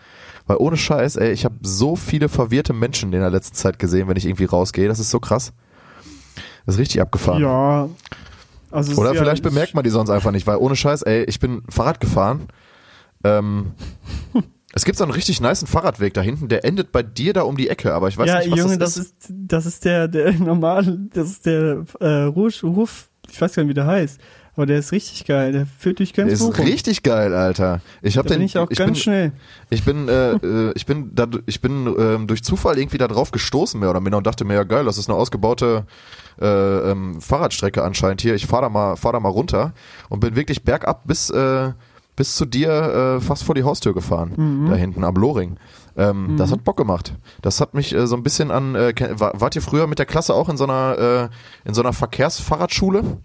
Weil 0.47 0.59
ohne 0.59 0.77
Scheiß, 0.77 1.17
ey, 1.17 1.33
ich 1.33 1.45
habe 1.45 1.57
so 1.63 1.97
viele 1.97 2.29
verwirrte 2.29 2.73
Menschen 2.73 3.13
in 3.13 3.21
der 3.21 3.31
letzten 3.31 3.55
Zeit 3.57 3.79
gesehen, 3.79 4.09
wenn 4.09 4.17
ich 4.17 4.27
irgendwie 4.27 4.45
rausgehe. 4.45 4.89
Das 4.89 4.99
ist 5.01 5.11
so 5.11 5.21
krass. 5.21 5.53
Das 6.65 6.77
ist 6.77 6.81
richtig 6.81 7.01
abgefahren. 7.01 7.43
Ja. 7.43 7.89
Also 8.71 9.01
Oder 9.01 9.13
ja- 9.13 9.21
vielleicht 9.21 9.43
bemerkt 9.43 9.75
man 9.75 9.85
die 9.85 9.91
sonst 9.91 10.11
einfach 10.11 10.31
nicht, 10.31 10.47
weil 10.47 10.57
ohne 10.57 10.77
Scheiß, 10.77 11.03
ey, 11.03 11.25
ich 11.25 11.41
bin 11.41 11.63
Fahrrad 11.69 12.01
gefahren. 12.01 12.49
Ähm, 13.25 13.73
es 14.75 14.85
gibt 14.85 14.99
so 14.99 15.05
einen 15.05 15.13
richtig 15.13 15.41
niceen 15.41 15.67
Fahrradweg 15.67 16.15
da 16.15 16.21
hinten, 16.23 16.49
der 16.49 16.65
endet 16.65 16.93
bei 16.93 17.03
dir 17.03 17.33
da 17.33 17.43
um 17.43 17.57
die 17.57 17.69
Ecke, 17.69 17.93
aber 17.95 18.09
ich 18.09 18.17
weiß 18.19 18.29
ja, 18.29 18.39
nicht, 18.39 18.51
was 18.51 18.59
Junge, 18.59 18.79
das 18.79 18.95
das 18.95 19.05
ist. 19.05 19.15
ist, 19.21 19.31
das 19.31 19.67
ist 19.67 19.85
der, 19.85 20.09
der 20.09 20.33
normale, 20.39 20.99
das 21.13 21.31
ist 21.31 21.47
der 21.47 21.85
äh, 22.01 22.23
Ruf, 22.25 22.63
Ruf, 22.63 23.09
ich 23.31 23.41
weiß 23.41 23.55
gar 23.55 23.63
nicht, 23.63 23.71
wie 23.71 23.75
der 23.75 23.87
heißt, 23.87 24.21
aber 24.55 24.67
der 24.67 24.79
ist 24.79 24.93
richtig 24.93 25.25
geil, 25.25 25.53
der 25.53 25.67
führt 25.67 25.99
durch 25.99 26.13
ganz 26.13 26.27
Der 26.27 26.35
ist 26.35 26.41
Bochum. 26.41 26.67
richtig 26.67 27.03
geil, 27.03 27.33
Alter. 27.35 27.81
Ich 28.03 28.19
hab 28.19 28.27
Da 28.27 28.35
den, 28.35 28.41
bin 28.41 28.47
ich 28.47 28.59
auch 28.59 28.71
ich 28.71 28.77
ganz 28.77 28.89
bin, 28.89 28.95
schnell. 28.97 29.33
Ich 29.71 29.83
bin, 29.83 30.09
äh, 30.09 30.33
äh, 30.33 30.73
ich 30.75 30.85
bin, 30.85 31.11
da, 31.15 31.27
ich 31.47 31.63
bin 31.63 31.87
ähm, 31.99 32.27
durch 32.27 32.45
Zufall 32.45 32.79
irgendwie 32.79 32.99
da 32.99 33.09
drauf 33.09 33.31
gestoßen 33.31 33.81
mehr 33.81 33.89
oder 33.89 34.01
minder 34.01 34.19
und 34.19 34.27
dachte 34.27 34.45
mir, 34.45 34.53
ja 34.55 34.65
geil, 34.65 34.85
das 34.85 34.99
ist 34.99 35.09
eine 35.09 35.17
ausgebaute 35.17 35.87
äh, 36.39 36.47
ähm, 36.47 37.19
Fahrradstrecke 37.23 37.83
anscheinend 37.83 38.21
hier. 38.21 38.35
Ich 38.35 38.47
fahr 38.47 38.61
da 38.61 38.69
mal, 38.69 38.97
fahr 38.97 39.13
da 39.15 39.21
mal 39.21 39.31
runter 39.31 39.73
und 40.11 40.21
bin 40.21 40.37
wirklich 40.37 40.63
bergab 40.65 41.07
bis 41.07 41.31
äh, 41.31 41.71
bis 42.17 42.37
zu 42.37 42.45
dir 42.45 42.71
äh, 42.71 43.21
fast 43.21 43.45
vor 43.45 43.55
die 43.55 43.63
Haustür 43.65 43.95
gefahren, 43.95 44.33
Mhm. 44.37 44.71
da 44.71 44.77
hinten 44.77 45.05
am 45.05 45.15
Loring. 45.15 45.57
Ähm, 45.97 46.37
Das 46.39 46.51
hat 46.53 46.65
Bock 46.65 46.77
gemacht. 46.77 47.15
Das 47.43 47.61
hat 47.61 47.75
mich 47.75 47.95
äh, 47.95 48.07
so 48.07 48.17
ein 48.17 48.23
bisschen 48.23 48.51
an. 48.51 48.75
Äh, 48.75 48.95
wart 49.19 49.57
ihr 49.57 49.63
früher 49.63 49.87
mit 49.87 49.99
der 49.99 50.07
Klasse 50.07 50.35
auch 50.35 50.49
in 50.49 50.57
so 50.57 50.65
einer 50.65 51.31
äh, 51.65 51.69
in 51.69 51.75
so 51.75 51.83
einer 51.83 51.93
Verkehrsfahrradschule? 51.93 53.19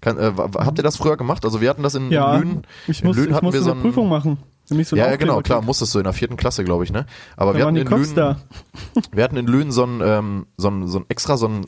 Kann, 0.00 0.18
äh, 0.18 0.32
habt 0.36 0.78
ihr 0.78 0.82
das 0.82 0.96
früher 0.96 1.16
gemacht? 1.16 1.44
Also 1.44 1.60
wir 1.60 1.70
hatten 1.70 1.82
das 1.82 1.94
in, 1.94 2.10
Ja, 2.10 2.34
in 2.36 2.40
Lünen. 2.42 2.62
ich, 2.86 3.00
in 3.02 3.06
muss, 3.08 3.16
Lünen 3.16 3.30
ich 3.30 3.34
hatten 3.36 3.52
wir 3.52 3.60
so 3.62 3.70
eine 3.70 3.80
ein, 3.80 3.82
Prüfung 3.82 4.08
machen. 4.08 4.38
So 4.68 4.96
ja, 4.96 5.08
ja, 5.10 5.14
genau, 5.16 5.42
klar, 5.42 5.62
musstest 5.62 5.94
du 5.94 5.98
in 5.98 6.04
der 6.04 6.12
vierten 6.12 6.36
Klasse, 6.36 6.64
glaube 6.64 6.82
ich, 6.82 6.90
ne? 6.92 7.06
Aber 7.36 7.52
Da 7.52 7.58
wir 7.58 7.66
hatten 7.66 7.76
in 7.76 7.86
Cops 7.86 8.02
Lünen, 8.02 8.16
da. 8.16 8.36
wir 9.12 9.22
hatten 9.22 9.36
in 9.36 9.46
Lünen 9.46 9.70
so 9.70 9.84
ein, 9.84 10.00
ähm, 10.04 10.46
so 10.56 10.68
ein, 10.68 10.88
so 10.88 10.98
ein 10.98 11.04
extra 11.08 11.36
so 11.36 11.46
ein 11.46 11.66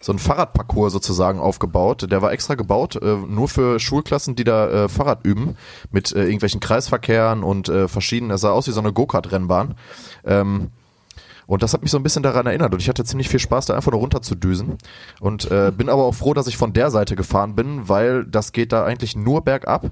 so 0.00 0.12
ein 0.12 0.18
Fahrradparcours 0.18 0.92
sozusagen 0.92 1.38
aufgebaut. 1.38 2.10
Der 2.10 2.22
war 2.22 2.32
extra 2.32 2.54
gebaut, 2.54 2.96
äh, 2.96 3.16
nur 3.16 3.48
für 3.48 3.78
Schulklassen, 3.78 4.34
die 4.34 4.44
da 4.44 4.84
äh, 4.84 4.88
Fahrrad 4.88 5.24
üben, 5.24 5.56
mit 5.90 6.12
äh, 6.12 6.22
irgendwelchen 6.22 6.60
Kreisverkehren 6.60 7.42
und 7.42 7.68
äh, 7.68 7.86
verschiedenen, 7.86 8.30
das 8.30 8.40
sah 8.40 8.50
aus 8.50 8.66
wie 8.66 8.72
so 8.72 8.80
eine 8.80 8.92
Go-Kart-Rennbahn. 8.92 9.74
Ähm, 10.24 10.70
und 11.46 11.62
das 11.62 11.74
hat 11.74 11.82
mich 11.82 11.90
so 11.90 11.98
ein 11.98 12.02
bisschen 12.02 12.22
daran 12.22 12.46
erinnert 12.46 12.72
und 12.72 12.80
ich 12.80 12.88
hatte 12.88 13.04
ziemlich 13.04 13.28
viel 13.28 13.40
Spaß, 13.40 13.66
da 13.66 13.74
einfach 13.74 13.90
nur 13.90 14.00
runter 14.00 14.22
zu 14.22 14.36
düsen. 14.36 14.78
Und 15.20 15.50
äh, 15.50 15.72
bin 15.76 15.88
aber 15.88 16.04
auch 16.04 16.14
froh, 16.14 16.32
dass 16.32 16.46
ich 16.46 16.56
von 16.56 16.72
der 16.72 16.90
Seite 16.90 17.16
gefahren 17.16 17.54
bin, 17.54 17.88
weil 17.88 18.24
das 18.24 18.52
geht 18.52 18.72
da 18.72 18.84
eigentlich 18.84 19.16
nur 19.16 19.42
bergab 19.42 19.90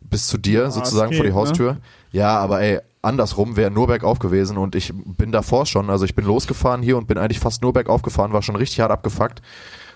bis 0.00 0.26
zu 0.26 0.38
dir 0.38 0.70
sozusagen 0.70 1.12
es 1.12 1.18
vor 1.18 1.24
die 1.24 1.32
geht, 1.32 1.60
ne? 1.60 1.80
Ja, 2.12 2.38
aber 2.38 2.60
ey, 2.60 2.80
andersrum 3.00 3.56
wäre 3.56 3.70
nur 3.70 3.86
bergauf 3.88 4.18
gewesen 4.18 4.58
und 4.58 4.74
ich 4.74 4.92
bin 4.94 5.32
davor 5.32 5.66
schon, 5.66 5.90
also 5.90 6.04
ich 6.04 6.14
bin 6.14 6.24
losgefahren 6.24 6.82
hier 6.82 6.96
und 6.96 7.08
bin 7.08 7.18
eigentlich 7.18 7.40
fast 7.40 7.62
nur 7.62 7.72
bergauf 7.72 8.02
gefahren, 8.02 8.32
war 8.32 8.42
schon 8.42 8.56
richtig 8.56 8.80
hart 8.80 8.92
abgefuckt. 8.92 9.42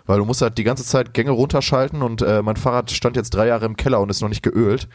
weil 0.06 0.18
du 0.18 0.24
musst 0.24 0.40
halt 0.40 0.56
die 0.56 0.64
ganze 0.64 0.84
Zeit 0.84 1.14
Gänge 1.14 1.32
runterschalten 1.32 2.02
und 2.02 2.22
äh, 2.22 2.40
mein 2.42 2.56
Fahrrad 2.56 2.90
stand 2.90 3.16
jetzt 3.16 3.30
drei 3.34 3.48
Jahre 3.48 3.66
im 3.66 3.76
Keller 3.76 4.00
und 4.00 4.08
ist 4.10 4.22
noch 4.22 4.28
nicht 4.28 4.42
geölt. 4.42 4.88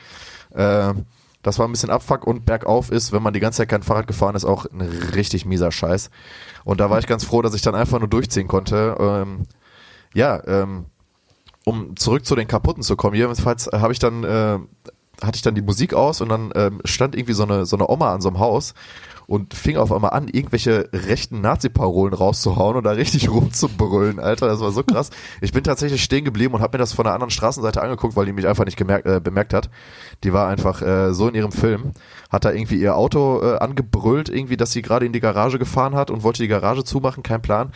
Äh, 0.52 0.94
das 1.44 1.60
war 1.60 1.68
ein 1.68 1.72
bisschen 1.72 1.90
Abfuck 1.90 2.26
und 2.26 2.46
bergauf 2.46 2.92
ist, 2.92 3.12
wenn 3.12 3.24
man 3.24 3.34
die 3.34 3.40
ganze 3.40 3.58
Zeit 3.58 3.70
kein 3.70 3.84
Fahrrad 3.84 4.08
gefahren 4.08 4.36
ist, 4.36 4.46
auch 4.46 4.66
ein 4.66 4.82
richtig 4.82 5.46
mieser 5.46 5.72
Scheiß. 5.72 6.10
Und 6.64 6.80
da 6.80 6.90
war 6.90 7.00
ich 7.00 7.08
ganz 7.08 7.24
froh, 7.24 7.42
dass 7.42 7.54
ich 7.54 7.62
dann 7.62 7.76
einfach 7.76 8.00
nur 8.00 8.08
durchziehen 8.08 8.48
konnte. 8.48 8.96
Ähm, 9.00 9.44
ja, 10.14 10.42
ähm, 10.46 10.86
um 11.66 11.96
zurück 11.98 12.26
zu 12.26 12.36
den 12.36 12.48
kaputten 12.48 12.84
zu 12.84 12.96
kommen, 12.96 13.16
jedenfalls 13.16 13.68
habe 13.68 13.94
ich 13.94 14.00
dann 14.00 14.24
äh, 14.24 14.60
hatte 15.22 15.36
ich 15.36 15.42
dann 15.42 15.56
die 15.56 15.62
Musik 15.62 15.94
aus 15.94 16.22
und 16.22 16.30
dann 16.30 16.52
ähm, 16.56 16.82
stand 16.86 17.16
irgendwie 17.16 17.34
so 17.34 17.44
eine 17.44 17.66
so 17.66 17.76
eine 17.76 17.90
Oma 17.90 18.14
an 18.14 18.22
so 18.22 18.30
einem 18.30 18.40
Haus 18.40 18.74
und 19.32 19.54
fing 19.54 19.78
auf 19.78 19.94
einmal 19.94 20.12
an, 20.12 20.28
irgendwelche 20.28 20.90
rechten 20.92 21.40
Nazi-Parolen 21.40 22.14
rauszuhauen 22.14 22.76
und 22.76 22.84
da 22.84 22.92
richtig 22.92 23.30
rumzubrüllen, 23.32 24.20
Alter, 24.20 24.48
das 24.48 24.60
war 24.60 24.72
so 24.72 24.84
krass. 24.84 25.10
Ich 25.40 25.54
bin 25.54 25.64
tatsächlich 25.64 26.04
stehen 26.04 26.26
geblieben 26.26 26.54
und 26.54 26.62
habe 26.62 26.78
mir 26.78 26.82
das 26.82 26.92
von 26.92 27.06
der 27.06 27.14
anderen 27.14 27.32
Straßenseite 27.32 27.82
angeguckt, 27.82 28.18
weil 28.18 28.26
die 28.26 28.34
mich 28.34 28.46
einfach 28.46 28.66
nicht 28.66 28.76
gemerkt, 28.76 29.08
äh, 29.08 29.22
bemerkt 29.22 29.54
hat. 29.54 29.70
Die 30.26 30.34
war 30.34 30.50
einfach 30.50 30.82
äh, 30.82 31.14
so 31.14 31.30
in 31.30 31.36
ihrem 31.36 31.54
Film, 31.54 31.92
hat 32.30 32.44
da 32.44 32.52
irgendwie 32.52 32.76
ihr 32.76 32.98
Auto 32.98 33.42
äh, 33.42 33.58
angebrüllt, 33.58 34.28
irgendwie, 34.28 34.58
dass 34.58 34.74
sie 34.74 34.82
gerade 34.82 35.06
in 35.06 35.14
die 35.14 35.22
Garage 35.22 35.60
gefahren 35.60 35.96
hat 35.96 36.12
und 36.12 36.24
wollte 36.24 36.42
die 36.42 36.50
Garage 36.50 36.84
zumachen, 36.84 37.24
kein 37.24 37.42
Plan. 37.42 37.72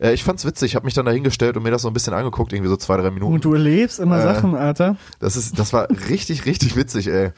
Äh, 0.00 0.12
ich 0.12 0.24
fand's 0.24 0.44
witzig, 0.44 0.74
habe 0.76 0.84
mich 0.84 0.94
dann 0.94 1.06
dahingestellt 1.06 1.56
und 1.56 1.62
mir 1.62 1.70
das 1.70 1.82
so 1.82 1.88
ein 1.88 1.94
bisschen 1.94 2.14
angeguckt, 2.14 2.52
irgendwie 2.52 2.68
so 2.70 2.76
zwei, 2.76 2.96
drei 2.96 3.10
Minuten. 3.10 3.34
Und 3.34 3.44
du 3.44 3.52
erlebst 3.54 3.98
immer 4.00 4.18
Äh, 4.18 4.22
Sachen, 4.22 4.54
Alter. 4.54 4.96
Das 5.18 5.36
ist, 5.36 5.58
das 5.58 5.72
war 5.72 5.88
richtig, 6.08 6.46
richtig 6.46 6.76
witzig, 6.76 7.08
ey. 7.08 7.30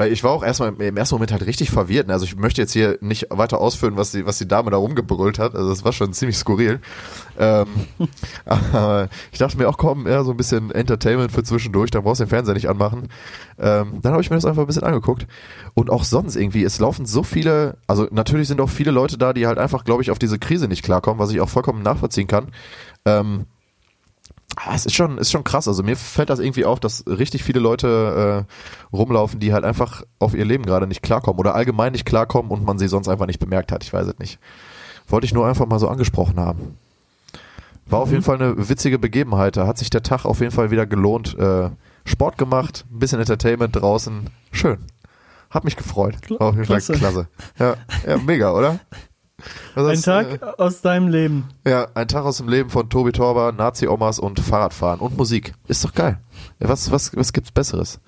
Weil 0.00 0.14
ich 0.14 0.24
war 0.24 0.30
auch 0.30 0.42
erstmal 0.42 0.72
im 0.80 0.96
ersten 0.96 1.16
Moment 1.16 1.30
halt 1.30 1.44
richtig 1.44 1.70
verwirrt. 1.70 2.06
ne? 2.06 2.14
Also 2.14 2.24
ich 2.24 2.34
möchte 2.34 2.62
jetzt 2.62 2.72
hier 2.72 2.96
nicht 3.02 3.26
weiter 3.28 3.60
ausführen, 3.60 3.98
was 3.98 4.12
die, 4.12 4.24
was 4.24 4.38
die 4.38 4.48
Dame 4.48 4.70
da 4.70 4.78
rumgebrüllt 4.78 5.38
hat. 5.38 5.54
Also 5.54 5.68
das 5.68 5.84
war 5.84 5.92
schon 5.92 6.14
ziemlich 6.14 6.38
skurril. 6.38 6.80
Ähm, 7.38 7.66
aber 8.46 9.10
ich 9.30 9.38
dachte 9.38 9.58
mir 9.58 9.68
auch, 9.68 9.76
komm, 9.76 10.06
ja, 10.06 10.24
so 10.24 10.30
ein 10.30 10.38
bisschen 10.38 10.70
Entertainment 10.70 11.32
für 11.32 11.42
zwischendurch, 11.42 11.90
dann 11.90 12.02
brauchst 12.02 12.20
du 12.20 12.24
den 12.24 12.30
Fernseher 12.30 12.54
nicht 12.54 12.70
anmachen. 12.70 13.08
Ähm, 13.58 13.98
dann 14.00 14.12
habe 14.12 14.22
ich 14.22 14.30
mir 14.30 14.36
das 14.36 14.46
einfach 14.46 14.62
ein 14.62 14.68
bisschen 14.68 14.84
angeguckt. 14.84 15.26
Und 15.74 15.90
auch 15.90 16.04
sonst 16.04 16.34
irgendwie, 16.34 16.64
es 16.64 16.78
laufen 16.78 17.04
so 17.04 17.22
viele, 17.22 17.76
also 17.86 18.08
natürlich 18.10 18.48
sind 18.48 18.62
auch 18.62 18.70
viele 18.70 18.92
Leute 18.92 19.18
da, 19.18 19.34
die 19.34 19.46
halt 19.46 19.58
einfach, 19.58 19.84
glaube 19.84 20.00
ich, 20.00 20.10
auf 20.10 20.18
diese 20.18 20.38
Krise 20.38 20.66
nicht 20.66 20.82
klarkommen, 20.82 21.18
was 21.18 21.30
ich 21.30 21.42
auch 21.42 21.50
vollkommen 21.50 21.82
nachvollziehen 21.82 22.26
kann. 22.26 22.46
Ähm, 23.04 23.44
Ah, 24.56 24.74
Es 24.74 24.84
ist 24.86 24.94
schon, 24.94 25.16
ist 25.18 25.30
schon 25.30 25.44
krass. 25.44 25.68
Also 25.68 25.82
mir 25.82 25.96
fällt 25.96 26.28
das 26.30 26.38
irgendwie 26.38 26.64
auf, 26.64 26.80
dass 26.80 27.04
richtig 27.06 27.44
viele 27.44 27.60
Leute 27.60 28.46
äh, 28.46 28.94
rumlaufen, 28.96 29.40
die 29.40 29.52
halt 29.52 29.64
einfach 29.64 30.02
auf 30.18 30.34
ihr 30.34 30.44
Leben 30.44 30.66
gerade 30.66 30.86
nicht 30.86 31.02
klarkommen 31.02 31.38
oder 31.38 31.54
allgemein 31.54 31.92
nicht 31.92 32.04
klarkommen 32.04 32.50
und 32.50 32.64
man 32.64 32.78
sie 32.78 32.88
sonst 32.88 33.08
einfach 33.08 33.26
nicht 33.26 33.38
bemerkt 33.38 33.72
hat. 33.72 33.84
Ich 33.84 33.92
weiß 33.92 34.06
es 34.06 34.18
nicht. 34.18 34.38
Wollte 35.08 35.24
ich 35.24 35.32
nur 35.34 35.46
einfach 35.46 35.66
mal 35.66 35.78
so 35.78 35.88
angesprochen 35.88 36.38
haben. 36.38 36.76
War 37.86 38.00
auf 38.00 38.10
jeden 38.10 38.22
Fall 38.22 38.36
eine 38.36 38.68
witzige 38.68 38.98
Begebenheit. 38.98 39.56
Da 39.56 39.66
hat 39.66 39.78
sich 39.78 39.90
der 39.90 40.02
Tag 40.02 40.24
auf 40.24 40.40
jeden 40.40 40.52
Fall 40.52 40.70
wieder 40.70 40.86
gelohnt. 40.86 41.36
Äh, 41.38 41.70
Sport 42.04 42.38
gemacht, 42.38 42.84
ein 42.90 42.98
bisschen 42.98 43.18
Entertainment 43.20 43.74
draußen. 43.76 44.30
Schön. 44.52 44.78
Hat 45.50 45.64
mich 45.64 45.76
gefreut. 45.76 46.14
War 46.38 46.48
auf 46.48 46.54
jeden 46.54 46.66
Fall 46.66 46.80
Klasse. 46.80 46.92
klasse. 46.92 47.28
Ja, 47.58 47.74
ja 48.06 48.16
mega, 48.18 48.52
oder? 48.52 48.78
Ein 49.74 50.02
Tag 50.02 50.42
äh, 50.42 50.44
aus 50.58 50.80
deinem 50.80 51.08
Leben. 51.08 51.48
ja, 51.66 51.88
ein 51.94 52.08
Tag 52.08 52.24
aus 52.24 52.38
dem 52.38 52.48
Leben 52.48 52.70
von 52.70 52.88
Tobi 52.88 53.12
Torber, 53.12 53.52
Nazi-Omas 53.52 54.18
und 54.18 54.40
Fahrradfahren 54.40 55.00
und 55.00 55.16
Musik. 55.16 55.54
Ist 55.68 55.84
doch 55.84 55.94
geil. 55.94 56.18
Was, 56.58 56.90
was, 56.90 57.16
was 57.16 57.32
gibt's 57.32 57.52
Besseres? 57.52 58.00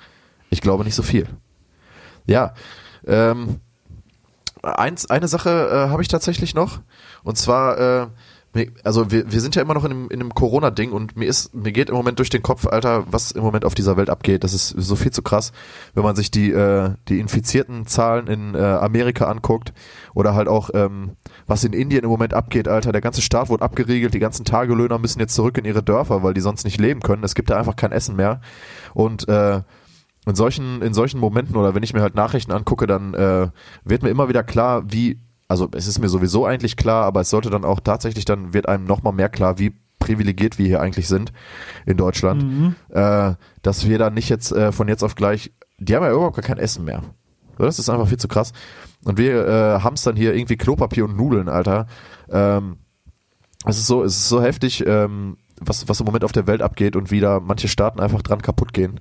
Ich 0.50 0.60
glaube 0.60 0.84
nicht 0.84 0.94
so 0.94 1.02
viel. 1.02 1.26
Ja, 2.26 2.54
ähm, 3.06 3.60
eins, 4.62 5.08
eine 5.10 5.28
Sache 5.28 5.48
äh, 5.50 5.90
habe 5.90 6.02
ich 6.02 6.08
tatsächlich 6.08 6.54
noch. 6.54 6.80
Und 7.22 7.36
zwar, 7.36 7.78
äh, 7.78 8.06
also 8.84 9.10
wir, 9.10 9.32
wir 9.32 9.40
sind 9.40 9.54
ja 9.54 9.62
immer 9.62 9.72
noch 9.72 9.84
in 9.84 9.90
dem, 9.90 10.10
in 10.10 10.18
dem 10.18 10.34
Corona-Ding 10.34 10.92
und 10.92 11.16
mir 11.16 11.26
ist, 11.26 11.54
mir 11.54 11.72
geht 11.72 11.88
im 11.88 11.94
Moment 11.94 12.18
durch 12.18 12.28
den 12.28 12.42
Kopf, 12.42 12.66
Alter, 12.66 13.04
was 13.10 13.30
im 13.30 13.42
Moment 13.42 13.64
auf 13.64 13.74
dieser 13.74 13.96
Welt 13.96 14.10
abgeht. 14.10 14.44
Das 14.44 14.52
ist 14.52 14.68
so 14.68 14.94
viel 14.94 15.10
zu 15.10 15.22
krass, 15.22 15.52
wenn 15.94 16.02
man 16.02 16.16
sich 16.16 16.30
die, 16.30 16.50
äh, 16.50 16.90
die 17.08 17.18
infizierten 17.18 17.86
Zahlen 17.86 18.26
in 18.26 18.54
äh, 18.54 18.58
Amerika 18.58 19.26
anguckt 19.26 19.72
oder 20.12 20.34
halt 20.34 20.48
auch, 20.48 20.68
ähm, 20.74 21.12
was 21.46 21.64
in 21.64 21.72
Indien 21.72 22.04
im 22.04 22.10
Moment 22.10 22.34
abgeht, 22.34 22.68
Alter. 22.68 22.92
Der 22.92 23.00
ganze 23.00 23.22
Staat 23.22 23.48
wurde 23.48 23.64
abgeriegelt, 23.64 24.12
die 24.12 24.18
ganzen 24.18 24.44
Tagelöhner 24.44 24.98
müssen 24.98 25.20
jetzt 25.20 25.34
zurück 25.34 25.56
in 25.56 25.64
ihre 25.64 25.82
Dörfer, 25.82 26.22
weil 26.22 26.34
die 26.34 26.42
sonst 26.42 26.64
nicht 26.64 26.78
leben 26.78 27.00
können. 27.00 27.24
Es 27.24 27.34
gibt 27.34 27.48
da 27.48 27.58
einfach 27.58 27.76
kein 27.76 27.92
Essen 27.92 28.16
mehr. 28.16 28.42
Und 28.92 29.28
äh, 29.28 29.62
in 30.26 30.34
solchen, 30.34 30.82
in 30.82 30.92
solchen 30.92 31.18
Momenten 31.18 31.56
oder 31.56 31.74
wenn 31.74 31.82
ich 31.82 31.94
mir 31.94 32.02
halt 32.02 32.14
Nachrichten 32.14 32.52
angucke, 32.52 32.86
dann 32.86 33.14
äh, 33.14 33.48
wird 33.84 34.02
mir 34.02 34.10
immer 34.10 34.28
wieder 34.28 34.42
klar, 34.42 34.84
wie, 34.92 35.18
also 35.48 35.68
es 35.72 35.86
ist 35.86 35.98
mir 35.98 36.08
sowieso 36.08 36.46
eigentlich 36.46 36.76
klar, 36.76 37.04
aber 37.04 37.20
es 37.20 37.30
sollte 37.30 37.50
dann 37.50 37.64
auch 37.64 37.80
tatsächlich, 37.80 38.24
dann 38.24 38.54
wird 38.54 38.68
einem 38.68 38.84
nochmal 38.84 39.12
mehr 39.12 39.28
klar, 39.28 39.58
wie 39.58 39.74
privilegiert 39.98 40.58
wir 40.58 40.66
hier 40.66 40.80
eigentlich 40.80 41.08
sind 41.08 41.32
in 41.86 41.96
Deutschland, 41.96 42.42
äh, 42.88 43.34
dass 43.62 43.88
wir 43.88 43.98
da 43.98 44.10
nicht 44.10 44.28
jetzt 44.28 44.50
äh, 44.52 44.72
von 44.72 44.88
jetzt 44.88 45.04
auf 45.04 45.14
gleich, 45.14 45.52
die 45.78 45.94
haben 45.94 46.02
ja 46.02 46.12
überhaupt 46.12 46.36
gar 46.36 46.44
kein 46.44 46.58
Essen 46.58 46.84
mehr. 46.84 47.02
Das 47.58 47.78
ist 47.78 47.88
einfach 47.88 48.08
viel 48.08 48.18
zu 48.18 48.28
krass. 48.28 48.52
Und 49.04 49.18
wir 49.18 49.46
äh, 49.46 49.80
hamstern 49.80 50.16
hier 50.16 50.34
irgendwie 50.34 50.56
Klopapier 50.56 51.04
und 51.04 51.16
Nudeln, 51.16 51.48
Alter. 51.48 51.86
Ähm, 52.30 52.78
es 53.64 53.78
ist 53.78 53.86
so, 53.86 54.02
es 54.02 54.16
ist 54.16 54.28
so 54.28 54.42
heftig, 54.42 54.84
ähm, 54.86 55.36
was, 55.60 55.88
was 55.88 56.00
im 56.00 56.06
Moment 56.06 56.24
auf 56.24 56.32
der 56.32 56.46
Welt 56.46 56.62
abgeht 56.62 56.96
und 56.96 57.10
wie 57.10 57.20
da 57.20 57.40
manche 57.40 57.68
Staaten 57.68 58.00
einfach 58.00 58.22
dran 58.22 58.42
kaputt 58.42 58.72
gehen. 58.72 59.00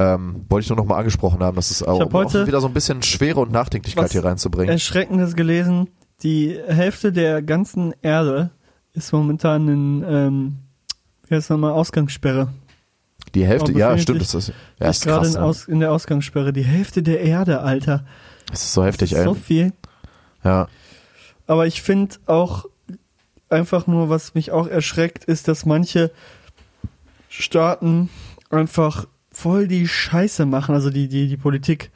Ähm, 0.00 0.44
wollte 0.48 0.64
ich 0.64 0.68
nur 0.70 0.76
noch 0.76 0.84
mal 0.84 0.98
angesprochen 0.98 1.42
haben, 1.42 1.56
dass 1.56 1.72
es 1.72 1.82
auch, 1.82 2.00
hab 2.00 2.12
heute 2.12 2.42
auch 2.42 2.46
wieder 2.46 2.60
so 2.60 2.68
ein 2.68 2.74
bisschen 2.74 3.02
Schwere 3.02 3.40
und 3.40 3.50
Nachdenklichkeit 3.50 4.12
hier 4.12 4.24
reinzubringen. 4.24 4.70
Erschreckendes 4.70 5.34
gelesen. 5.34 5.88
Die 6.22 6.56
Hälfte 6.66 7.12
der 7.12 7.42
ganzen 7.42 7.92
Erde 8.00 8.50
ist 8.92 9.12
momentan 9.12 9.68
in, 9.68 10.04
ähm, 10.08 10.56
wie 11.26 11.34
heißt 11.34 11.50
nochmal, 11.50 11.72
Ausgangssperre. 11.72 12.48
Die 13.34 13.44
Hälfte, 13.44 13.72
aber 13.72 13.78
ja, 13.78 13.98
stimmt, 13.98 14.20
das 14.20 14.34
ist, 14.34 14.52
ja, 14.78 14.88
ist 14.88 14.98
ist 14.98 15.04
gerade 15.04 15.26
krass. 15.26 15.34
in. 15.34 15.40
Aus, 15.40 15.68
in 15.68 15.80
der 15.80 15.92
Ausgangssperre. 15.92 16.52
Die 16.52 16.64
Hälfte 16.64 17.02
der 17.02 17.20
Erde, 17.20 17.60
Alter. 17.60 18.04
Das 18.50 18.62
ist 18.62 18.72
so 18.72 18.84
heftig, 18.84 19.10
Das 19.10 19.18
ist 19.18 19.24
ey. 19.24 19.28
so 19.28 19.34
viel. 19.34 19.72
Ja. 20.44 20.68
Aber 21.46 21.66
ich 21.66 21.82
finde 21.82 22.16
auch 22.26 22.66
einfach 23.48 23.86
nur, 23.86 24.08
was 24.08 24.34
mich 24.34 24.52
auch 24.52 24.66
erschreckt, 24.66 25.24
ist, 25.24 25.48
dass 25.48 25.66
manche 25.66 26.10
Staaten 27.28 28.08
einfach 28.50 29.06
voll 29.38 29.68
die 29.68 29.86
Scheiße 29.86 30.46
machen, 30.46 30.74
also 30.74 30.90
die, 30.90 31.06
die, 31.06 31.28
die 31.28 31.36
Politik 31.36 31.92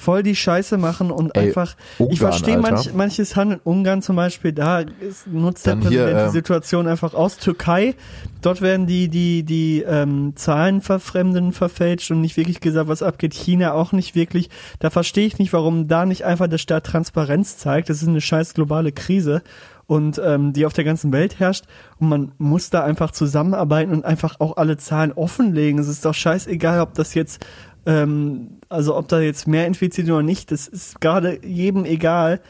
voll 0.00 0.22
die 0.22 0.34
Scheiße 0.34 0.78
machen 0.78 1.10
und 1.10 1.36
Ey, 1.36 1.48
einfach, 1.48 1.76
Ungarn, 1.98 2.12
ich 2.12 2.20
verstehe 2.20 2.58
manch, 2.58 2.92
manches 2.94 3.36
Handeln, 3.36 3.60
Ungarn 3.62 4.00
zum 4.00 4.16
Beispiel, 4.16 4.52
da 4.52 4.80
ist, 4.80 5.26
nutzt 5.26 5.66
der 5.66 5.76
Dann 5.76 5.88
hier, 5.88 6.04
Präsident 6.04 6.18
ähm, 6.18 6.26
die 6.26 6.32
Situation 6.32 6.88
einfach 6.88 7.14
aus. 7.14 7.36
Türkei, 7.36 7.94
dort 8.40 8.62
werden 8.62 8.86
die, 8.86 9.08
die, 9.08 9.42
die 9.42 9.82
ähm, 9.82 10.32
Zahlen 10.36 10.80
verfremden, 10.80 11.52
verfälscht 11.52 12.10
und 12.10 12.22
nicht 12.22 12.36
wirklich 12.36 12.60
gesagt, 12.60 12.88
was 12.88 13.02
abgeht. 13.02 13.34
China 13.34 13.74
auch 13.74 13.92
nicht 13.92 14.14
wirklich. 14.14 14.48
Da 14.78 14.90
verstehe 14.90 15.26
ich 15.26 15.38
nicht, 15.38 15.52
warum 15.52 15.86
da 15.86 16.06
nicht 16.06 16.24
einfach 16.24 16.48
der 16.48 16.58
Staat 16.58 16.86
Transparenz 16.86 17.58
zeigt. 17.58 17.90
Das 17.90 18.00
ist 18.00 18.08
eine 18.08 18.20
scheiß 18.20 18.54
globale 18.54 18.92
Krise 18.92 19.42
und 19.90 20.22
ähm, 20.24 20.52
die 20.52 20.66
auf 20.66 20.72
der 20.72 20.84
ganzen 20.84 21.12
Welt 21.12 21.40
herrscht 21.40 21.64
und 21.98 22.08
man 22.08 22.32
muss 22.38 22.70
da 22.70 22.84
einfach 22.84 23.10
zusammenarbeiten 23.10 23.90
und 23.92 24.04
einfach 24.04 24.38
auch 24.38 24.56
alle 24.56 24.76
Zahlen 24.76 25.10
offenlegen. 25.12 25.80
Es 25.80 25.88
ist 25.88 26.04
doch 26.04 26.14
scheißegal, 26.14 26.78
ob 26.80 26.94
das 26.94 27.14
jetzt 27.14 27.44
ähm, 27.86 28.58
also 28.68 28.96
ob 28.96 29.08
da 29.08 29.20
jetzt 29.20 29.48
mehr 29.48 29.66
infiziert 29.66 30.06
sind 30.06 30.14
oder 30.14 30.22
nicht, 30.22 30.50
das 30.50 30.68
ist 30.68 31.00
gerade 31.00 31.44
jedem 31.44 31.84
egal. 31.84 32.40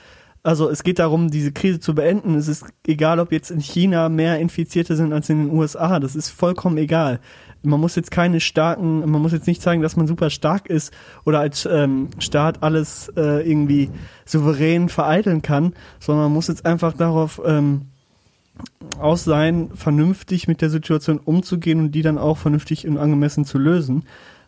Also 0.42 0.70
es 0.70 0.82
geht 0.82 0.98
darum, 0.98 1.30
diese 1.30 1.52
Krise 1.52 1.80
zu 1.80 1.94
beenden. 1.94 2.34
Es 2.34 2.48
ist 2.48 2.64
egal, 2.86 3.20
ob 3.20 3.30
jetzt 3.30 3.50
in 3.50 3.60
China 3.60 4.08
mehr 4.08 4.38
Infizierte 4.38 4.96
sind 4.96 5.12
als 5.12 5.28
in 5.28 5.46
den 5.46 5.56
USA. 5.56 6.00
Das 6.00 6.16
ist 6.16 6.30
vollkommen 6.30 6.78
egal. 6.78 7.20
Man 7.62 7.78
muss 7.78 7.94
jetzt 7.94 8.10
keine 8.10 8.40
starken, 8.40 9.00
man 9.00 9.20
muss 9.20 9.32
jetzt 9.32 9.46
nicht 9.46 9.60
zeigen, 9.60 9.82
dass 9.82 9.96
man 9.96 10.06
super 10.06 10.30
stark 10.30 10.66
ist 10.70 10.94
oder 11.26 11.40
als 11.40 11.66
ähm, 11.70 12.08
Staat 12.18 12.62
alles 12.62 13.12
äh, 13.16 13.46
irgendwie 13.46 13.90
souverän 14.24 14.88
vereiteln 14.88 15.42
kann, 15.42 15.74
sondern 15.98 16.24
man 16.24 16.32
muss 16.32 16.48
jetzt 16.48 16.64
einfach 16.64 16.94
darauf 16.94 17.38
ähm, 17.44 17.82
aus 18.98 19.24
sein, 19.24 19.70
vernünftig 19.74 20.48
mit 20.48 20.62
der 20.62 20.70
Situation 20.70 21.18
umzugehen 21.18 21.80
und 21.80 21.92
die 21.92 22.02
dann 22.02 22.16
auch 22.16 22.38
vernünftig 22.38 22.86
und 22.86 22.96
angemessen 22.96 23.44
zu 23.44 23.58
lösen. 23.58 24.04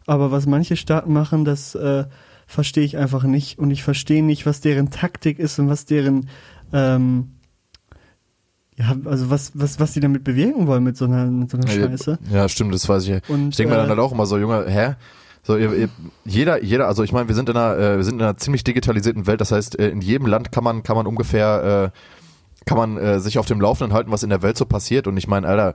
Aber 0.06 0.30
was 0.32 0.46
manche 0.46 0.76
Staaten 0.76 1.12
machen, 1.12 1.44
das 1.44 1.74
äh, 1.74 2.04
verstehe 2.46 2.84
ich 2.84 2.96
einfach 2.96 3.24
nicht. 3.24 3.58
Und 3.58 3.70
ich 3.70 3.82
verstehe 3.82 4.22
nicht, 4.22 4.46
was 4.46 4.60
deren 4.60 4.90
Taktik 4.90 5.38
ist 5.38 5.58
und 5.58 5.68
was 5.68 5.84
deren, 5.84 6.28
ähm, 6.72 7.32
ja, 8.76 8.96
also 9.04 9.30
was, 9.30 9.52
was, 9.54 9.80
was 9.80 9.92
die 9.92 10.00
damit 10.00 10.24
bewirken 10.24 10.66
wollen 10.66 10.82
mit 10.82 10.96
so 10.96 11.04
einer, 11.04 11.26
mit 11.26 11.50
so 11.50 11.56
einer 11.56 11.68
Scheiße. 11.68 12.18
Ja, 12.30 12.48
stimmt, 12.48 12.74
das 12.74 12.88
weiß 12.88 13.06
ich. 13.06 13.28
Und, 13.28 13.50
ich 13.50 13.56
denke 13.56 13.72
mir 13.72 13.76
dann 13.76 13.86
äh, 13.86 13.90
halt 13.90 14.00
auch 14.00 14.12
immer 14.12 14.26
so, 14.26 14.38
Junge, 14.38 14.64
hä? 14.68 14.94
So, 15.44 15.56
ihr, 15.56 15.72
ihr, 15.72 15.88
jeder, 16.24 16.62
jeder, 16.62 16.86
also 16.86 17.02
ich 17.02 17.12
meine, 17.12 17.26
wir 17.26 17.34
sind 17.34 17.48
in 17.48 17.56
einer, 17.56 17.76
äh, 17.76 17.96
wir 17.96 18.04
sind 18.04 18.14
in 18.14 18.22
einer 18.22 18.36
ziemlich 18.36 18.62
digitalisierten 18.64 19.26
Welt. 19.26 19.40
Das 19.40 19.50
heißt, 19.50 19.78
äh, 19.78 19.88
in 19.88 20.00
jedem 20.00 20.26
Land 20.26 20.52
kann 20.52 20.62
man, 20.62 20.82
kann 20.82 20.96
man 20.96 21.06
ungefähr, 21.06 21.92
äh, 21.92 22.64
kann 22.64 22.78
man 22.78 22.96
äh, 22.96 23.18
sich 23.18 23.38
auf 23.38 23.46
dem 23.46 23.60
Laufenden 23.60 23.92
halten, 23.92 24.12
was 24.12 24.22
in 24.22 24.30
der 24.30 24.42
Welt 24.42 24.56
so 24.56 24.66
passiert. 24.66 25.06
Und 25.06 25.16
ich 25.16 25.26
meine, 25.26 25.48
Alter, 25.48 25.74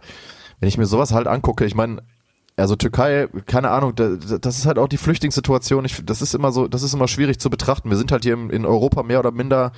wenn 0.60 0.70
ich 0.70 0.78
mir 0.78 0.86
sowas 0.86 1.12
halt 1.12 1.28
angucke, 1.28 1.66
ich 1.66 1.76
meine, 1.76 2.02
also 2.58 2.76
Türkei, 2.76 3.28
keine 3.46 3.70
Ahnung, 3.70 3.96
da, 3.96 4.10
da- 4.16 4.38
das 4.40 4.58
ist 4.58 4.66
halt 4.66 4.78
auch 4.80 4.88
die 4.88 4.98
Flüchtlingssituation. 4.98 5.86
Ich, 5.86 6.04
das 6.06 6.22
ist 6.22 6.34
immer 6.36 6.52
so, 6.52 6.68
das 6.68 6.84
ist 6.84 6.94
immer 6.94 7.08
schwierig 7.08 7.40
zu 7.40 7.50
betrachten. 7.50 7.90
Wir 7.90 7.98
sind 7.98 8.12
halt 8.12 8.24
hier 8.24 8.34
in 8.34 8.66
Europa 8.66 9.04
mehr 9.04 9.20
oder 9.20 9.32
minder 9.32 9.72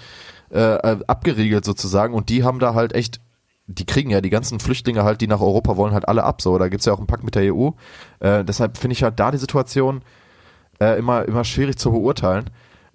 äh, 0.52 0.58
äh, 0.76 0.98
abgeriegelt 1.08 1.66
sozusagen 1.66 2.14
und 2.14 2.30
die 2.30 2.44
haben 2.44 2.60
da 2.60 2.74
halt 2.74 2.94
echt 2.94 3.20
die 3.72 3.86
kriegen 3.86 4.10
ja 4.10 4.20
die 4.20 4.32
ganzen 4.32 4.60
Flüchtlinge 4.60 5.04
halt, 5.04 5.22
die 5.22 5.28
nach 5.28 5.42
Europa 5.42 5.78
wollen, 5.78 5.94
halt 5.94 6.08
alle 6.08 6.24
ab. 6.24 6.42
So, 6.42 6.58
da 6.58 6.70
gibt's 6.70 6.88
ja 6.88 6.94
auch 6.94 6.98
einen 6.98 7.06
Pakt 7.06 7.24
mit 7.24 7.36
der 7.36 7.54
EU. 7.54 7.70
Äh, 8.20 8.44
deshalb 8.44 8.80
finde 8.80 8.94
ich 8.94 9.04
halt 9.04 9.20
da 9.20 9.30
die 9.30 9.38
Situation 9.38 10.02
äh, 10.80 10.98
immer, 10.98 11.26
immer 11.26 11.44
schwierig 11.44 11.78
zu 11.78 11.92
beurteilen. 11.92 12.50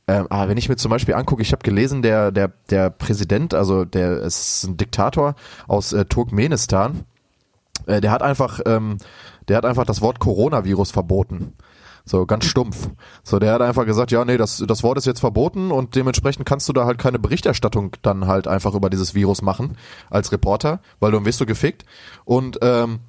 Ähm, 0.09 0.27
aber 0.31 0.49
wenn 0.49 0.57
ich 0.59 0.69
mir 0.69 0.75
zum 0.75 0.91
Beispiel 0.91 1.15
angucke, 1.15 1.43
ich 1.43 1.53
habe 1.53 1.63
gelesen, 1.63 2.03
der, 2.03 2.33
der, 2.33 2.51
der 2.71 2.91
Präsident, 2.91 3.55
also 3.55 3.85
der 3.85 4.19
ist 4.23 4.65
ein 4.65 4.77
Diktator 4.77 5.37
aus 5.69 5.93
äh, 5.93 6.07
Turkmenistan, 6.07 7.05
äh, 7.87 8.01
der 8.01 8.11
hat 8.11 8.23
einfach, 8.23 8.59
ähm, 8.67 8.97
der 9.49 9.57
hat 9.59 9.65
einfach 9.65 9.85
das 9.85 10.01
Wort 10.01 10.19
Coronavirus 10.19 10.91
verboten. 10.91 11.55
So, 12.07 12.27
ganz 12.27 12.45
stumpf. 12.45 12.91
So, 13.23 13.39
der 13.39 13.55
hat 13.55 13.63
einfach 13.63 13.87
gesagt, 13.87 14.11
ja, 14.11 14.25
nee, 14.25 14.37
das, 14.37 14.63
das 14.67 14.83
Wort 14.83 14.99
ist 14.99 15.07
jetzt 15.07 15.21
verboten 15.21 15.71
und 15.71 15.97
dementsprechend 15.97 16.45
kannst 16.45 16.69
du 16.69 16.75
da 16.75 16.85
halt 16.85 16.99
keine 16.99 17.19
Berichterstattung 17.19 17.97
dann 18.03 18.27
halt 18.27 18.47
einfach 18.47 18.75
über 18.75 18.91
dieses 18.91 19.15
Virus 19.15 19.41
machen 19.41 19.79
als 20.11 20.31
Reporter, 20.31 20.81
weil 21.01 21.13
dann 21.13 21.25
wirst 21.25 21.41
du 21.41 21.47
gefickt. 21.47 21.87
Und 22.27 22.59
ähm, 22.61 23.01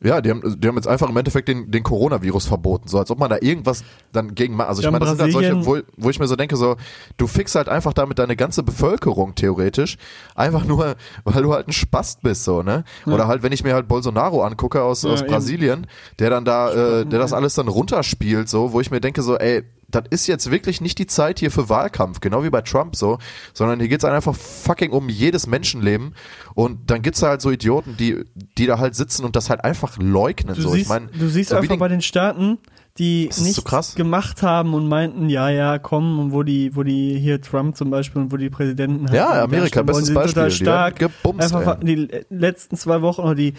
ja, 0.00 0.20
die 0.20 0.30
haben, 0.30 0.60
die 0.60 0.68
haben 0.68 0.76
jetzt 0.76 0.86
einfach 0.86 1.08
im 1.08 1.16
Endeffekt 1.16 1.48
den, 1.48 1.70
den 1.72 1.82
Coronavirus 1.82 2.46
verboten, 2.46 2.86
so 2.86 2.98
als 2.98 3.10
ob 3.10 3.18
man 3.18 3.30
da 3.30 3.38
irgendwas 3.40 3.82
dann 4.12 4.34
gegen 4.34 4.54
macht. 4.54 4.68
Also 4.68 4.80
ich 4.80 4.84
Ja, 4.84 4.90
in 4.90 4.92
meine, 4.92 5.04
das 5.04 5.16
sind 5.16 5.22
halt 5.22 5.32
solche, 5.32 5.66
wo, 5.66 5.78
wo 5.96 6.10
ich 6.10 6.20
mir 6.20 6.28
so 6.28 6.36
denke, 6.36 6.56
so, 6.56 6.76
du 7.16 7.26
fixst 7.26 7.56
halt 7.56 7.68
einfach 7.68 7.92
damit 7.92 8.18
deine 8.20 8.36
ganze 8.36 8.62
Bevölkerung 8.62 9.34
theoretisch, 9.34 9.96
einfach 10.36 10.64
nur, 10.64 10.94
weil 11.24 11.42
du 11.42 11.52
halt 11.52 11.66
ein 11.66 11.72
Spast 11.72 12.22
bist, 12.22 12.44
so, 12.44 12.62
ne? 12.62 12.84
Oder 13.06 13.26
halt, 13.26 13.42
wenn 13.42 13.52
ich 13.52 13.64
mir 13.64 13.74
halt 13.74 13.88
Bolsonaro 13.88 14.44
angucke 14.44 14.82
aus, 14.82 15.02
Ja, 15.02 15.10
aus 15.10 15.22
eben. 15.22 15.30
Brasilien, 15.30 15.86
der 16.20 16.30
dann 16.30 16.44
da, 16.44 17.00
äh, 17.00 17.04
der 17.06 17.18
das 17.18 17.32
alles 17.32 17.54
dann 17.54 17.66
runterspielt, 17.66 18.48
so, 18.48 18.72
wo 18.72 18.80
ich 18.80 18.90
mir 18.92 19.00
denke, 19.00 19.22
so, 19.22 19.36
ey, 19.36 19.64
das 19.90 20.04
ist 20.10 20.26
jetzt 20.26 20.50
wirklich 20.50 20.80
nicht 20.82 20.98
die 20.98 21.06
Zeit 21.06 21.38
hier 21.38 21.50
für 21.50 21.68
Wahlkampf, 21.70 22.20
genau 22.20 22.44
wie 22.44 22.50
bei 22.50 22.60
Trump 22.60 22.94
so, 22.94 23.18
sondern 23.54 23.80
hier 23.80 23.88
geht's 23.88 24.04
einfach 24.04 24.34
fucking 24.34 24.90
um 24.90 25.08
jedes 25.08 25.46
Menschenleben 25.46 26.14
und 26.54 26.90
dann 26.90 27.00
gibt's 27.02 27.20
da 27.20 27.28
halt 27.28 27.40
so 27.40 27.50
Idioten, 27.50 27.96
die, 27.96 28.24
die 28.58 28.66
da 28.66 28.78
halt 28.78 28.94
sitzen 28.94 29.24
und 29.24 29.34
das 29.34 29.48
halt 29.48 29.64
einfach 29.64 29.96
leugnen. 29.98 30.54
Du 30.56 30.60
so. 30.62 30.68
siehst, 30.70 30.82
ich 30.82 30.88
mein, 30.88 31.08
du 31.18 31.28
siehst 31.28 31.50
so 31.50 31.56
einfach 31.56 31.68
den- 31.70 31.78
bei 31.78 31.88
den 31.88 32.02
Staaten, 32.02 32.58
die 32.98 33.28
so 33.32 33.44
nichts 33.44 33.64
krass. 33.64 33.94
gemacht 33.94 34.42
haben 34.42 34.74
und 34.74 34.88
meinten, 34.88 35.30
ja, 35.30 35.48
ja, 35.50 35.78
komm, 35.78 36.18
und 36.18 36.32
wo 36.32 36.42
die, 36.42 36.74
wo 36.74 36.82
die 36.82 37.16
hier 37.18 37.40
Trump 37.40 37.76
zum 37.76 37.90
Beispiel 37.90 38.20
und 38.22 38.32
wo 38.32 38.36
die 38.36 38.50
Präsidenten 38.50 39.06
halt 39.06 39.14
Ja, 39.16 39.42
Amerika, 39.44 39.82
bestes 39.82 40.12
Beispiel. 40.12 40.32
total 40.34 40.48
Die 40.50 40.54
stark. 40.56 40.98
gebumst, 40.98 41.54
einfach 41.54 41.78
ey. 41.80 41.84
die 41.84 42.24
letzten 42.28 42.76
zwei 42.76 43.00
Wochen 43.00 43.20
oder 43.22 43.36
die 43.36 43.54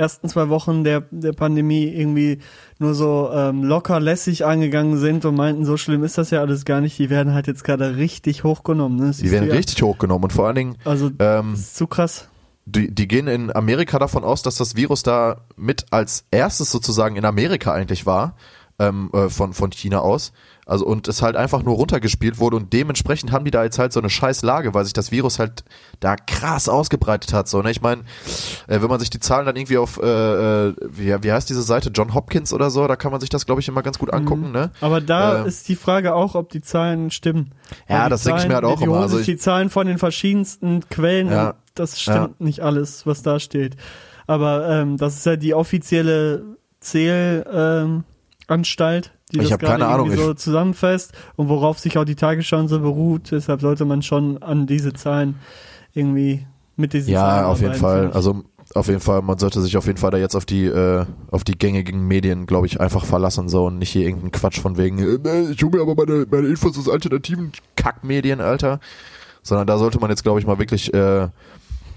ersten 0.00 0.28
zwei 0.28 0.48
Wochen 0.48 0.82
der, 0.82 1.02
der 1.10 1.32
Pandemie 1.32 1.84
irgendwie 1.84 2.38
nur 2.78 2.94
so 2.94 3.30
ähm, 3.32 3.62
locker 3.62 4.00
lässig 4.00 4.44
angegangen 4.44 4.96
sind 4.98 5.24
und 5.24 5.36
meinten, 5.36 5.64
so 5.64 5.76
schlimm 5.76 6.02
ist 6.02 6.18
das 6.18 6.30
ja 6.30 6.40
alles 6.40 6.64
gar 6.64 6.80
nicht. 6.80 6.98
Die 6.98 7.10
werden 7.10 7.34
halt 7.34 7.46
jetzt 7.46 7.62
gerade 7.62 7.96
richtig 7.96 8.42
hochgenommen. 8.42 8.98
Ne? 8.98 9.12
Die 9.12 9.30
werden 9.30 9.48
ja. 9.48 9.54
richtig 9.54 9.82
hochgenommen 9.82 10.24
und 10.24 10.32
vor 10.32 10.46
allen 10.46 10.56
Dingen, 10.56 10.76
Also, 10.84 11.10
ähm, 11.18 11.50
das 11.52 11.60
ist 11.60 11.76
zu 11.76 11.86
krass. 11.86 12.28
die, 12.64 12.92
die 12.92 13.06
gehen 13.06 13.28
in 13.28 13.54
Amerika 13.54 13.98
davon 13.98 14.24
aus, 14.24 14.42
dass 14.42 14.56
das 14.56 14.74
Virus 14.74 15.02
da 15.02 15.42
mit 15.56 15.86
als 15.90 16.24
erstes 16.30 16.70
sozusagen 16.72 17.16
in 17.16 17.24
Amerika 17.24 17.72
eigentlich 17.72 18.06
war, 18.06 18.34
ähm, 18.78 19.10
äh, 19.12 19.28
von, 19.28 19.52
von 19.52 19.70
China 19.70 20.00
aus. 20.00 20.32
Also 20.70 20.86
und 20.86 21.08
es 21.08 21.20
halt 21.20 21.34
einfach 21.36 21.62
nur 21.64 21.74
runtergespielt 21.74 22.38
wurde 22.38 22.56
und 22.56 22.72
dementsprechend 22.72 23.32
haben 23.32 23.44
die 23.44 23.50
da 23.50 23.64
jetzt 23.64 23.78
halt 23.78 23.92
so 23.92 23.98
eine 24.00 24.08
scheiß 24.08 24.42
Lage, 24.42 24.72
weil 24.72 24.84
sich 24.84 24.92
das 24.92 25.10
Virus 25.10 25.38
halt 25.40 25.64
da 25.98 26.14
krass 26.14 26.68
ausgebreitet 26.68 27.32
hat. 27.32 27.48
So, 27.48 27.60
ne? 27.60 27.70
Ich 27.72 27.82
meine, 27.82 28.02
äh, 28.68 28.80
wenn 28.80 28.88
man 28.88 29.00
sich 29.00 29.10
die 29.10 29.18
Zahlen 29.18 29.46
dann 29.46 29.56
irgendwie 29.56 29.78
auf, 29.78 29.98
äh, 30.00 30.06
äh, 30.68 30.74
wie, 30.80 31.14
wie 31.24 31.32
heißt 31.32 31.50
diese 31.50 31.62
Seite, 31.62 31.90
John 31.92 32.14
Hopkins 32.14 32.52
oder 32.52 32.70
so, 32.70 32.86
da 32.86 32.94
kann 32.94 33.10
man 33.10 33.20
sich 33.20 33.30
das, 33.30 33.46
glaube 33.46 33.60
ich, 33.60 33.68
immer 33.68 33.82
ganz 33.82 33.98
gut 33.98 34.12
angucken, 34.12 34.52
ne? 34.52 34.70
Aber 34.80 35.00
da 35.00 35.44
äh, 35.44 35.48
ist 35.48 35.68
die 35.68 35.74
Frage 35.76 36.14
auch, 36.14 36.36
ob 36.36 36.50
die 36.50 36.62
Zahlen 36.62 37.10
stimmen. 37.10 37.52
Ja, 37.88 38.08
das 38.08 38.22
denke 38.22 38.42
ich 38.42 38.48
mir 38.48 38.54
halt 38.54 38.62
Zahlen, 38.64 38.74
auch 38.74 38.78
die 38.78 38.84
immer. 38.84 39.00
Also 39.00 39.18
ich- 39.18 39.26
die 39.26 39.36
Zahlen 39.36 39.70
von 39.70 39.86
den 39.88 39.98
verschiedensten 39.98 40.88
Quellen 40.88 41.30
Ja. 41.32 41.54
das 41.74 42.00
stimmt 42.00 42.40
nicht 42.40 42.60
alles, 42.60 43.06
was 43.06 43.22
da 43.22 43.40
steht. 43.40 43.76
Aber 44.28 44.68
ähm, 44.68 44.96
das 44.96 45.16
ist 45.16 45.26
ja 45.26 45.34
die 45.34 45.54
offizielle 45.54 46.44
Zählanstalt, 46.78 47.46
ähm, 47.52 48.04
Anstalt, 48.46 49.12
die 49.32 49.40
Ich 49.40 49.48
das 49.48 49.58
gerade 49.58 49.86
Ahnung, 49.86 50.10
so 50.10 50.34
zusammenfasst 50.34 51.12
und 51.36 51.48
worauf 51.48 51.78
sich 51.78 51.96
auch 51.98 52.04
die 52.04 52.16
so 52.68 52.80
beruht. 52.80 53.30
Deshalb 53.30 53.60
sollte 53.60 53.84
man 53.84 54.02
schon 54.02 54.42
an 54.42 54.66
diese 54.66 54.92
Zahlen 54.92 55.36
irgendwie 55.94 56.46
mit 56.76 56.92
diesen 56.92 57.14
Zahlen 57.14 57.42
Ja, 57.42 57.46
auf 57.46 57.60
jeden 57.60 57.74
Fall. 57.74 58.12
Also 58.12 58.42
auf 58.74 58.86
jeden 58.86 59.00
Fall, 59.00 59.22
man 59.22 59.38
sollte 59.38 59.60
sich 59.60 59.76
auf 59.76 59.86
jeden 59.86 59.98
Fall 59.98 60.10
da 60.10 60.18
jetzt 60.18 60.36
auf 60.36 60.44
die 60.44 60.64
äh, 60.66 61.04
auf 61.30 61.42
die 61.44 61.58
gängigen 61.58 62.06
Medien, 62.06 62.46
glaube 62.46 62.66
ich, 62.66 62.80
einfach 62.80 63.04
verlassen 63.04 63.48
so 63.48 63.66
und 63.66 63.78
nicht 63.78 63.90
hier 63.90 64.04
irgendeinen 64.04 64.30
Quatsch 64.30 64.60
von 64.60 64.76
wegen, 64.76 64.98
äh, 64.98 65.18
nee, 65.22 65.50
ich 65.50 65.62
hole 65.62 65.76
mir 65.76 65.82
aber 65.82 65.94
meine, 65.94 66.26
meine 66.30 66.46
Infos 66.46 66.78
aus 66.78 66.88
alternativen 66.88 67.52
Kackmedien, 67.76 68.40
Alter. 68.40 68.80
Sondern 69.42 69.66
da 69.66 69.78
sollte 69.78 69.98
man 69.98 70.10
jetzt, 70.10 70.22
glaube 70.22 70.38
ich, 70.38 70.46
mal 70.46 70.58
wirklich 70.58 70.92
äh, 70.92 71.28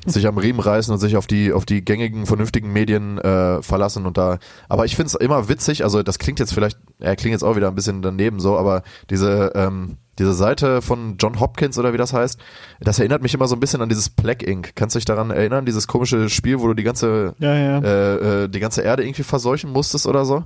sich 0.05 0.27
am 0.27 0.37
Riemen 0.37 0.59
reißen 0.59 0.93
und 0.93 0.99
sich 0.99 1.17
auf 1.17 1.27
die 1.27 1.53
auf 1.53 1.65
die 1.65 1.83
gängigen 1.83 2.25
vernünftigen 2.25 2.71
Medien 2.73 3.17
äh, 3.17 3.61
verlassen 3.61 4.05
und 4.05 4.17
da 4.17 4.39
aber 4.69 4.85
ich 4.85 4.95
finde 4.95 5.07
es 5.07 5.15
immer 5.15 5.49
witzig 5.49 5.83
also 5.83 6.03
das 6.03 6.19
klingt 6.19 6.39
jetzt 6.39 6.53
vielleicht 6.53 6.77
er 6.99 7.15
klingt 7.15 7.33
jetzt 7.33 7.43
auch 7.43 7.55
wieder 7.55 7.67
ein 7.67 7.75
bisschen 7.75 8.01
daneben 8.01 8.39
so 8.39 8.57
aber 8.57 8.83
diese 9.09 9.51
ähm, 9.55 9.97
diese 10.19 10.33
Seite 10.33 10.81
von 10.81 11.15
John 11.19 11.39
Hopkins 11.39 11.77
oder 11.79 11.93
wie 11.93 11.97
das 11.97 12.13
heißt 12.13 12.39
das 12.81 12.99
erinnert 12.99 13.21
mich 13.21 13.33
immer 13.33 13.47
so 13.47 13.55
ein 13.55 13.59
bisschen 13.59 13.81
an 13.81 13.89
dieses 13.89 14.09
Plague 14.09 14.45
Inc 14.45 14.75
kannst 14.75 14.95
du 14.95 14.99
dich 14.99 15.05
daran 15.05 15.31
erinnern 15.31 15.65
dieses 15.65 15.87
komische 15.87 16.29
Spiel 16.29 16.59
wo 16.59 16.67
du 16.67 16.73
die 16.73 16.83
ganze 16.83 17.33
Ja, 17.39 17.55
ja. 17.55 17.79
äh, 17.79 18.43
äh, 18.43 18.47
die 18.49 18.59
ganze 18.59 18.81
Erde 18.81 19.03
irgendwie 19.05 19.23
verseuchen 19.23 19.71
musstest 19.71 20.05
oder 20.05 20.25
so? 20.25 20.43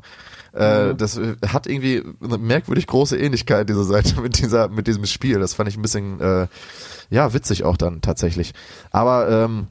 Äh, 0.53 0.95
das 0.95 1.18
äh, 1.18 1.36
hat 1.47 1.68
irgendwie 1.68 2.03
eine 2.24 2.38
merkwürdig 2.38 2.88
große 2.88 3.18
Ähnlichkeit 3.18 3.70
diese 3.70 3.84
Seite 3.84 4.20
mit 4.22 4.39
dieser 4.39 4.70
mit 4.70 4.88
diesem 4.88 5.05
Spiel. 5.05 5.39
Das 5.39 5.53
fand 5.53 5.70
ich 5.70 5.78
ein 5.78 5.82
bisschen 5.82 6.20
äh, 6.20 6.47
ja, 7.10 7.34
witzig 7.34 7.64
auch 7.64 7.78
dann 7.78 8.01
tatsächlich. 8.01 8.53
Aber 8.91 9.30
ähm, 9.30 9.68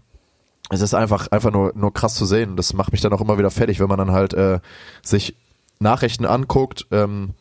es 0.70 0.80
ist 0.80 0.94
einfach, 0.94 1.28
einfach 1.28 1.52
nur, 1.52 1.72
nur 1.74 1.92
krass 1.92 2.14
zu 2.14 2.26
sehen. 2.26 2.56
Das 2.56 2.72
macht 2.72 2.92
mich 2.92 3.00
dann 3.00 3.12
auch 3.12 3.20
immer 3.20 3.38
wieder 3.38 3.50
fertig, 3.50 3.80
wenn 3.80 3.88
man 3.88 3.98
dann 3.98 4.12
halt 4.12 4.34
äh, 4.34 4.60
sich 5.02 5.36
Nachrichten 5.78 6.24
anguckt, 6.24 6.86
ähm, 6.90 7.34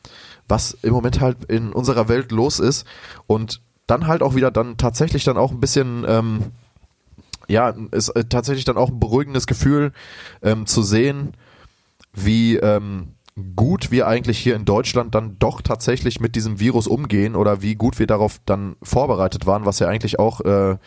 was 0.48 0.78
im 0.82 0.94
Moment 0.94 1.22
halt 1.22 1.46
in 1.46 1.74
unserer 1.74 2.08
Welt 2.08 2.32
los 2.32 2.60
ist 2.60 2.86
und 3.28 3.62
dann 3.88 4.08
halt 4.08 4.22
auch 4.22 4.36
wieder 4.36 4.52
dann 4.52 4.78
tatsächlich 4.78 5.24
dann 5.24 5.38
auch 5.38 5.52
ein 5.52 5.60
bisschen 5.60 6.06
ähm, 6.08 6.52
ja, 7.48 7.74
ist 7.92 8.10
äh, 8.10 8.26
tatsächlich 8.26 8.66
dann 8.66 8.78
auch 8.78 8.90
ein 8.90 9.00
beruhigendes 9.00 9.48
Gefühl 9.48 9.92
ähm, 10.42 10.66
zu 10.66 10.82
sehen, 10.82 11.34
wie 12.14 12.58
ähm, 12.58 13.10
gut 13.56 13.92
wir 13.92 14.08
eigentlich 14.08 14.40
hier 14.40 14.56
in 14.56 14.66
Deutschland 14.66 15.14
dann 15.14 15.38
doch 15.40 15.62
tatsächlich 15.62 16.20
mit 16.20 16.36
diesem 16.36 16.60
Virus 16.60 16.88
umgehen 16.88 17.36
oder 17.36 17.62
wie 17.62 17.76
gut 17.76 18.00
wir 18.00 18.08
darauf 18.08 18.40
dann 18.46 18.78
vorbereitet 18.82 19.46
waren, 19.46 19.66
was 19.66 19.80
ja 19.80 19.88
eigentlich 19.88 20.20
auch 20.20 20.42
äh, 20.42 20.78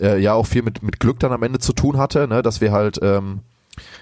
äh, 0.00 0.18
ja 0.18 0.34
auch 0.34 0.46
viel 0.46 0.62
mit 0.62 0.82
mit 0.82 0.98
Glück 0.98 1.20
dann 1.20 1.32
am 1.32 1.44
Ende 1.44 1.60
zu 1.60 1.72
tun 1.72 1.96
hatte, 1.96 2.26
ne, 2.26 2.42
dass 2.42 2.60
wir 2.60 2.72
halt 2.72 2.98
ähm, 3.02 3.40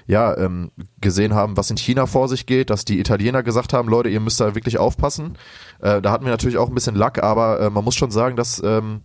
ja 0.06 0.34
ähm, 0.38 0.70
gesehen 1.02 1.34
haben, 1.34 1.58
was 1.58 1.70
in 1.70 1.76
China 1.76 2.06
vor 2.06 2.28
sich 2.28 2.46
geht, 2.46 2.70
dass 2.70 2.86
die 2.86 3.00
Italiener 3.00 3.42
gesagt 3.42 3.74
haben, 3.74 3.88
Leute, 3.88 4.08
ihr 4.08 4.20
müsst 4.20 4.40
da 4.40 4.54
wirklich 4.54 4.78
aufpassen. 4.78 5.36
Äh, 5.80 6.00
da 6.00 6.10
hatten 6.10 6.24
wir 6.24 6.32
natürlich 6.32 6.56
auch 6.56 6.68
ein 6.68 6.74
bisschen 6.74 6.96
Lack, 6.96 7.22
aber 7.22 7.60
äh, 7.60 7.70
man 7.70 7.84
muss 7.84 7.96
schon 7.96 8.10
sagen, 8.10 8.36
dass 8.36 8.62
ähm, 8.64 9.02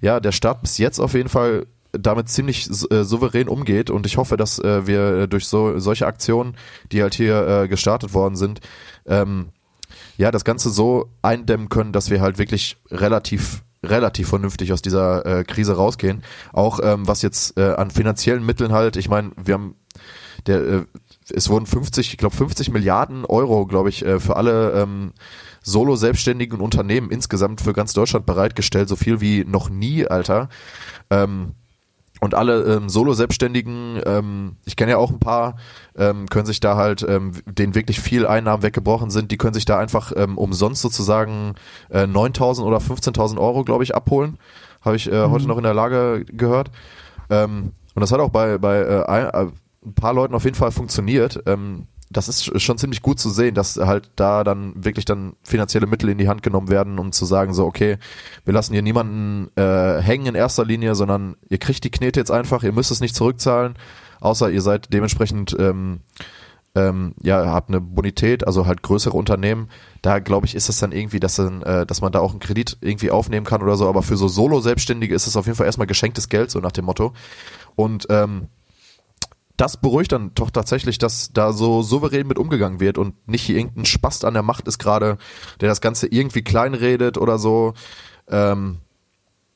ja 0.00 0.20
der 0.20 0.32
Staat 0.32 0.62
bis 0.62 0.78
jetzt 0.78 1.00
auf 1.00 1.14
jeden 1.14 1.28
Fall 1.28 1.66
damit 1.98 2.28
ziemlich 2.28 2.68
äh, 2.90 3.04
souverän 3.04 3.48
umgeht 3.48 3.90
und 3.90 4.06
ich 4.06 4.16
hoffe, 4.16 4.36
dass 4.36 4.58
äh, 4.58 4.86
wir 4.86 5.26
durch 5.26 5.46
so 5.46 5.78
solche 5.78 6.06
Aktionen, 6.06 6.56
die 6.92 7.02
halt 7.02 7.14
hier 7.14 7.46
äh, 7.46 7.68
gestartet 7.68 8.14
worden 8.14 8.36
sind, 8.36 8.60
ähm, 9.06 9.50
ja 10.16 10.30
das 10.30 10.44
Ganze 10.44 10.70
so 10.70 11.08
eindämmen 11.22 11.68
können, 11.68 11.92
dass 11.92 12.10
wir 12.10 12.20
halt 12.20 12.38
wirklich 12.38 12.76
relativ 12.90 13.62
relativ 13.82 14.28
vernünftig 14.28 14.72
aus 14.72 14.82
dieser 14.82 15.24
äh, 15.26 15.44
Krise 15.44 15.76
rausgehen. 15.76 16.22
Auch 16.52 16.80
ähm, 16.82 17.06
was 17.06 17.22
jetzt 17.22 17.56
äh, 17.58 17.74
an 17.74 17.90
finanziellen 17.90 18.44
Mitteln 18.44 18.72
halt, 18.72 18.96
ich 18.96 19.08
meine, 19.08 19.32
wir 19.36 19.54
haben 19.54 19.76
der 20.46 20.60
äh, 20.60 20.84
es 21.30 21.48
wurden 21.48 21.66
50, 21.66 22.12
ich 22.12 22.18
glaube 22.18 22.36
50 22.36 22.70
Milliarden 22.70 23.24
Euro, 23.24 23.66
glaube 23.66 23.88
ich, 23.88 24.04
äh, 24.04 24.20
für 24.20 24.36
alle 24.36 24.72
ähm, 24.72 25.12
Solo-selbstständigen 25.62 26.60
Unternehmen 26.60 27.10
insgesamt 27.10 27.60
für 27.60 27.72
ganz 27.72 27.92
Deutschland 27.92 28.26
bereitgestellt, 28.26 28.88
so 28.88 28.94
viel 28.94 29.20
wie 29.20 29.44
noch 29.44 29.68
nie, 29.68 30.06
Alter. 30.06 30.48
Ähm, 31.10 31.54
und 32.26 32.34
alle 32.34 32.64
ähm, 32.64 32.88
Solo-Selbstständigen, 32.88 34.02
ähm, 34.04 34.56
ich 34.64 34.74
kenne 34.74 34.90
ja 34.90 34.98
auch 34.98 35.10
ein 35.10 35.20
paar, 35.20 35.56
ähm, 35.96 36.26
können 36.28 36.44
sich 36.44 36.58
da 36.60 36.76
halt, 36.76 37.06
ähm, 37.08 37.32
denen 37.46 37.74
wirklich 37.76 38.00
viel 38.00 38.26
Einnahmen 38.26 38.64
weggebrochen 38.64 39.10
sind, 39.10 39.30
die 39.30 39.36
können 39.36 39.54
sich 39.54 39.64
da 39.64 39.78
einfach 39.78 40.12
ähm, 40.16 40.36
umsonst 40.36 40.82
sozusagen 40.82 41.54
äh, 41.88 42.02
9.000 42.02 42.62
oder 42.64 42.78
15.000 42.78 43.38
Euro, 43.38 43.62
glaube 43.62 43.84
ich, 43.84 43.94
abholen. 43.94 44.38
Habe 44.82 44.96
ich 44.96 45.10
äh, 45.10 45.26
heute 45.28 45.46
noch 45.46 45.56
in 45.56 45.62
der 45.62 45.74
Lage 45.74 46.24
gehört. 46.26 46.70
Ähm, 47.30 47.72
und 47.94 48.00
das 48.00 48.10
hat 48.10 48.20
auch 48.20 48.30
bei, 48.30 48.58
bei 48.58 48.78
äh, 48.78 49.04
ein, 49.06 49.26
äh, 49.26 49.46
ein 49.86 49.94
paar 49.94 50.12
Leuten 50.12 50.34
auf 50.34 50.44
jeden 50.44 50.56
Fall 50.56 50.72
funktioniert. 50.72 51.42
Ähm, 51.46 51.86
das 52.10 52.28
ist 52.28 52.62
schon 52.62 52.78
ziemlich 52.78 53.02
gut 53.02 53.18
zu 53.18 53.30
sehen, 53.30 53.54
dass 53.54 53.76
halt 53.76 54.10
da 54.16 54.44
dann 54.44 54.72
wirklich 54.84 55.04
dann 55.04 55.34
finanzielle 55.42 55.86
Mittel 55.86 56.08
in 56.08 56.18
die 56.18 56.28
Hand 56.28 56.42
genommen 56.42 56.68
werden, 56.68 56.98
um 56.98 57.12
zu 57.12 57.24
sagen, 57.24 57.52
so, 57.52 57.66
okay, 57.66 57.98
wir 58.44 58.54
lassen 58.54 58.72
hier 58.72 58.82
niemanden 58.82 59.50
äh, 59.56 60.00
hängen 60.00 60.26
in 60.26 60.34
erster 60.34 60.64
Linie, 60.64 60.94
sondern 60.94 61.36
ihr 61.48 61.58
kriegt 61.58 61.82
die 61.82 61.90
Knete 61.90 62.20
jetzt 62.20 62.30
einfach, 62.30 62.62
ihr 62.62 62.72
müsst 62.72 62.90
es 62.90 63.00
nicht 63.00 63.16
zurückzahlen, 63.16 63.74
außer 64.20 64.50
ihr 64.50 64.62
seid 64.62 64.92
dementsprechend 64.92 65.56
ähm, 65.58 66.00
ähm, 66.76 67.14
ja, 67.22 67.46
habt 67.46 67.70
eine 67.70 67.80
Bonität, 67.80 68.46
also 68.46 68.66
halt 68.66 68.82
größere 68.82 69.16
Unternehmen, 69.16 69.68
da 70.02 70.18
glaube 70.18 70.46
ich, 70.46 70.54
ist 70.54 70.68
es 70.68 70.78
dann 70.78 70.92
irgendwie, 70.92 71.20
dass, 71.20 71.36
dann, 71.36 71.62
äh, 71.62 71.86
dass 71.86 72.02
man 72.02 72.12
da 72.12 72.20
auch 72.20 72.30
einen 72.30 72.40
Kredit 72.40 72.76
irgendwie 72.82 73.10
aufnehmen 73.10 73.46
kann 73.46 73.62
oder 73.62 73.76
so, 73.76 73.88
aber 73.88 74.02
für 74.02 74.16
so 74.16 74.28
Solo-Selbstständige 74.28 75.14
ist 75.14 75.26
es 75.26 75.36
auf 75.36 75.46
jeden 75.46 75.56
Fall 75.56 75.66
erstmal 75.66 75.86
geschenktes 75.86 76.28
Geld, 76.28 76.50
so 76.50 76.60
nach 76.60 76.72
dem 76.72 76.84
Motto. 76.84 77.14
Und 77.76 78.06
ähm, 78.10 78.48
das 79.56 79.78
beruhigt 79.78 80.12
dann 80.12 80.32
doch 80.34 80.50
tatsächlich, 80.50 80.98
dass 80.98 81.32
da 81.32 81.52
so 81.52 81.82
souverän 81.82 82.26
mit 82.26 82.38
umgegangen 82.38 82.80
wird 82.80 82.98
und 82.98 83.14
nicht 83.26 83.42
hier 83.42 83.56
irgendein 83.56 83.86
Spast 83.86 84.24
an 84.24 84.34
der 84.34 84.42
Macht 84.42 84.68
ist 84.68 84.78
gerade, 84.78 85.18
der 85.60 85.68
das 85.68 85.80
Ganze 85.80 86.06
irgendwie 86.06 86.42
kleinredet 86.42 87.16
oder 87.16 87.38
so. 87.38 87.74
Ähm, 88.28 88.78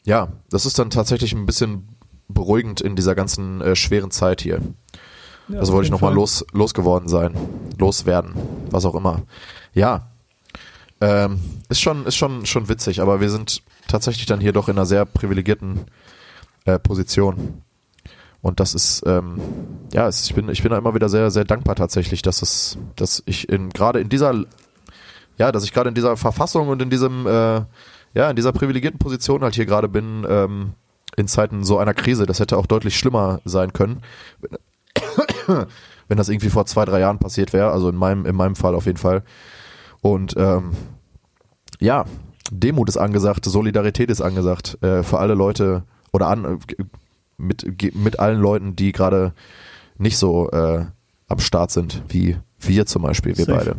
ja, 0.05 0.29
das 0.49 0.67
ist 0.67 0.79
dann 0.79 0.91
tatsächlich 0.91 1.33
ein 1.35 1.47
bisschen 1.47 1.89
beruhigend 2.29 2.81
in 2.81 2.97
dieser 2.97 3.15
ganzen 3.15 3.61
äh, 3.61 3.77
schweren 3.77 4.11
Zeit 4.11 4.41
hier. 4.41 4.61
Ja, 5.49 5.59
also 5.59 5.73
wollte 5.73 5.87
ich 5.87 5.91
nochmal 5.91 6.15
los, 6.15 6.45
losgeworden 6.53 7.09
sein. 7.09 7.35
Loswerden. 7.79 8.35
Was 8.71 8.85
auch 8.85 8.95
immer. 8.95 9.23
Ja. 9.75 10.13
Ähm, 11.01 11.41
ist 11.69 11.81
schon, 11.81 12.07
ist 12.07 12.17
schon, 12.17 12.47
schon 12.47 12.69
witzig, 12.69 13.01
aber 13.01 13.21
wir 13.21 13.31
sind 13.31 13.63
tatsächlich 13.89 14.27
dann 14.27 14.41
hier 14.41 14.53
doch 14.53 14.69
in 14.69 14.77
einer 14.77 14.87
sehr 14.87 15.05
privilegierten 15.05 15.87
äh, 16.67 16.79
Position. 16.79 17.63
Und 18.43 18.61
das 18.61 18.75
ist, 18.75 19.03
ähm, 19.07 19.39
ja, 19.93 20.09
es, 20.09 20.25
ich 20.25 20.35
bin, 20.35 20.49
ich 20.49 20.63
bin 20.63 20.71
da 20.71 20.79
immer 20.79 20.95
wieder 20.95 21.09
sehr, 21.09 21.31
sehr 21.31 21.45
dankbar 21.45 21.77
tatsächlich, 21.77 22.23
dass 22.23 22.43
es, 22.43 22.79
dass 22.97 23.23
ich 23.27 23.49
in, 23.49 23.71
gerade 23.71 24.01
in 24.01 24.09
dieser, 24.09 24.45
ja, 25.37 25.53
dass 25.53 25.65
ich 25.65 25.73
gerade 25.73 25.89
in 25.89 25.95
dieser 25.95 26.17
Verfassung 26.17 26.69
und 26.69 26.81
in 26.81 26.91
diesem, 26.91 27.27
äh, 27.27 27.63
ja, 28.15 28.31
in 28.31 28.37
dieser 28.37 28.53
privilegierten 28.53 28.99
Position 28.99 29.43
halt 29.43 29.55
hier 29.55 29.67
gerade 29.67 29.89
bin, 29.89 30.27
ähm, 30.29 30.73
in 31.17 31.29
Zeiten 31.29 31.65
so 31.65 31.79
einer 31.79 31.95
Krise. 31.95 32.27
Das 32.27 32.41
hätte 32.41 32.57
auch 32.57 32.67
deutlich 32.67 32.97
schlimmer 32.97 33.41
sein 33.45 33.73
können, 33.73 34.03
wenn 36.09 36.17
das 36.17 36.29
irgendwie 36.29 36.51
vor 36.51 36.67
zwei, 36.67 36.85
drei 36.85 37.01
Jahren 37.01 37.19
passiert 37.19 37.53
wäre. 37.53 37.73
Also 37.73 37.89
in 37.89 37.97
meinem, 37.97 38.27
in 38.27 38.37
meinem 38.37 38.57
Fall 38.57 38.75
auf 38.75 38.87
jeden 38.87 38.99
Fall. 38.99 39.23
Und 40.01 40.35
ähm, 40.37 40.73
ja, 41.79 42.07
Demut 42.51 42.89
ist 42.89 42.97
angesagt, 42.97 43.45
Solidarität 43.45 44.11
ist 44.11 44.21
angesagt 44.21 44.83
äh, 44.83 45.03
für 45.03 45.19
alle 45.19 45.35
Leute 45.35 45.85
oder 46.13 46.29
an, 46.29 46.59
mit, 47.41 47.95
mit 47.95 48.19
allen 48.19 48.41
Leuten, 48.41 48.77
die 48.77 48.93
gerade 48.93 49.33
nicht 49.99 50.17
so 50.17 50.51
äh, 50.51 50.85
am 51.29 51.39
Start 51.39 51.71
sind, 51.71 52.03
wie 52.09 52.37
wir 52.59 52.87
zum 52.87 53.03
Beispiel, 53.03 53.37
wir 53.37 53.45
Safe. 53.45 53.59
beide. 53.59 53.77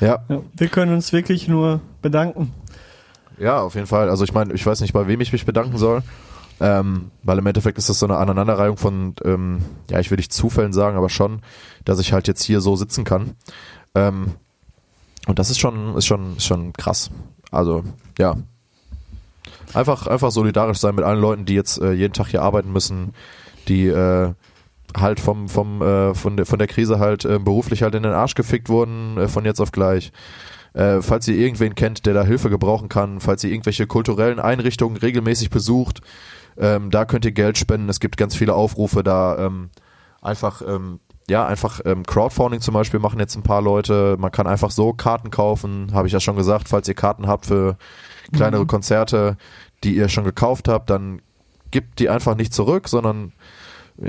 Ja, 0.00 0.24
Ja, 0.28 0.42
wir 0.54 0.68
können 0.68 0.94
uns 0.94 1.12
wirklich 1.12 1.48
nur 1.48 1.80
bedanken. 2.00 2.52
ja, 3.38 3.60
auf 3.60 3.74
jeden 3.74 3.86
Fall. 3.86 4.10
Also 4.10 4.24
ich 4.24 4.34
meine, 4.34 4.52
ich 4.52 4.66
weiß 4.66 4.80
nicht, 4.80 4.92
bei 4.92 5.06
wem 5.06 5.20
ich 5.20 5.32
mich 5.32 5.46
bedanken 5.46 5.78
soll. 5.78 6.02
Ähm, 6.60 7.10
weil 7.24 7.38
im 7.38 7.46
Endeffekt 7.46 7.78
ist 7.78 7.88
das 7.88 7.98
so 7.98 8.06
eine 8.06 8.18
Aneinanderreihung 8.18 8.76
von, 8.76 9.14
ähm, 9.24 9.62
ja, 9.90 9.98
ich 9.98 10.10
will 10.10 10.16
nicht 10.16 10.32
Zufällen 10.32 10.72
sagen, 10.72 10.96
aber 10.96 11.08
schon, 11.08 11.40
dass 11.84 11.98
ich 11.98 12.12
halt 12.12 12.28
jetzt 12.28 12.44
hier 12.44 12.60
so 12.60 12.76
sitzen 12.76 13.02
kann. 13.02 13.32
Ähm, 13.96 14.34
und 15.26 15.38
das 15.40 15.50
ist 15.50 15.58
schon, 15.58 15.96
ist 15.96 16.06
schon, 16.06 16.36
ist 16.36 16.46
schon 16.46 16.72
krass. 16.72 17.10
Also, 17.50 17.82
ja. 18.18 18.36
Einfach, 19.74 20.06
einfach 20.06 20.30
solidarisch 20.30 20.78
sein 20.78 20.94
mit 20.94 21.04
allen 21.04 21.20
Leuten, 21.20 21.44
die 21.44 21.54
jetzt 21.54 21.80
äh, 21.80 21.92
jeden 21.92 22.12
Tag 22.12 22.28
hier 22.28 22.42
arbeiten 22.42 22.72
müssen, 22.72 23.14
die 23.68 23.86
äh, 23.86 24.32
halt 24.96 25.20
vom, 25.20 25.48
vom, 25.48 25.80
äh, 25.82 26.14
von, 26.14 26.36
der, 26.36 26.46
von 26.46 26.58
der 26.58 26.68
Krise 26.68 26.98
halt 26.98 27.24
äh, 27.24 27.38
beruflich 27.38 27.82
halt 27.82 27.94
in 27.94 28.02
den 28.02 28.12
Arsch 28.12 28.34
gefickt 28.34 28.68
wurden, 28.68 29.16
äh, 29.16 29.28
von 29.28 29.44
jetzt 29.44 29.60
auf 29.60 29.72
gleich. 29.72 30.12
Äh, 30.74 31.02
falls 31.02 31.28
ihr 31.28 31.36
irgendwen 31.36 31.74
kennt, 31.74 32.06
der 32.06 32.14
da 32.14 32.24
Hilfe 32.24 32.50
gebrauchen 32.50 32.88
kann, 32.88 33.20
falls 33.20 33.44
ihr 33.44 33.50
irgendwelche 33.50 33.86
kulturellen 33.86 34.40
Einrichtungen 34.40 34.96
regelmäßig 34.96 35.50
besucht, 35.50 36.00
ähm, 36.56 36.90
da 36.90 37.04
könnt 37.04 37.24
ihr 37.24 37.32
Geld 37.32 37.58
spenden. 37.58 37.88
Es 37.88 38.00
gibt 38.00 38.16
ganz 38.16 38.34
viele 38.34 38.54
Aufrufe 38.54 39.02
da. 39.02 39.38
Ähm, 39.38 39.70
einfach, 40.20 40.62
ähm, 40.66 41.00
ja, 41.28 41.46
einfach 41.46 41.80
ähm, 41.84 42.04
Crowdfunding 42.04 42.60
zum 42.60 42.74
Beispiel 42.74 43.00
machen 43.00 43.20
jetzt 43.20 43.36
ein 43.36 43.42
paar 43.42 43.62
Leute. 43.62 44.16
Man 44.18 44.32
kann 44.32 44.46
einfach 44.46 44.70
so 44.70 44.92
Karten 44.92 45.30
kaufen, 45.30 45.92
habe 45.92 46.06
ich 46.06 46.12
ja 46.12 46.20
schon 46.20 46.36
gesagt. 46.36 46.68
Falls 46.68 46.88
ihr 46.88 46.94
Karten 46.94 47.26
habt 47.26 47.46
für 47.46 47.76
kleinere 48.32 48.66
Konzerte, 48.66 49.36
die 49.84 49.96
ihr 49.96 50.08
schon 50.08 50.24
gekauft 50.24 50.68
habt, 50.68 50.90
dann 50.90 51.22
gebt 51.70 51.98
die 51.98 52.08
einfach 52.08 52.36
nicht 52.36 52.54
zurück, 52.54 52.88
sondern 52.88 53.32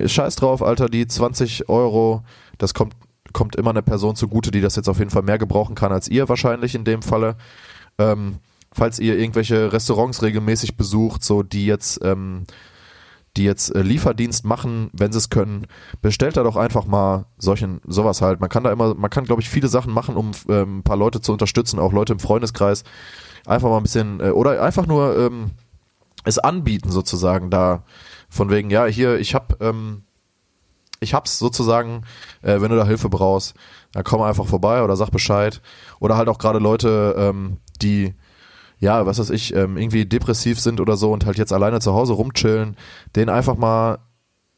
scheiß 0.05 0.35
drauf, 0.35 0.61
Alter, 0.61 0.87
die 0.87 1.07
20 1.07 1.69
Euro, 1.69 2.23
das 2.57 2.73
kommt, 2.73 2.95
kommt 3.31 3.55
immer 3.55 3.71
eine 3.71 3.81
Person 3.81 4.15
zugute, 4.15 4.51
die 4.51 4.61
das 4.61 4.75
jetzt 4.75 4.89
auf 4.89 4.99
jeden 4.99 5.11
Fall 5.11 5.23
mehr 5.23 5.37
gebrauchen 5.37 5.75
kann 5.75 5.91
als 5.91 6.07
ihr 6.07 6.29
wahrscheinlich 6.29 6.75
in 6.75 6.85
dem 6.85 7.01
Falle. 7.01 7.35
Ähm, 7.97 8.39
falls 8.71 8.99
ihr 8.99 9.17
irgendwelche 9.17 9.71
Restaurants 9.71 10.21
regelmäßig 10.21 10.77
besucht, 10.77 11.23
so 11.23 11.43
die 11.43 11.65
jetzt, 11.65 11.99
ähm, 12.03 12.43
die 13.37 13.43
jetzt 13.43 13.75
äh, 13.75 13.81
Lieferdienst 13.81 14.45
machen, 14.45 14.89
wenn 14.93 15.11
sie 15.11 15.17
es 15.17 15.29
können, 15.29 15.67
bestellt 16.01 16.37
da 16.37 16.43
doch 16.43 16.55
einfach 16.55 16.85
mal 16.85 17.25
solchen 17.37 17.81
sowas 17.85 18.21
halt. 18.21 18.39
Man 18.39 18.49
kann 18.49 18.63
da 18.63 18.71
immer, 18.71 18.95
man 18.95 19.09
kann 19.09 19.25
glaube 19.25 19.41
ich 19.41 19.49
viele 19.49 19.67
Sachen 19.67 19.93
machen, 19.93 20.15
um 20.15 20.31
ähm, 20.49 20.79
ein 20.79 20.83
paar 20.83 20.97
Leute 20.97 21.21
zu 21.21 21.31
unterstützen, 21.31 21.79
auch 21.79 21.93
Leute 21.93 22.13
im 22.13 22.19
Freundeskreis. 22.19 22.83
Einfach 23.45 23.69
mal 23.69 23.77
ein 23.77 23.83
bisschen 23.83 24.19
äh, 24.19 24.29
oder 24.29 24.61
einfach 24.61 24.87
nur 24.87 25.17
ähm, 25.17 25.51
es 26.23 26.39
anbieten 26.39 26.89
sozusagen 26.91 27.49
da 27.49 27.83
von 28.29 28.49
wegen 28.49 28.69
ja 28.69 28.85
hier 28.85 29.19
ich 29.19 29.35
hab 29.35 29.61
ähm, 29.61 30.03
ich 31.03 31.13
hab's 31.13 31.37
sozusagen, 31.37 32.03
äh, 32.41 32.61
wenn 32.61 32.71
du 32.71 32.77
da 32.77 32.85
Hilfe 32.85 33.09
brauchst, 33.09 33.53
dann 33.91 34.03
komm 34.03 34.21
einfach 34.21 34.47
vorbei 34.47 34.83
oder 34.83 34.95
sag 34.95 35.11
Bescheid. 35.11 35.61
Oder 35.99 36.17
halt 36.17 36.29
auch 36.29 36.39
gerade 36.39 36.59
Leute, 36.59 37.15
ähm, 37.17 37.57
die, 37.81 38.15
ja, 38.79 39.05
was 39.05 39.19
weiß 39.19 39.29
ich, 39.29 39.53
ähm, 39.53 39.77
irgendwie 39.77 40.05
depressiv 40.05 40.59
sind 40.59 40.79
oder 40.79 40.97
so 40.97 41.11
und 41.11 41.25
halt 41.25 41.37
jetzt 41.37 41.53
alleine 41.53 41.79
zu 41.79 41.93
Hause 41.93 42.13
rumchillen, 42.13 42.75
denen 43.15 43.29
einfach 43.29 43.55
mal 43.55 43.99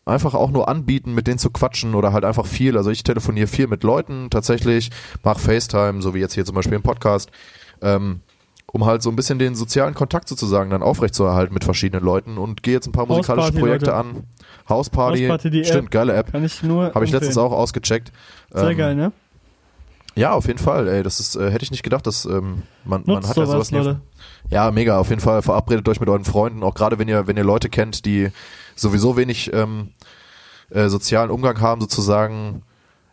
einfach 0.05 0.35
auch 0.35 0.51
nur 0.51 0.69
anbieten, 0.69 1.15
mit 1.15 1.25
denen 1.25 1.39
zu 1.39 1.49
quatschen 1.49 1.95
oder 1.95 2.13
halt 2.13 2.25
einfach 2.25 2.45
viel. 2.45 2.77
Also 2.77 2.91
ich 2.91 3.03
telefoniere 3.03 3.47
viel 3.47 3.65
mit 3.65 3.83
Leuten 3.83 4.29
tatsächlich, 4.29 4.91
mach 5.23 5.39
FaceTime, 5.39 6.01
so 6.03 6.13
wie 6.13 6.19
jetzt 6.19 6.35
hier 6.35 6.45
zum 6.45 6.55
Beispiel 6.55 6.75
im 6.75 6.83
Podcast, 6.83 7.31
ähm, 7.81 8.21
um 8.71 8.85
halt 8.85 9.01
so 9.01 9.09
ein 9.09 9.15
bisschen 9.15 9.39
den 9.39 9.55
sozialen 9.55 9.93
Kontakt 9.93 10.27
sozusagen 10.27 10.69
dann 10.69 10.83
aufrechtzuerhalten 10.83 11.53
mit 11.53 11.63
verschiedenen 11.63 12.03
Leuten 12.03 12.37
und 12.37 12.63
gehe 12.63 12.73
jetzt 12.73 12.87
ein 12.87 12.91
paar 12.91 13.05
musikalische 13.05 13.53
Projekte 13.53 13.87
Leute. 13.91 13.95
an. 13.95 14.23
Hausparty, 14.67 15.27
Hausparty, 15.27 15.63
stimmt, 15.63 15.85
App. 15.85 15.91
geile 15.91 16.13
App. 16.13 16.31
Kann 16.31 16.43
ich 16.43 16.63
nur. 16.63 16.93
Habe 16.93 17.05
ich 17.05 17.11
letztens 17.11 17.37
auch 17.37 17.51
ausgecheckt. 17.51 18.11
Sehr 18.51 18.69
Ähm, 18.69 18.77
geil, 18.77 18.95
ne? 18.95 19.11
Ja, 20.15 20.31
auf 20.31 20.47
jeden 20.47 20.59
Fall. 20.59 20.87
Ey, 20.87 21.03
das 21.03 21.19
ist, 21.19 21.35
äh, 21.35 21.51
hätte 21.51 21.63
ich 21.63 21.71
nicht 21.71 21.83
gedacht, 21.83 22.07
dass 22.07 22.25
ähm, 22.25 22.63
man, 22.85 23.03
man 23.05 23.27
hat 23.27 23.35
ja 23.35 23.45
sowas. 23.45 23.71
Leute. 23.71 23.99
Ja, 24.49 24.71
mega. 24.71 24.97
Auf 24.97 25.09
jeden 25.09 25.21
Fall 25.21 25.41
verabredet 25.41 25.87
euch 25.89 25.99
mit 25.99 26.07
euren 26.07 26.23
Freunden, 26.23 26.63
auch 26.63 26.73
gerade 26.73 26.97
wenn 26.99 27.07
ihr, 27.07 27.27
wenn 27.27 27.35
ihr 27.37 27.43
Leute 27.43 27.69
kennt, 27.69 28.05
die 28.05 28.29
sowieso 28.75 29.17
wenig 29.17 29.51
ähm, 29.53 29.89
äh, 30.69 30.87
sozialen 30.87 31.31
Umgang 31.31 31.59
haben, 31.59 31.81
sozusagen. 31.81 32.63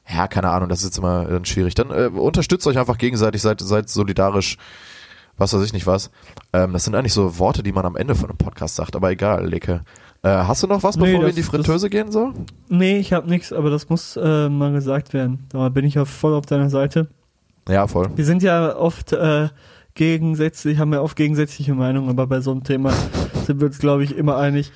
Ja, 0.09 0.27
keine 0.29 0.51
Ahnung, 0.51 0.69
das 0.69 0.81
ist 0.81 0.87
jetzt 0.87 0.99
immer 0.99 1.25
dann 1.25 1.45
schwierig. 1.45 1.75
Dann 1.75 1.91
äh, 1.91 2.07
unterstützt 2.07 2.67
euch 2.67 2.79
einfach 2.79 2.99
gegenseitig, 2.99 3.43
seid, 3.43 3.61
seid 3.61 3.89
solidarisch, 3.89 4.57
was 5.39 5.53
weiß 5.55 5.63
ich 5.65 5.73
nicht 5.73 5.87
was. 5.87 6.11
Ähm, 6.53 6.73
das 6.73 6.85
sind 6.85 6.95
eigentlich 6.95 7.13
so 7.15 7.39
Worte, 7.39 7.63
die 7.63 7.73
man 7.73 7.85
am 7.87 7.97
Ende 7.97 8.15
von 8.15 8.29
einem 8.31 8.39
Podcast 8.39 8.77
sagt, 8.77 8.95
aber 8.97 9.11
egal, 9.11 9.47
Leke. 9.49 9.83
Äh, 10.23 10.29
hast 10.29 10.63
du 10.63 10.67
noch 10.69 10.83
was, 10.85 10.97
Nee, 10.97 11.07
bevor 11.07 11.21
wir 11.21 11.21
in 11.21 11.27
das- 11.29 11.35
die 11.37 11.43
Fritteuse 11.43 11.91
gehen 11.91 12.13
so? 12.13 12.33
Nee, 12.69 12.99
ich 12.99 13.13
habe 13.13 13.29
nichts, 13.29 13.53
aber 13.53 13.71
das 13.71 13.89
muss 13.89 14.17
äh, 14.17 14.49
mal 14.49 14.73
gesagt 14.73 15.13
werden. 15.15 15.47
Da 15.51 15.69
bin 15.69 15.85
ich 15.85 15.95
ja 15.95 16.05
voll 16.05 16.35
auf 16.35 16.47
deiner 16.47 16.71
Seite. 16.71 17.09
Ja, 17.69 17.87
voll. 17.89 18.09
Wir 18.15 18.25
sind 18.25 18.43
ja 18.43 18.77
oft 18.77 19.13
äh, 19.13 19.49
gegensätzlich, 19.95 20.79
haben 20.79 20.93
ja 20.93 21.01
oft 21.01 21.17
gegensätzliche 21.17 21.75
Meinungen, 21.75 22.09
aber 22.09 22.27
bei 22.27 22.41
so 22.41 22.51
einem 22.53 22.65
Thema 22.65 22.93
sind 23.47 23.61
wir 23.61 23.67
uns, 23.67 23.79
glaube 23.79 24.05
ich, 24.05 24.17
immer 24.17 24.37
einig. 24.37 24.73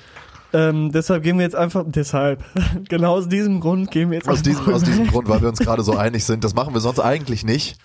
Ähm, 0.53 0.91
deshalb 0.93 1.23
gehen 1.23 1.37
wir 1.37 1.43
jetzt 1.43 1.55
einfach, 1.55 1.83
deshalb, 1.87 2.43
genau 2.89 3.13
aus 3.15 3.27
diesem 3.27 3.59
Grund 3.59 3.91
gehen 3.91 4.09
wir 4.11 4.17
jetzt 4.17 4.29
Aus 4.29 4.39
einfach 4.39 4.51
diesem, 4.51 4.73
aus 4.73 4.83
diesem 4.83 5.07
Grund, 5.07 5.27
weil 5.27 5.41
wir 5.41 5.49
uns 5.49 5.59
gerade 5.59 5.83
so 5.83 5.95
einig 5.97 6.23
sind. 6.23 6.43
Das 6.43 6.55
machen 6.55 6.73
wir 6.73 6.79
sonst 6.81 6.99
eigentlich 6.99 7.43
nicht. 7.43 7.77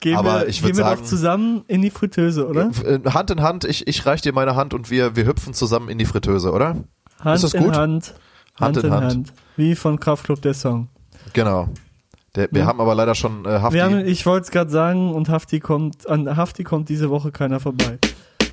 Gehen 0.00 0.16
aber 0.16 0.40
wir, 0.40 0.48
ich 0.48 0.62
würd 0.62 0.72
gehen 0.72 0.78
wir 0.78 0.84
sagen- 0.84 1.00
doch 1.02 1.06
zusammen 1.08 1.64
in 1.68 1.82
die 1.82 1.90
Fritteuse, 1.90 2.46
oder? 2.46 2.70
Äh, 2.84 3.00
Hand 3.10 3.30
in 3.30 3.42
Hand, 3.42 3.64
ich, 3.64 3.86
ich 3.86 4.04
reich 4.06 4.20
dir 4.22 4.32
meine 4.32 4.56
Hand 4.56 4.74
und 4.74 4.90
wir, 4.90 5.16
wir 5.16 5.26
hüpfen 5.26 5.54
zusammen 5.54 5.88
in 5.88 5.98
die 5.98 6.04
Fritteuse, 6.04 6.52
oder? 6.52 6.76
Hand 7.20 7.34
ist 7.36 7.44
das 7.44 7.54
in 7.54 7.64
gut? 7.64 7.74
Hand, 7.76 8.14
Hand 8.58 8.60
Hand 8.60 8.76
in 8.78 8.84
in 8.86 8.92
Hand. 8.92 9.04
Hand. 9.12 9.32
Wie 9.56 9.74
von 9.74 9.98
Kraftklub 10.00 10.40
der 10.42 10.54
Song. 10.54 10.88
Genau. 11.32 11.68
Der, 12.36 12.48
wir 12.52 12.60
Ja. 12.60 12.66
haben 12.66 12.80
aber 12.80 12.94
leider 12.94 13.14
schon 13.14 13.44
äh, 13.44 13.48
Hafti. 13.60 13.74
Wir 13.74 13.84
haben, 13.84 13.98
ich 14.06 14.24
wollte 14.26 14.44
es 14.44 14.50
gerade 14.50 14.70
sagen, 14.70 15.12
und 15.14 15.28
Hafti 15.28 15.60
kommt, 15.60 16.08
an 16.08 16.36
Hafti 16.36 16.62
kommt 16.62 16.88
diese 16.88 17.10
Woche 17.10 17.32
keiner 17.32 17.58
vorbei. 17.58 17.98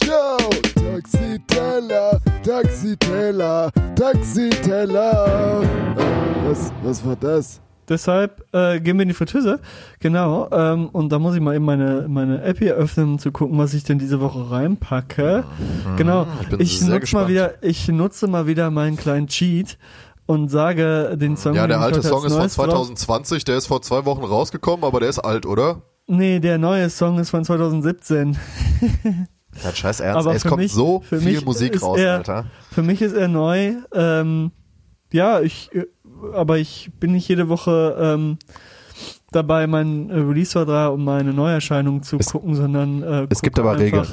Yo, 0.04 0.50
Taxiteller, 0.76 2.20
Taxiteller, 2.44 3.72
Taxiteller. 3.96 5.62
Äh, 5.62 6.50
Was, 6.50 6.72
was 6.84 7.06
war 7.06 7.16
das? 7.16 7.60
Deshalb 7.90 8.44
äh, 8.54 8.80
gehen 8.80 8.98
wir 8.98 9.04
in 9.04 9.10
die 9.10 9.14
Fritteuse. 9.14 9.60
Genau. 10.00 10.50
Ähm, 10.52 10.90
und 10.90 11.10
da 11.12 11.20
muss 11.20 11.36
ich 11.36 11.42
mal 11.42 11.56
eben 11.56 11.66
meine, 11.66 12.06
meine 12.08 12.42
App 12.44 12.58
hier 12.60 12.76
öffnen, 12.76 13.14
um 13.14 13.20
zu 13.20 13.32
gucken, 13.32 13.58
was 13.58 13.74
ich 13.74 13.84
denn 13.84 14.00
diese 14.00 14.20
Woche 14.22 14.50
reinpacke. 14.52 15.44
Genau. 15.98 16.28
ich 16.58 16.76
Ich, 16.76 16.82
nutze 16.82 17.00
gespannt. 17.00 17.26
mal 17.26 17.30
wieder, 17.32 17.54
ich 17.64 17.88
nutze 17.88 18.28
mal 18.28 18.48
wieder 18.48 18.72
meinen 18.72 18.98
kleinen 18.98 19.28
Cheat 19.28 19.78
und 20.26 20.50
sage 20.50 21.16
den 21.18 21.38
Song. 21.38 21.54
ja, 21.54 21.68
der 21.68 21.80
alte 21.80 22.02
Song 22.02 22.26
ist 22.26 22.32
von 22.34 22.40
neues 22.42 22.56
drauf- 22.56 22.66
2020, 22.66 23.44
der 23.46 23.58
ist 23.58 23.68
vor 23.68 23.82
zwei 23.82 24.06
Wochen 24.06 24.24
rausgekommen, 24.24 24.84
aber 24.84 25.00
der 25.00 25.10
ist 25.10 25.20
alt, 25.20 25.46
oder? 25.46 25.84
Nee, 26.08 26.40
der 26.40 26.58
neue 26.58 26.90
Song 26.90 27.20
ist 27.20 27.30
von 27.30 27.44
2017. 27.46 28.38
Ja, 29.64 29.74
scheiß 29.74 30.02
Ernst, 30.02 30.20
Aber 30.20 30.32
ey, 30.32 30.36
es 30.36 30.44
kommt 30.44 30.62
mich- 30.64 30.74
so 30.74 31.02
viel 31.08 31.40
Musik 31.46 31.82
raus, 31.82 31.98
er- 31.98 32.18
Alter. 32.18 32.46
Für 32.74 32.82
mich 32.84 33.02
ist 33.02 33.14
er 33.14 33.30
neu. 33.30 33.76
Ähm, 33.94 34.52
ja, 35.14 35.40
ich, 35.40 35.70
äh, 35.74 35.86
aber 36.34 36.58
ich 36.58 36.92
bin 37.00 37.12
nicht 37.14 37.28
jede 37.28 37.50
Woche 37.50 37.96
ähm, 38.00 38.38
dabei, 39.32 39.68
mein 39.68 40.10
äh, 40.10 40.16
Release-Vertrag 40.16 40.92
um 40.94 41.04
meine 41.04 41.34
Neuerscheinung 41.34 42.04
zu 42.04 42.18
Es- 42.18 42.28
gucken, 42.28 42.56
sondern 42.56 43.04
äh, 43.04 43.28
Es 43.30 43.42
gibt 43.42 43.60
aber 43.60 43.78
Regeln. 43.78 44.06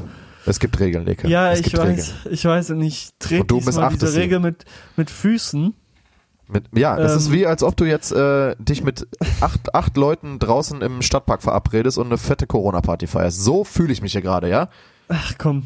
Es 0.45 0.59
gibt 0.59 0.81
Regeln, 0.81 1.07
Leke. 1.07 1.29
Ja, 1.29 1.53
es 1.53 1.61
ich 1.61 1.73
weiß, 1.77 1.87
Regeln. 1.87 2.35
ich 2.35 2.45
weiß 2.45 2.71
und 2.71 2.83
ich 2.83 3.11
trete 3.21 3.55
diesmal 3.55 3.91
diese. 3.93 4.19
Regel 4.19 4.41
mit, 4.41 4.65
mit 4.97 5.09
Füßen. 5.09 5.73
Mit, 6.49 6.65
ja, 6.75 6.97
das 6.97 7.13
Ähm, 7.13 7.19
ist 7.19 7.33
wie, 7.33 7.47
als 7.47 7.63
ob 7.63 7.77
du 7.77 7.85
jetzt 7.85 8.11
äh, 8.11 8.57
dich 8.59 8.83
mit 8.83 9.07
acht, 9.41 9.73
acht 9.73 9.97
Leuten 9.97 10.41
draußen 10.41 10.83
im 10.83 11.01
Stadtpark 11.01 11.43
verabredest 11.43 11.97
und 11.97 12.07
eine 12.07 12.19
fette 12.19 12.49
Corona-Party 12.49 13.07
feierst. 13.07 13.41
So 13.41 13.63
fühle 13.63 13.93
ich 13.93 14.03
mich 14.03 14.13
hier 14.13 14.21
gerade, 14.23 14.49
ja? 14.51 14.69
Ach 15.09 15.35
komm. 15.39 15.63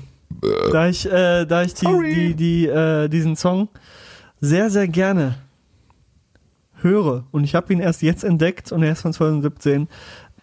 Da 0.72 0.89
ich, 0.89 1.11
äh, 1.11 1.47
da 1.47 1.62
ich 1.62 1.72
die, 1.72 1.87
die, 2.14 2.34
die, 2.34 2.66
äh, 2.66 3.09
diesen 3.09 3.34
Song 3.37 3.68
sehr, 4.43 4.68
sehr 4.68 4.89
gerne 4.89 5.37
höre 6.82 7.24
und 7.30 7.44
ich 7.44 7.54
habe 7.54 7.72
ihn 7.72 7.80
erst 7.80 8.02
jetzt 8.02 8.24
entdeckt 8.24 8.72
und 8.72 8.82
er 8.82 8.92
ist 8.92 9.02
von 9.02 9.12
2017, 9.12 9.88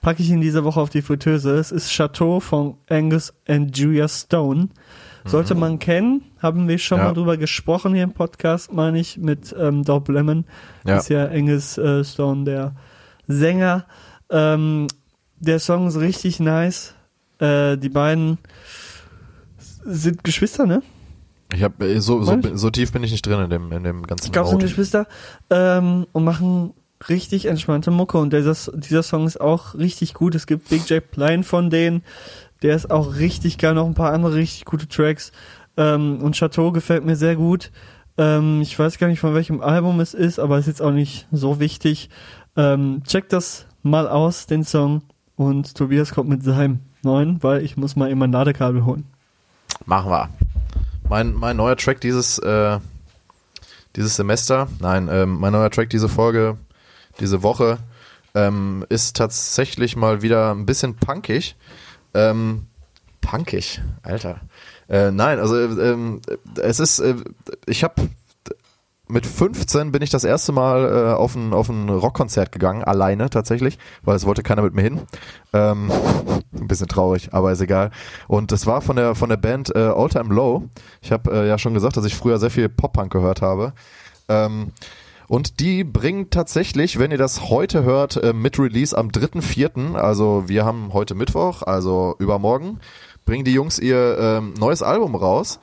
packe 0.01 0.21
ich 0.21 0.29
ihn 0.29 0.41
diese 0.41 0.63
Woche 0.63 0.79
auf 0.81 0.89
die 0.89 1.01
Fritteuse. 1.01 1.55
Es 1.55 1.71
ist 1.71 1.89
Chateau 1.91 2.39
von 2.39 2.75
Angus 2.89 3.33
and 3.47 3.77
Julia 3.77 4.07
Stone. 4.07 4.69
Sollte 5.25 5.55
man 5.55 5.79
kennen, 5.79 6.23
haben 6.39 6.67
wir 6.67 6.77
schon 6.77 6.97
Mhm. 6.97 7.01
Ja. 7.03 7.07
mal 7.07 7.13
drüber 7.13 7.37
gesprochen 7.37 7.93
hier 7.93 8.03
im 8.03 8.11
Podcast, 8.11 8.73
meine 8.73 8.99
ich, 8.99 9.17
mit 9.17 9.55
ähm, 9.57 9.83
Dob 9.85 10.09
Lemon. 10.09 10.43
Ja. 10.85 10.97
Ist 10.97 11.07
ja 11.09 11.27
Angus 11.27 11.77
äh, 11.77 12.03
Stone, 12.03 12.43
der 12.43 12.75
Sänger. 13.27 13.85
Ähm, 14.29 14.87
der 15.39 15.59
Song 15.59 15.87
ist 15.87 15.97
richtig 15.97 16.41
nice. 16.41 16.93
Äh, 17.39 17.77
die 17.77 17.87
beiden 17.87 18.37
sind 19.85 20.23
Geschwister, 20.25 20.65
ne? 20.65 20.81
Ich 21.53 21.63
hab, 21.63 21.81
äh, 21.81 21.99
so, 21.99 22.23
so, 22.23 22.37
so 22.53 22.69
tief 22.69 22.91
bin 22.91 23.03
ich 23.03 23.11
nicht 23.11 23.25
drin 23.25 23.39
in 23.39 23.49
dem, 23.49 23.71
in 23.71 23.83
dem 23.83 24.07
ganzen 24.07 24.25
Ich 24.25 24.31
glaube, 24.31 24.49
sind. 24.49 24.61
Geschwister 24.61 25.07
ähm, 25.49 26.07
und 26.11 26.23
machen 26.23 26.73
richtig 27.07 27.45
entspannte 27.45 27.91
Mucke 27.91 28.17
und 28.17 28.33
dieser, 28.33 28.55
dieser 28.73 29.03
Song 29.03 29.25
ist 29.25 29.39
auch 29.39 29.75
richtig 29.75 30.13
gut. 30.13 30.35
Es 30.35 30.47
gibt 30.47 30.69
Big 30.69 30.89
J 30.89 31.03
Plein 31.11 31.43
von 31.43 31.69
denen, 31.69 32.03
der 32.61 32.75
ist 32.75 32.89
auch 32.89 33.15
richtig 33.15 33.57
geil, 33.57 33.73
noch 33.73 33.85
ein 33.85 33.93
paar 33.93 34.13
andere 34.13 34.35
richtig 34.35 34.65
gute 34.65 34.87
Tracks. 34.87 35.31
Ähm, 35.75 36.21
und 36.21 36.35
Chateau 36.35 36.71
gefällt 36.71 37.05
mir 37.05 37.15
sehr 37.15 37.35
gut. 37.35 37.71
Ähm, 38.17 38.61
ich 38.61 38.77
weiß 38.77 38.97
gar 38.99 39.07
nicht, 39.07 39.19
von 39.19 39.33
welchem 39.33 39.61
Album 39.61 39.99
es 39.99 40.13
ist, 40.13 40.39
aber 40.39 40.59
ist 40.59 40.67
jetzt 40.67 40.81
auch 40.81 40.91
nicht 40.91 41.27
so 41.31 41.59
wichtig. 41.59 42.09
Ähm, 42.55 43.01
checkt 43.05 43.33
das 43.33 43.65
mal 43.81 44.07
aus, 44.07 44.45
den 44.45 44.63
Song. 44.63 45.01
Und 45.35 45.75
Tobias 45.75 46.13
kommt 46.13 46.29
mit 46.29 46.43
seinem 46.43 46.79
neuen, 47.01 47.41
weil 47.41 47.63
ich 47.63 47.75
muss 47.75 47.95
mal 47.95 48.11
immer 48.11 48.27
ein 48.27 48.31
Ladekabel 48.31 48.85
holen. 48.85 49.05
Machen 49.85 50.11
wir. 50.11 50.29
Mein, 51.13 51.35
mein 51.35 51.57
neuer 51.57 51.77
Track 51.77 52.01
dieses, 52.01 52.39
äh, 52.39 52.79
dieses 53.95 54.15
Semester, 54.15 54.67
nein, 54.79 55.07
ähm, 55.11 55.39
mein 55.39 55.53
neuer 55.53 55.69
Track 55.69 55.91
diese 55.91 56.09
Folge, 56.09 56.57
diese 57.19 57.43
Woche, 57.43 57.77
ähm, 58.33 58.83
ist 58.89 59.15
tatsächlich 59.15 59.95
mal 59.95 60.23
wieder 60.23 60.49
ein 60.55 60.65
bisschen 60.65 60.95
punkig. 60.95 61.55
Ähm, 62.15 62.65
punkig, 63.21 63.79
Alter. 64.01 64.41
Äh, 64.89 65.11
nein, 65.11 65.37
also 65.37 65.55
ähm, 65.55 66.19
es 66.59 66.79
ist, 66.79 66.97
äh, 66.97 67.13
ich 67.67 67.83
habe 67.83 68.09
mit 69.07 69.25
15 69.25 69.91
bin 69.91 70.01
ich 70.01 70.09
das 70.09 70.23
erste 70.23 70.51
Mal 70.51 70.85
äh, 70.85 71.13
auf 71.13 71.35
ein, 71.35 71.53
auf 71.53 71.69
ein 71.69 71.89
Rockkonzert 71.89 72.51
gegangen, 72.51 72.83
alleine 72.83 73.29
tatsächlich, 73.29 73.77
weil 74.03 74.15
es 74.15 74.25
wollte 74.25 74.43
keiner 74.43 74.61
mit 74.61 74.73
mir 74.73 74.81
hin. 74.81 75.01
Ähm, 75.51 75.91
ein 76.53 76.67
bisschen 76.67 76.87
traurig, 76.87 77.33
aber 77.33 77.51
ist 77.51 77.61
egal. 77.61 77.91
Und 78.27 78.51
das 78.51 78.65
war 78.65 78.81
von 78.81 78.95
der 78.95 79.15
von 79.15 79.29
der 79.29 79.37
Band 79.37 79.75
äh, 79.75 79.79
All 79.79 80.09
Time 80.09 80.33
Low. 80.33 80.69
Ich 81.01 81.11
habe 81.11 81.31
äh, 81.31 81.47
ja 81.47 81.57
schon 81.57 81.73
gesagt, 81.73 81.97
dass 81.97 82.05
ich 82.05 82.15
früher 82.15 82.39
sehr 82.39 82.49
viel 82.49 82.69
Pop-Punk 82.69 83.11
gehört 83.11 83.41
habe. 83.41 83.73
Ähm, 84.29 84.71
und 85.27 85.59
die 85.59 85.83
bringen 85.83 86.29
tatsächlich, 86.29 86.99
wenn 86.99 87.11
ihr 87.11 87.17
das 87.17 87.49
heute 87.49 87.83
hört, 87.83 88.17
äh, 88.17 88.33
mit 88.33 88.59
Release 88.59 88.97
am 88.97 89.09
3.4., 89.09 89.95
also 89.95 90.43
wir 90.47 90.65
haben 90.65 90.93
heute 90.93 91.15
Mittwoch, 91.15 91.63
also 91.63 92.15
übermorgen, 92.19 92.79
bringen 93.25 93.45
die 93.45 93.53
Jungs 93.53 93.79
ihr 93.79 94.17
ähm, 94.19 94.53
neues 94.59 94.83
Album 94.83 95.15
raus. 95.15 95.59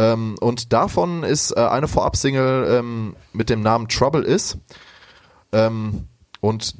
Ähm, 0.00 0.36
und 0.40 0.72
davon 0.72 1.24
ist 1.24 1.50
äh, 1.50 1.60
eine 1.60 1.86
Vorab-Single 1.86 2.78
ähm, 2.78 3.16
mit 3.34 3.50
dem 3.50 3.60
Namen 3.60 3.86
Trouble 3.86 4.22
Is. 4.22 4.56
Ähm, 5.52 6.08
und 6.40 6.74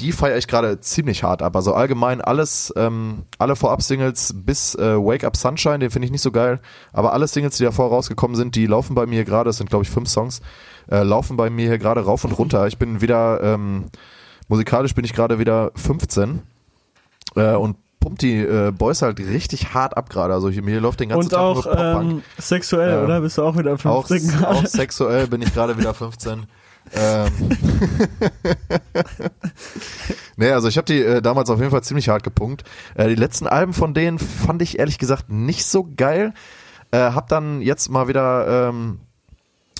die 0.00 0.10
feiere 0.10 0.38
ich 0.38 0.48
gerade 0.48 0.80
ziemlich 0.80 1.22
hart 1.22 1.40
ab. 1.40 1.54
Also 1.54 1.72
allgemein 1.72 2.20
alles, 2.20 2.72
ähm, 2.76 3.26
alle 3.38 3.54
Vorab-Singles 3.54 4.34
bis 4.38 4.74
äh, 4.74 4.96
Wake 4.96 5.22
Up 5.22 5.36
Sunshine, 5.36 5.78
den 5.78 5.90
finde 5.90 6.06
ich 6.06 6.12
nicht 6.12 6.22
so 6.22 6.32
geil. 6.32 6.58
Aber 6.92 7.12
alle 7.12 7.28
Singles, 7.28 7.58
die 7.58 7.64
davor 7.64 7.90
rausgekommen 7.90 8.36
sind, 8.36 8.56
die 8.56 8.66
laufen 8.66 8.96
bei 8.96 9.06
mir 9.06 9.24
gerade, 9.24 9.50
es 9.50 9.58
sind 9.58 9.70
glaube 9.70 9.84
ich 9.84 9.90
fünf 9.90 10.08
Songs, 10.08 10.40
äh, 10.90 11.04
laufen 11.04 11.36
bei 11.36 11.50
mir 11.50 11.68
hier 11.68 11.78
gerade 11.78 12.04
rauf 12.04 12.24
und 12.24 12.32
runter. 12.32 12.66
Ich 12.66 12.78
bin 12.78 13.00
wieder, 13.00 13.40
ähm, 13.40 13.84
musikalisch 14.48 14.96
bin 14.96 15.04
ich 15.04 15.14
gerade 15.14 15.38
wieder 15.38 15.70
15 15.76 16.42
äh, 17.36 17.54
und 17.54 17.76
pumpt 18.00 18.22
die 18.22 18.36
äh, 18.38 18.70
Boys 18.70 19.02
halt 19.02 19.18
richtig 19.20 19.74
hart 19.74 19.96
ab 19.96 20.08
gerade. 20.10 20.32
Also 20.34 20.48
hier, 20.50 20.62
mir 20.62 20.80
läuft 20.80 21.00
den 21.00 21.08
ganzen 21.08 21.24
Und 21.24 21.30
Tag 21.30 21.40
auch 21.40 21.54
nur 21.54 21.62
Pop-Punk. 21.64 22.10
ähm, 22.12 22.22
sexuell, 22.38 22.90
Ja. 22.90 23.04
oder? 23.04 23.20
Bist 23.20 23.38
du 23.38 23.42
auch 23.44 23.56
wieder 23.58 23.74
Auch, 23.74 24.06
15 24.06 24.44
auch 24.44 24.66
sexuell 24.66 25.26
bin 25.26 25.42
ich 25.42 25.52
gerade 25.52 25.76
wieder 25.78 25.94
15. 25.94 26.46
ähm. 26.94 27.32
nee, 30.36 30.50
also 30.50 30.68
ich 30.68 30.76
habe 30.76 30.86
die 30.86 31.00
äh, 31.02 31.22
damals 31.22 31.50
auf 31.50 31.58
jeden 31.58 31.70
Fall 31.70 31.82
ziemlich 31.82 32.08
hart 32.08 32.22
gepunkt. 32.22 32.64
Äh, 32.94 33.08
die 33.08 33.14
letzten 33.14 33.46
Alben 33.46 33.72
von 33.72 33.94
denen 33.94 34.18
fand 34.18 34.62
ich 34.62 34.78
ehrlich 34.78 34.98
gesagt 34.98 35.30
nicht 35.30 35.66
so 35.66 35.88
geil. 35.96 36.32
Äh, 36.90 36.98
hab 36.98 37.28
dann 37.28 37.60
jetzt 37.60 37.88
mal 37.90 38.08
wieder 38.08 38.68
ähm, 38.68 39.00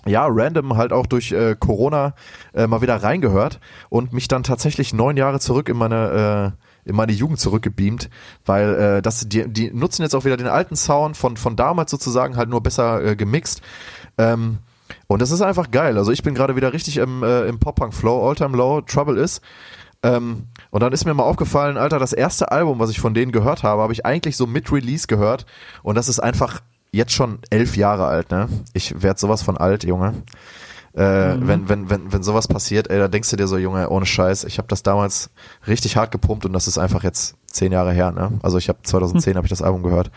ja, 0.06 0.26
random 0.28 0.76
halt 0.76 0.92
auch 0.92 1.06
durch 1.06 1.32
äh, 1.32 1.56
Corona 1.58 2.14
äh, 2.54 2.66
mal 2.66 2.82
wieder 2.82 3.02
reingehört 3.02 3.60
und 3.88 4.12
mich 4.12 4.28
dann 4.28 4.42
tatsächlich 4.42 4.92
neun 4.94 5.16
Jahre 5.16 5.40
zurück 5.40 5.68
in 5.68 5.76
meine 5.76 6.54
äh, 6.56 6.67
in 6.88 6.96
meine 6.96 7.12
Jugend 7.12 7.38
zurückgebeamt, 7.38 8.10
weil 8.44 8.74
äh, 8.74 9.02
das 9.02 9.28
die 9.28 9.48
die 9.48 9.70
nutzen 9.70 10.02
jetzt 10.02 10.14
auch 10.14 10.24
wieder 10.24 10.36
den 10.36 10.46
alten 10.46 10.76
Sound 10.76 11.16
von 11.16 11.36
von 11.36 11.56
damals 11.56 11.90
sozusagen 11.90 12.36
halt 12.36 12.48
nur 12.48 12.62
besser 12.62 13.04
äh, 13.04 13.16
gemixt. 13.16 13.62
Ähm, 14.16 14.58
und 15.06 15.22
das 15.22 15.30
ist 15.30 15.42
einfach 15.42 15.70
geil. 15.70 15.98
Also 15.98 16.12
ich 16.12 16.22
bin 16.22 16.34
gerade 16.34 16.56
wieder 16.56 16.72
richtig 16.72 16.96
im, 16.98 17.22
äh, 17.22 17.46
im 17.46 17.58
Pop-Punk-Flow, 17.58 18.28
All-Time 18.28 18.56
Low, 18.56 18.80
Trouble 18.82 19.18
is. 19.18 19.40
Ähm, 20.02 20.46
und 20.70 20.82
dann 20.82 20.92
ist 20.92 21.04
mir 21.04 21.14
mal 21.14 21.24
aufgefallen, 21.24 21.76
Alter, 21.76 21.98
das 21.98 22.12
erste 22.12 22.52
Album, 22.52 22.78
was 22.78 22.90
ich 22.90 23.00
von 23.00 23.14
denen 23.14 23.32
gehört 23.32 23.62
habe, 23.62 23.82
habe 23.82 23.92
ich 23.92 24.06
eigentlich 24.06 24.36
so 24.36 24.46
mit 24.46 24.70
Release 24.70 25.06
gehört. 25.06 25.46
Und 25.82 25.96
das 25.96 26.08
ist 26.08 26.20
einfach 26.20 26.60
jetzt 26.92 27.12
schon 27.12 27.40
elf 27.50 27.76
Jahre 27.76 28.06
alt, 28.06 28.30
ne? 28.30 28.48
Ich 28.72 29.02
werd 29.02 29.18
sowas 29.18 29.42
von 29.42 29.56
alt, 29.56 29.84
Junge. 29.84 30.14
Äh, 30.94 31.36
wenn, 31.40 31.68
wenn, 31.68 31.90
wenn, 31.90 32.12
wenn 32.12 32.22
sowas 32.22 32.48
passiert, 32.48 32.90
ey, 32.90 32.98
da 32.98 33.08
denkst 33.08 33.30
du 33.30 33.36
dir 33.36 33.46
so, 33.46 33.58
Junge, 33.58 33.88
ohne 33.90 34.06
Scheiß, 34.06 34.44
ich 34.44 34.58
habe 34.58 34.68
das 34.68 34.82
damals 34.82 35.30
richtig 35.66 35.96
hart 35.96 36.10
gepumpt 36.10 36.46
und 36.46 36.52
das 36.52 36.66
ist 36.66 36.78
einfach 36.78 37.04
jetzt 37.04 37.36
zehn 37.46 37.72
Jahre 37.72 37.92
her, 37.92 38.10
ne? 38.10 38.32
Also 38.42 38.58
ich 38.58 38.68
habe 38.68 38.78
2010 38.82 39.36
habe 39.36 39.46
ich 39.46 39.50
das 39.50 39.62
Album 39.62 39.82
gehört. 39.82 40.10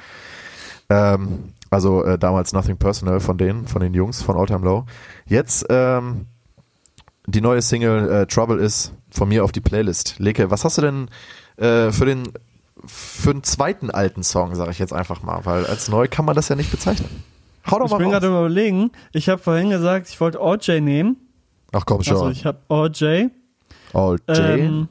Ähm, 0.90 1.54
also 1.70 2.04
äh, 2.04 2.18
damals 2.18 2.54
Nothing 2.54 2.78
Personal 2.78 3.20
von 3.20 3.38
denen, 3.38 3.68
von 3.68 3.82
den 3.82 3.94
Jungs 3.94 4.22
von 4.22 4.38
All 4.38 4.46
Time 4.46 4.66
Low. 4.66 4.86
Jetzt 5.26 5.66
ähm, 5.70 6.28
die 7.28 7.42
neue 7.42 7.62
Single 7.62 8.12
äh, 8.12 8.26
Trouble 8.28 8.60
is 8.60 8.92
von 9.10 9.30
mir 9.30 9.44
auf 9.44 9.52
die 9.52 9.62
Playlist. 9.62 10.16
Leke, 10.20 10.52
was 10.52 10.66
hast 10.66 10.78
du 10.78 10.82
denn 10.82 11.10
äh, 11.58 11.92
für 11.92 12.06
den 12.06 12.24
für 12.86 13.34
den 13.34 13.44
zweiten 13.44 13.92
alten 13.92 14.24
Song, 14.24 14.56
sage 14.56 14.72
ich 14.72 14.80
jetzt 14.80 14.94
einfach 14.94 15.22
mal, 15.22 15.46
weil 15.46 15.66
als 15.66 15.88
neu 15.88 16.08
kann 16.10 16.26
man 16.26 16.36
das 16.36 16.50
ja 16.50 16.56
nicht 16.56 16.72
bezeichnen. 16.72 17.24
Hau 17.70 17.78
doch 17.80 17.86
Ich 17.86 17.92
mal 17.92 17.98
bin 17.98 18.08
raus. 18.08 18.14
gerade 18.14 18.28
überlegen, 18.28 18.92
ich 19.14 19.30
habe 19.30 19.42
vorhin 19.42 19.70
gesagt, 19.70 20.10
ich 20.10 20.20
wollte 20.20 20.42
OJ 20.42 20.82
nehmen. 20.82 21.18
Ach 21.72 21.86
komm 21.86 22.04
schon. 22.04 22.16
Also 22.18 22.30
ich 22.30 22.46
habe 22.46 22.60
OJ. 22.70 23.28
All 23.94 24.18
J. 24.28 24.40
Ähm, 24.40 24.88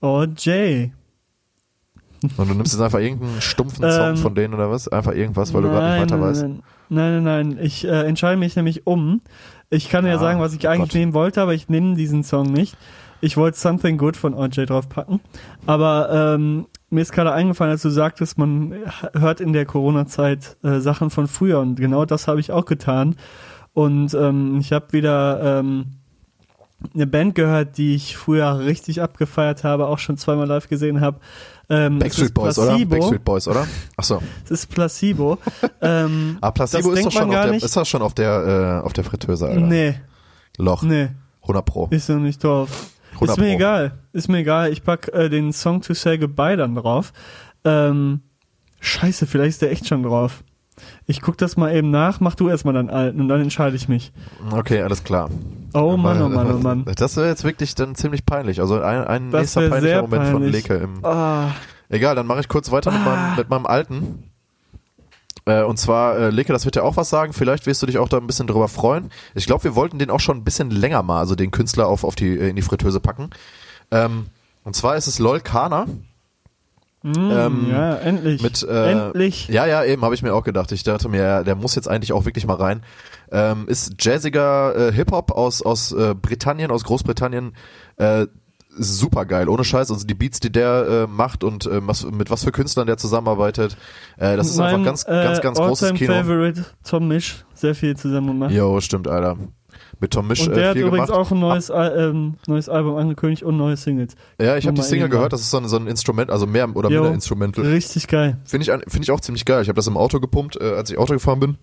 OJ. 0.00 0.90
Und 2.36 2.48
du 2.48 2.54
nimmst 2.54 2.72
jetzt 2.72 2.80
einfach 2.82 2.98
irgendeinen 2.98 3.40
stumpfen 3.40 3.88
Song 3.90 4.08
Ähm, 4.10 4.16
von 4.16 4.34
denen 4.34 4.54
oder 4.54 4.70
was? 4.70 4.88
Einfach 4.88 5.12
irgendwas, 5.12 5.54
weil 5.54 5.62
du 5.62 5.68
gerade 5.68 5.92
nicht 5.92 6.02
weiter 6.02 6.16
nein, 6.16 6.28
weißt. 6.30 6.42
Nein, 6.42 6.62
nein, 6.88 7.22
nein, 7.22 7.48
nein. 7.50 7.58
Ich 7.64 7.84
äh, 7.84 8.02
entscheide 8.06 8.36
mich 8.38 8.56
nämlich 8.56 8.86
um. 8.86 9.20
Ich 9.70 9.88
kann 9.88 10.04
ja, 10.06 10.16
Ah, 10.16 10.18
sagen, 10.18 10.40
was 10.40 10.52
ich 10.54 10.68
eigentlich 10.68 10.90
Gott. 10.90 10.94
nehmen 10.98 11.14
wollte, 11.14 11.40
aber 11.42 11.54
ich 11.54 11.68
nehme 11.68 11.94
diesen 11.94 12.24
Song 12.24 12.50
nicht. 12.52 12.76
Ich 13.20 13.36
wollte 13.36 13.58
Something 13.58 13.98
Good 13.98 14.16
von 14.16 14.34
OJ 14.34 14.66
draufpacken. 14.66 15.20
Aber 15.66 16.34
ähm, 16.34 16.66
mir 16.90 17.02
ist 17.02 17.12
gerade 17.12 17.32
eingefallen, 17.32 17.72
als 17.72 17.82
du 17.82 17.90
sagtest, 17.90 18.38
man 18.38 18.74
hört 19.12 19.40
in 19.40 19.52
der 19.52 19.66
Corona-Zeit 19.66 20.56
äh, 20.62 20.80
Sachen 20.80 21.10
von 21.10 21.26
früher 21.28 21.60
und 21.60 21.76
genau 21.76 22.04
das 22.04 22.28
habe 22.28 22.40
ich 22.40 22.50
auch 22.52 22.64
getan. 22.64 23.16
Und 23.74 24.14
ähm, 24.14 24.58
ich 24.60 24.72
habe 24.72 24.92
wieder 24.92 25.58
ähm, 25.60 25.86
eine 26.94 27.06
Band 27.06 27.34
gehört, 27.34 27.76
die 27.76 27.94
ich 27.94 28.16
früher 28.16 28.60
richtig 28.60 29.02
abgefeiert 29.02 29.64
habe, 29.64 29.86
auch 29.86 29.98
schon 29.98 30.16
zweimal 30.16 30.46
live 30.46 30.68
gesehen 30.68 31.00
habe. 31.00 31.18
Ähm, 31.68 31.98
Backstreet 31.98 32.32
Boys, 32.32 32.58
oder? 32.58 32.78
Backstreet 32.86 33.24
Boys, 33.24 33.46
oder? 33.46 33.66
Ach 33.96 34.04
so. 34.04 34.22
Es 34.44 34.50
ist 34.50 34.66
Placebo. 34.68 35.38
ähm, 35.82 36.38
Ah, 36.40 36.50
Placebo 36.50 36.92
ist 36.92 37.04
doch 37.04 37.12
schon 37.12 37.24
auf 37.28 37.30
der, 37.42 37.50
nicht. 37.52 37.64
ist 37.64 37.76
das 37.76 37.88
schon 37.88 38.00
auf 38.02 38.14
der, 38.14 38.80
äh, 38.82 38.86
auf 38.86 38.94
der 38.94 39.04
Fritteuse, 39.04 39.46
Alter. 39.48 39.60
nee, 39.60 39.94
Loch. 40.56 40.82
nee, 40.82 41.08
100 41.42 41.64
Pro. 41.66 41.88
ist 41.90 42.08
noch 42.08 42.16
nicht 42.18 42.42
drauf. 42.42 42.70
100 43.20 43.36
Ist 43.36 43.40
mir 43.40 43.48
Pro. 43.50 43.54
egal. 43.56 43.92
Ist 44.12 44.28
mir 44.28 44.38
egal. 44.38 44.72
Ich 44.72 44.82
pack 44.84 45.08
äh, 45.12 45.28
den 45.28 45.52
Song 45.52 45.80
To 45.82 45.94
Say 45.94 46.18
Goodbye 46.18 46.56
dann 46.56 46.74
drauf. 46.74 47.12
Ähm, 47.64 48.20
scheiße, 48.80 49.26
vielleicht 49.26 49.50
ist 49.50 49.62
der 49.62 49.70
echt 49.72 49.86
schon 49.86 50.02
drauf. 50.02 50.42
Ich 51.06 51.20
guck 51.20 51.36
das 51.36 51.56
mal 51.56 51.74
eben 51.74 51.90
nach, 51.90 52.20
mach 52.20 52.36
du 52.36 52.48
erstmal 52.48 52.74
deinen 52.74 52.88
alten 52.90 53.20
und 53.20 53.28
dann 53.28 53.40
entscheide 53.40 53.74
ich 53.74 53.88
mich. 53.88 54.12
Okay, 54.52 54.80
alles 54.82 55.02
klar. 55.02 55.28
Oh 55.74 55.96
Mann, 55.96 56.22
oh 56.22 56.28
Mann, 56.28 56.52
oh 56.54 56.58
Mann. 56.58 56.84
Das 56.96 57.16
wäre 57.16 57.26
jetzt 57.28 57.42
wirklich 57.42 57.74
dann 57.74 57.96
ziemlich 57.96 58.24
peinlich. 58.24 58.60
Also 58.60 58.80
ein, 58.80 59.04
ein 59.04 59.30
Das 59.32 59.40
nächster 59.56 59.68
peinlicher 59.68 60.02
Moment 60.02 60.24
von 60.26 60.32
peinlich. 60.42 60.52
Leke 60.68 60.74
im. 60.74 61.04
Ah, 61.04 61.50
Egal, 61.88 62.14
dann 62.14 62.26
mache 62.26 62.40
ich 62.40 62.48
kurz 62.48 62.70
weiter 62.70 62.90
mit, 62.92 63.02
meinem, 63.04 63.36
mit 63.36 63.48
meinem 63.48 63.66
alten. 63.66 64.27
Äh, 65.48 65.62
und 65.62 65.78
zwar, 65.78 66.18
äh, 66.18 66.30
Leke, 66.30 66.52
das 66.52 66.66
wird 66.66 66.74
dir 66.74 66.84
auch 66.84 66.96
was 66.96 67.08
sagen. 67.08 67.32
Vielleicht 67.32 67.64
wirst 67.66 67.80
du 67.82 67.86
dich 67.86 67.96
auch 67.96 68.08
da 68.08 68.18
ein 68.18 68.26
bisschen 68.26 68.46
drüber 68.46 68.68
freuen. 68.68 69.10
Ich 69.34 69.46
glaube, 69.46 69.64
wir 69.64 69.74
wollten 69.74 69.98
den 69.98 70.10
auch 70.10 70.20
schon 70.20 70.36
ein 70.36 70.44
bisschen 70.44 70.70
länger 70.70 71.02
mal, 71.02 71.20
also 71.20 71.34
den 71.34 71.50
Künstler 71.50 71.88
auf, 71.88 72.04
auf 72.04 72.14
die, 72.14 72.38
äh, 72.38 72.50
in 72.50 72.56
die 72.56 72.62
Fritteuse 72.62 73.00
packen. 73.00 73.30
Ähm, 73.90 74.26
und 74.64 74.76
zwar 74.76 74.96
ist 74.96 75.06
es 75.06 75.18
Lol 75.18 75.40
Kana. 75.40 75.86
Ähm, 77.04 77.68
ja, 77.70 77.94
endlich. 77.94 78.42
mit 78.42 78.62
äh, 78.62 78.90
endlich. 78.90 79.48
Ja, 79.48 79.64
ja, 79.66 79.84
eben 79.84 80.02
habe 80.02 80.14
ich 80.14 80.22
mir 80.22 80.34
auch 80.34 80.44
gedacht. 80.44 80.70
Ich 80.72 80.82
dachte 80.82 81.08
mir, 81.08 81.22
ja, 81.22 81.44
der 81.44 81.54
muss 81.54 81.76
jetzt 81.76 81.88
eigentlich 81.88 82.12
auch 82.12 82.26
wirklich 82.26 82.44
mal 82.46 82.56
rein. 82.56 82.82
Ähm, 83.30 83.68
ist 83.68 83.94
jazziger 84.00 84.88
äh, 84.88 84.92
Hip 84.92 85.12
Hop 85.12 85.30
aus 85.30 85.62
aus 85.62 85.92
äh, 85.92 86.14
Britannien, 86.14 86.70
aus 86.70 86.84
Großbritannien. 86.84 87.54
Äh, 87.96 88.26
super 88.78 89.24
geil, 89.24 89.48
ohne 89.48 89.64
Scheiß. 89.64 89.90
Also 89.90 90.06
die 90.06 90.14
Beats, 90.14 90.40
die 90.40 90.50
der 90.50 90.86
äh, 90.88 91.06
macht 91.06 91.44
und 91.44 91.66
äh, 91.66 91.86
was, 91.86 92.04
mit 92.10 92.30
was 92.30 92.44
für 92.44 92.52
Künstlern 92.52 92.86
der 92.86 92.96
zusammenarbeitet. 92.96 93.76
Äh, 94.16 94.36
das 94.36 94.48
ist 94.48 94.58
einfach 94.58 94.78
Mein, 94.78 94.84
ganz, 94.84 95.04
ganz, 95.04 95.40
ganz 95.40 95.58
äh, 95.58 95.62
großes 95.62 95.90
All-Time 95.90 95.98
Kino. 95.98 96.14
Favorite, 96.14 96.64
Tom 96.88 97.08
Misch, 97.08 97.44
sehr 97.54 97.74
viel 97.74 97.96
zusammen 97.96 98.28
gemacht. 98.28 98.50
Jo, 98.52 98.80
stimmt, 98.80 99.08
Alter. 99.08 99.36
Mit 100.00 100.12
Tom 100.12 100.28
Misch 100.28 100.46
und 100.46 100.52
äh, 100.52 100.54
der 100.54 100.70
hat 100.70 100.76
übrigens 100.76 101.08
gemacht. 101.08 101.26
auch 101.26 101.30
ein 101.32 101.40
neues, 101.40 101.70
Al 101.70 102.10
ähm, 102.10 102.34
neues 102.46 102.68
Album 102.68 102.96
angekündigt 102.96 103.42
und 103.42 103.56
neue 103.56 103.76
Singles. 103.76 104.14
Ja, 104.40 104.56
ich 104.56 104.66
habe 104.66 104.76
die 104.76 104.82
Single 104.82 105.08
gehört. 105.08 105.32
Das 105.32 105.40
ist 105.40 105.50
so 105.50 105.58
ein, 105.58 105.68
so 105.68 105.76
ein 105.76 105.88
Instrument, 105.88 106.30
also 106.30 106.46
mehr 106.46 106.74
oder 106.76 106.88
Jo. 106.88 107.02
minder 107.02 107.14
Instrumental. 107.14 107.64
Richtig 107.66 108.06
geil. 108.06 108.38
Finde 108.44 108.62
ich, 108.64 108.70
finde 108.90 109.02
ich 109.02 109.10
auch 109.10 109.20
ziemlich 109.20 109.44
geil. 109.44 109.62
Ich 109.62 109.68
habe 109.68 109.76
das 109.76 109.86
im 109.88 109.96
Auto 109.96 110.20
gepumpt, 110.20 110.60
äh, 110.60 110.70
als 110.74 110.90
ich 110.90 110.98
Auto 110.98 111.14
gefahren 111.14 111.40
bin. 111.40 111.58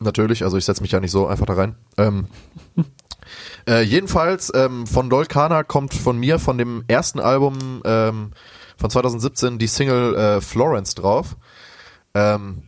Natürlich, 0.00 0.44
also 0.44 0.56
ich 0.56 0.64
setze 0.64 0.82
mich 0.82 0.92
ja 0.92 1.00
nicht 1.00 1.10
so 1.10 1.26
einfach 1.26 1.46
da 1.46 1.54
rein. 1.54 1.74
Ähm, 1.96 2.26
äh, 3.68 3.82
jedenfalls, 3.82 4.50
ähm, 4.54 4.86
von 4.86 5.10
Dolkana 5.10 5.62
kommt 5.62 5.92
von 5.92 6.18
mir, 6.18 6.38
von 6.38 6.56
dem 6.56 6.84
ersten 6.88 7.20
Album 7.20 7.82
ähm, 7.84 8.32
von 8.78 8.90
2017, 8.90 9.58
die 9.58 9.66
Single 9.66 10.14
äh, 10.14 10.40
Florence 10.40 10.94
drauf. 10.94 11.36
Ähm, 12.14 12.62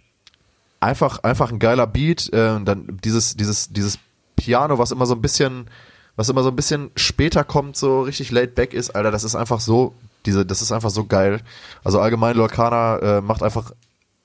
einfach, 0.79 1.23
einfach 1.23 1.51
ein 1.51 1.59
geiler 1.59 1.87
Beat. 1.87 2.31
Äh, 2.33 2.61
dann 2.63 2.99
dieses, 3.03 3.35
dieses, 3.35 3.73
dieses 3.73 3.99
Piano, 4.37 4.79
was 4.79 4.91
immer 4.91 5.07
so 5.07 5.15
ein 5.15 5.23
bisschen, 5.23 5.71
was 6.17 6.29
immer 6.29 6.43
so 6.43 6.51
ein 6.51 6.57
bisschen 6.57 6.91
später 6.97 7.45
kommt, 7.45 7.77
so 7.77 8.03
richtig 8.03 8.31
laid 8.31 8.55
back 8.55 8.75
ist, 8.75 8.91
Alter, 8.91 9.11
das 9.11 9.25
ist 9.25 9.37
einfach 9.37 9.61
so, 9.61 9.95
diese, 10.27 10.45
das 10.45 10.61
ist 10.61 10.71
einfach 10.71 10.91
so 10.91 11.07
geil. 11.07 11.41
Also 11.83 11.99
allgemein 12.01 12.37
Lorcana 12.37 12.99
äh, 12.99 13.21
macht 13.23 13.43
einfach 13.43 13.73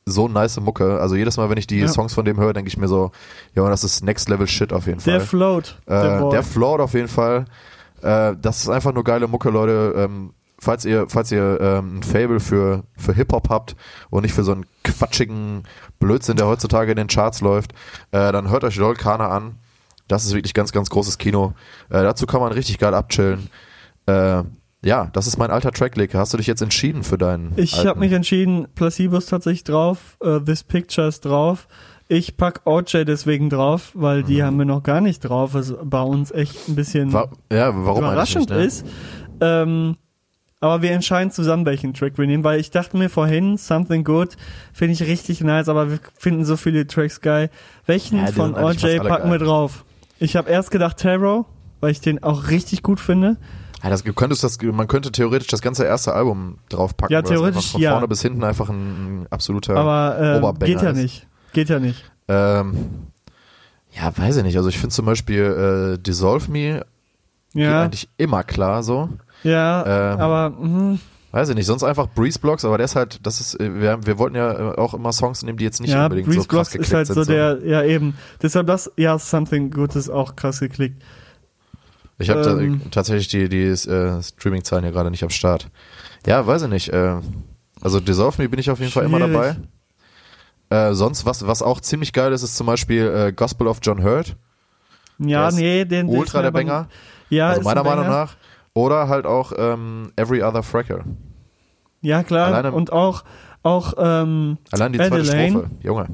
so 0.08 0.28
nice 0.28 0.60
Mucke. 0.60 1.00
Also 1.00 1.16
jedes 1.16 1.38
Mal, 1.38 1.50
wenn 1.50 1.58
ich 1.58 1.68
die 1.68 1.80
Ja. 1.80 1.88
Songs 1.88 2.14
von 2.14 2.26
dem 2.26 2.38
höre, 2.40 2.54
denke 2.54 2.68
ich 2.68 2.78
mir 2.78 2.88
so, 2.88 3.12
ja, 3.56 3.68
das 3.70 3.84
ist 3.84 4.04
Next 4.04 4.30
Level 4.30 4.48
Shit 4.48 4.72
auf 4.72 4.86
jeden 4.86 5.04
Der 5.04 5.20
Fall. 5.20 5.28
float. 5.28 5.82
Der 5.88 6.18
Äh, 6.18 6.20
Boy. 6.20 6.32
der 6.32 6.44
float 6.44 6.80
auf 6.80 6.94
jeden 6.94 7.08
Fall. 7.08 7.46
Äh, 8.02 8.36
das 8.40 8.62
ist 8.62 8.70
einfach 8.70 8.94
nur 8.94 9.04
geile 9.04 9.28
Mucke, 9.28 9.50
Leute. 9.50 9.94
Ähm, 9.98 10.34
falls 10.60 10.86
ihr, 10.86 11.08
falls 11.10 11.32
ihr 11.32 11.60
ähm, 11.60 11.98
ein 12.00 12.04
Fable 12.04 12.40
für, 12.40 12.84
für 12.98 13.14
Hip-Hop 13.14 13.50
habt 13.50 13.76
und 14.12 14.22
nicht 14.22 14.34
für 14.36 14.44
so 14.44 14.52
einen 14.52 14.66
quatschigen 14.84 15.64
Blödsinn, 16.00 16.38
der 16.38 16.46
heutzutage 16.48 16.92
in 16.92 16.98
den 16.98 17.08
Charts 17.08 17.42
läuft, 17.42 17.74
äh, 18.12 18.32
dann 18.32 18.50
hört 18.50 18.64
euch 18.64 18.76
Lol 18.76 18.96
Kana 18.96 19.30
an. 19.30 19.56
Das 20.08 20.24
ist 20.26 20.36
wirklich 20.36 20.54
ganz, 20.54 20.72
ganz 20.72 20.92
großes 20.92 21.18
Kino. 21.18 21.54
Äh, 21.90 22.04
dazu 22.04 22.28
kann 22.28 22.42
man 22.42 22.52
richtig 22.52 22.78
geil 22.78 22.94
abchillen. 22.94 23.50
Ja, 24.86 25.10
das 25.14 25.26
ist 25.26 25.38
mein 25.38 25.50
alter 25.50 25.72
Tracklick. 25.72 26.14
Hast 26.14 26.34
du 26.34 26.38
dich 26.38 26.46
jetzt 26.46 26.62
entschieden 26.62 27.04
für 27.04 27.18
deinen 27.18 27.54
Ich 27.56 27.88
habe 27.88 28.00
mich 28.00 28.12
entschieden, 28.12 28.68
Placebo 28.76 29.18
ist 29.18 29.32
tatsächlich 29.32 29.64
drauf, 29.64 30.16
äh, 30.24 30.40
This 30.40 30.64
Picture 30.64 31.08
ist 31.08 31.26
drauf. 31.26 31.68
Ich 32.08 32.38
pack 32.38 32.62
OJ 32.66 33.04
deswegen 33.04 33.50
drauf, 33.50 33.90
weil 33.96 34.22
die 34.22 34.44
haben 34.44 34.60
wir 34.60 34.66
noch 34.66 34.84
gar 34.84 35.02
nicht 35.02 35.22
drauf, 35.22 35.56
was 35.56 35.74
bei 35.84 36.02
uns 36.04 36.30
echt 36.30 36.70
ein 36.70 36.76
bisschen 36.76 37.12
Wa 37.12 37.30
ja, 37.52 37.72
warum 37.76 38.04
überraschend 38.04 38.52
nicht, 38.52 38.60
ne? 38.60 38.64
ist. 38.64 38.86
Ähm, 39.42 39.98
aber 40.60 40.84
wir 40.84 40.92
entscheiden 40.92 41.32
zusammen, 41.32 41.66
welchen 41.66 41.96
Track 41.96 42.20
wir 42.20 42.28
nehmen, 42.28 42.44
weil 42.44 42.60
ich 42.60 42.70
dachte 42.70 42.96
mir 42.96 43.10
vorhin, 43.10 43.58
Something 43.58 44.04
Good 44.04 44.38
finde 44.72 44.94
ich 44.94 45.02
richtig 45.02 45.42
nice, 45.42 45.68
aber 45.68 45.90
wir 45.90 46.00
finden 46.16 46.46
so 46.46 46.58
viele 46.58 46.86
Tracks 46.86 47.22
geil. 47.22 47.50
Welchen 47.88 48.20
Ja, 48.20 48.28
von 48.28 48.54
OJ 48.54 49.00
packen 49.00 49.32
wir 49.32 49.40
geil. 49.40 49.48
drauf? 49.48 49.84
Ich 50.20 50.36
habe 50.36 50.52
erst 50.52 50.70
gedacht 50.70 50.98
Tarot, 50.98 51.48
weil 51.80 51.90
ich 51.90 52.02
den 52.02 52.22
auch 52.22 52.50
richtig 52.50 52.84
gut 52.84 53.00
finde. 53.00 53.38
Ja, 53.84 53.90
das, 53.90 54.04
könntest 54.04 54.44
das, 54.44 54.58
man 54.62 54.88
könnte 54.88 55.12
theoretisch 55.12 55.48
das 55.48 55.62
ganze 55.62 55.86
erste 55.86 56.14
Album 56.14 56.58
draufpacken. 56.70 57.14
Ja, 57.14 57.22
theoretisch, 57.22 57.72
Von 57.72 57.82
ja. 57.82 57.92
vorne 57.92 58.08
bis 58.08 58.22
hinten 58.22 58.44
einfach 58.44 58.70
ein, 58.70 59.28
absoluter 59.30 59.76
Aber 59.76 60.56
äh, 60.60 60.66
geht 60.66 60.82
ja 60.82 60.92
ist. 60.92 60.98
nicht. 60.98 61.28
Geht 61.54 61.70
ja 61.70 61.80
nicht. 61.80 62.04
Ähm, 62.28 62.76
ja, 63.92 64.18
weiß 64.18 64.38
ich 64.38 64.44
nicht. 64.44 64.58
Also 64.58 64.70
ich 64.70 64.78
finde 64.78 64.94
zum 64.94 65.06
Beispiel 65.06 65.96
äh, 65.96 66.02
Dissolve 66.02 66.52
Me 66.52 66.86
Ja, 67.54 67.84
eigentlich 67.84 68.10
immer 68.18 68.44
klar 68.44 68.84
so. 68.84 69.10
ja, 69.44 70.14
Ähm, 70.14 70.20
aber 70.20 70.58
hm, 70.58 71.00
Weiß 71.36 71.50
ich 71.50 71.56
nicht. 71.56 71.66
Sonst 71.66 71.84
einfach 71.84 72.08
Breeze 72.16 72.40
Blocks, 72.40 72.64
aber 72.64 72.78
der 72.78 72.86
ist 72.86 72.96
halt, 72.96 73.20
das 73.26 73.42
ist, 73.42 73.60
äh, 73.60 73.82
wir, 73.82 74.00
wir 74.06 74.18
wollten 74.18 74.38
ja 74.38 74.72
äh, 74.72 74.78
auch 74.78 74.94
immer 74.94 75.12
Songs 75.12 75.44
nehmen, 75.44 75.58
die 75.58 75.66
jetzt 75.66 75.82
nicht 75.82 75.92
ja, 75.92 76.06
unbedingt 76.06 76.28
Breeze 76.28 76.44
so 76.44 76.48
krass 76.48 76.70
Blocks 76.70 76.70
ist 76.70 76.74
geklickt 76.74 76.94
halt 76.96 77.08
sind. 77.08 77.16
so 77.16 77.24
der, 77.26 77.60
ja 77.66 77.84
eben. 77.84 78.16
Deshalb 78.42 78.68
das, 78.68 78.90
ja, 78.96 79.20
Something 79.20 79.70
Good 79.70 79.98
ist 79.98 80.10
auch 80.10 80.38
krass 80.38 80.62
geklickt. 80.62 81.04
Ich 82.18 82.30
habe 82.30 82.42
ähm, 82.42 82.82
tatsächlich 82.92 83.28
die, 83.28 83.50
die 83.50 83.64
äh, 83.64 84.22
Streaming-Zahlen 84.22 84.84
hier 84.84 84.94
gerade 84.94 85.12
nicht 85.12 85.24
am 85.24 85.30
Start. 85.30 85.70
Ja, 86.26 86.46
weiß 86.48 86.64
ich 86.64 86.70
nicht. 86.70 86.90
Äh, 86.90 87.18
also 87.82 88.00
Dissolve 88.00 88.42
Me 88.42 88.50
bin 88.50 88.60
ich 88.60 88.70
auf 88.72 88.80
jeden 88.80 88.92
Fall 88.92 89.04
immer 89.06 89.20
dabei. 89.20 89.54
Schwierig. 89.54 89.70
Äh, 90.70 90.94
sonst, 90.94 91.26
was, 91.26 91.46
was 91.46 91.62
auch 91.62 91.82
ziemlich 91.82 92.14
geil 92.14 92.32
ist, 92.32 92.42
ist 92.42 92.56
zum 92.56 92.68
Beispiel 92.68 93.06
äh, 93.06 93.32
Gospel 93.34 93.68
of 93.68 93.80
John 93.82 94.02
Hurt. 94.04 94.36
Ja, 95.20 95.50
Der 95.50 95.60
nee, 95.60 95.86
den 95.86 96.08
Ultra 96.08 96.42
der 96.42 96.52
Banger. 96.52 96.88
Ja, 97.30 97.50
also 97.50 97.62
meiner 97.62 97.82
ein 97.82 97.86
Meinung 97.88 98.08
nach. 98.08 98.36
Oder 98.74 99.08
halt 99.08 99.26
auch 99.26 99.54
ähm, 99.58 100.12
Every 100.16 100.42
Other 100.44 100.64
Freckle. 100.64 101.04
Ja, 102.02 102.24
klar. 102.24 102.48
Alleine- 102.48 102.72
und 102.72 102.92
auch, 102.92 103.24
auch 103.64 103.94
ähm, 103.98 104.58
Allein 104.72 104.92
die 104.94 105.00
zweite 105.00 105.16
Adelaine. 105.16 105.52
Strophe. 105.52 105.70
Junge. 105.82 106.08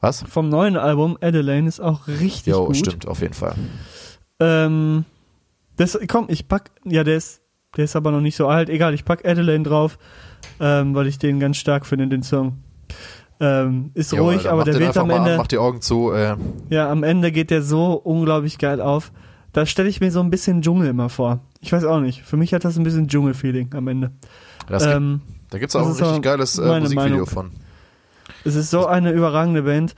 Was? 0.00 0.22
vom 0.24 0.48
neuen 0.48 0.76
Album 0.76 1.16
Adelaine 1.20 1.68
ist 1.68 1.78
auch 1.80 2.08
richtig 2.08 2.52
Jo, 2.52 2.66
gut. 2.66 2.76
stimmt, 2.76 3.06
auf 3.06 3.20
jeden 3.20 3.34
Fall. 3.34 3.54
Ähm, 4.40 5.04
das, 5.76 5.98
komm, 6.08 6.26
ich 6.28 6.48
pack, 6.48 6.70
ja, 6.84 7.04
der 7.04 7.16
ist, 7.16 7.40
der 7.76 7.84
ist 7.84 7.96
aber 7.96 8.10
noch 8.10 8.20
nicht 8.20 8.36
so 8.36 8.48
alt. 8.48 8.68
Egal, 8.68 8.94
ich 8.94 9.04
pack 9.04 9.24
Adelaine 9.26 9.64
drauf, 9.64 9.98
ähm, 10.60 10.94
weil 10.94 11.06
ich 11.06 11.18
den 11.18 11.40
ganz 11.40 11.56
stark 11.56 11.86
finde, 11.86 12.08
den 12.08 12.22
Song. 12.22 12.58
Ähm, 13.40 13.90
ist 13.94 14.12
Jo, 14.12 14.24
ruhig, 14.24 14.48
aber 14.48 14.64
der 14.64 14.78
wird 14.78 14.96
am 14.96 15.10
Ende, 15.10 15.32
An, 15.32 15.36
mach 15.38 15.46
die 15.48 15.58
Augen 15.58 15.80
zu. 15.80 16.12
Äh, 16.12 16.36
ja, 16.70 16.90
am 16.90 17.02
Ende 17.02 17.32
geht 17.32 17.50
der 17.50 17.62
so 17.62 17.94
unglaublich 17.94 18.58
geil 18.58 18.80
auf. 18.80 19.10
Da 19.52 19.66
stelle 19.66 19.88
ich 19.88 20.00
mir 20.00 20.10
so 20.12 20.20
ein 20.20 20.30
bisschen 20.30 20.62
Dschungel 20.62 20.88
immer 20.88 21.08
vor. 21.08 21.40
Ich 21.60 21.72
weiß 21.72 21.84
auch 21.84 22.00
nicht. 22.00 22.22
Für 22.22 22.36
mich 22.36 22.54
hat 22.54 22.64
das 22.64 22.76
ein 22.78 22.84
bisschen 22.84 23.08
Dschungel-Feeling 23.08 23.74
am 23.74 23.88
Ende. 23.88 24.12
das 24.68 24.84
gibt, 24.84 24.94
Ähm, 24.96 25.20
da 25.50 25.58
gibt's 25.58 25.74
auch 25.76 25.80
das 25.80 25.98
ein 25.98 26.04
richtig 26.04 26.18
auch 26.18 26.22
geiles 26.22 26.58
äh, 26.58 26.80
Musikvideo 26.80 27.10
Meinung. 27.10 27.26
von. 27.26 27.50
es 28.44 28.54
ist 28.54 28.70
so 28.70 28.86
eine 28.86 29.10
überragende 29.10 29.62
Band. 29.62 29.94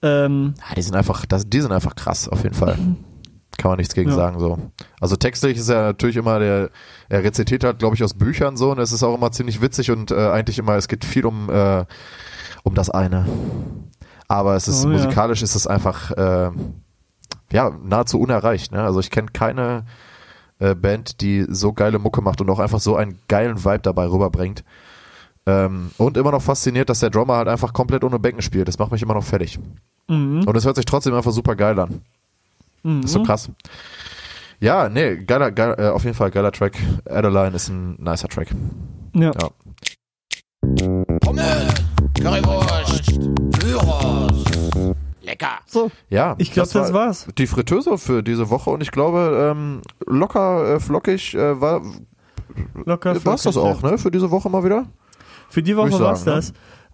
Ähm, 0.00 0.54
Ja, 0.68 0.74
die 0.76 0.82
sind 0.82 0.94
einfach, 0.94 1.26
das, 1.26 1.48
die 1.48 1.60
sind 1.60 1.72
einfach 1.72 1.96
krass, 1.96 2.28
auf 2.28 2.42
jeden 2.44 2.54
Fall. 2.54 2.78
Kann 3.58 3.70
man 3.70 3.78
nichts 3.78 3.94
gegen 3.94 4.10
Ja. 4.10 4.16
sagen, 4.16 4.38
so. 4.40 4.58
Also 5.00 5.16
textlich 5.16 5.56
ist 5.58 5.68
er 5.68 5.82
natürlich 5.82 6.16
immer 6.16 6.38
der, 6.38 6.70
er 7.08 7.22
rezitiert 7.24 7.64
halt, 7.64 7.78
glaube 7.78 7.94
ich, 7.94 8.02
aus 8.02 8.14
Büchern 8.14 8.56
so 8.56 8.70
und 8.72 8.78
es 8.78 8.92
ist 8.92 9.02
auch 9.02 9.14
immer 9.14 9.30
ziemlich 9.32 9.60
witzig 9.60 9.90
und 9.90 10.10
äh, 10.10 10.30
eigentlich 10.30 10.58
immer, 10.58 10.74
es 10.74 10.88
geht 10.88 11.04
viel 11.04 11.24
um, 11.26 11.48
äh, 11.50 11.84
um 12.64 12.74
das 12.74 12.90
eine. 12.90 13.26
Aber 14.28 14.56
es 14.56 14.68
ist 14.68 14.84
Oh, 14.84 14.88
ja. 14.88 14.94
musikalisch 14.94 15.42
ist 15.42 15.54
es 15.54 15.66
einfach, 15.66 16.10
äh, 16.12 16.50
ja, 17.52 17.70
nahezu 17.84 18.18
unerreicht, 18.18 18.72
ne? 18.72 18.82
Also 18.82 18.98
ich 19.00 19.10
kenne 19.10 19.28
keine 19.32 19.84
äh, 20.58 20.74
Band, 20.74 21.20
die 21.20 21.44
so 21.48 21.72
geile 21.72 21.98
Mucke 21.98 22.22
macht 22.22 22.40
und 22.40 22.50
auch 22.50 22.58
einfach 22.58 22.80
so 22.80 22.96
einen 22.96 23.18
geilen 23.28 23.64
Vibe 23.64 23.80
dabei 23.80 24.06
rüberbringt. 24.08 24.64
Ähm, 25.46 25.90
und 25.98 26.16
immer 26.16 26.30
noch 26.32 26.42
fasziniert, 26.42 26.88
dass 26.88 27.00
der 27.00 27.10
Drummer 27.10 27.36
halt 27.36 27.48
einfach 27.48 27.72
komplett 27.74 28.02
ohne 28.02 28.18
Becken 28.18 28.40
spielt. 28.40 28.66
Das 28.66 28.78
macht 28.78 28.92
mich 28.92 29.02
immer 29.02 29.14
noch 29.14 29.24
fertig. 29.24 29.58
mhm, 30.08 30.42
Und 30.46 30.56
es 30.56 30.64
hört 30.64 30.76
sich 30.76 30.86
trotzdem 30.86 31.12
einfach 31.14 31.32
super 31.32 31.54
geil 31.54 31.78
an. 31.78 32.00
Mhm. 32.84 33.02
Das 33.02 33.10
ist 33.10 33.14
so 33.14 33.22
krass. 33.24 33.50
Ja, 34.60 34.88
nee, 34.88 35.16
geiler, 35.16 35.50
geiler 35.50 35.78
äh, 35.78 35.88
auf 35.88 36.04
jeden 36.04 36.16
Fall 36.16 36.30
geiler 36.30 36.52
Track. 36.52 36.78
Adeline 37.06 37.56
ist 37.56 37.68
ein 37.68 37.96
nicer 37.96 38.28
Track. 38.28 38.48
Ja. 39.14 39.32
Ja. 39.32 39.50
Pommes, 41.20 41.74
Currywurst, 42.20 43.10
Gyros. 43.60 44.44
Lecker. 45.22 45.58
So, 45.66 45.90
Ja, 46.10 46.34
ich 46.38 46.52
glaube, 46.52 46.70
das, 46.72 46.92
war 46.92 47.06
war's. 47.06 47.26
die 47.36 47.46
Fritteuse 47.46 47.98
für 47.98 48.22
diese 48.22 48.50
Woche 48.50 48.70
und 48.70 48.82
ich 48.82 48.90
glaube, 48.90 49.52
ähm, 49.52 49.82
locker, 50.06 50.74
äh, 50.76 50.80
flockig 50.80 51.34
äh, 51.34 51.60
war 51.60 51.82
Locker 52.84 53.14
war's 53.24 53.42
das 53.42 53.54
flockig, 53.54 53.76
auch, 53.76 53.82
ne? 53.82 53.98
Für 53.98 54.10
diese 54.10 54.30
Woche 54.30 54.48
mal 54.48 54.64
wieder. 54.64 54.86
Für 55.48 55.62
die 55.62 55.76
Woche 55.76 55.98
war's 55.98 56.24
sagen, 56.24 56.36
ne? 56.36 56.36
das. 56.36 56.52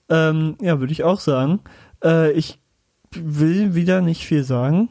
Ähm, 0.09 0.57
ja, 0.61 0.80
würde 0.80 0.93
ich 0.93 1.05
auch 1.05 1.20
sagen. 1.20 1.61
Äh, 2.03 2.32
ich 2.32 2.61
will 3.14 3.74
wieder 3.74 4.01
nicht 4.01 4.26
viel 4.26 4.45
sagen. 4.45 4.88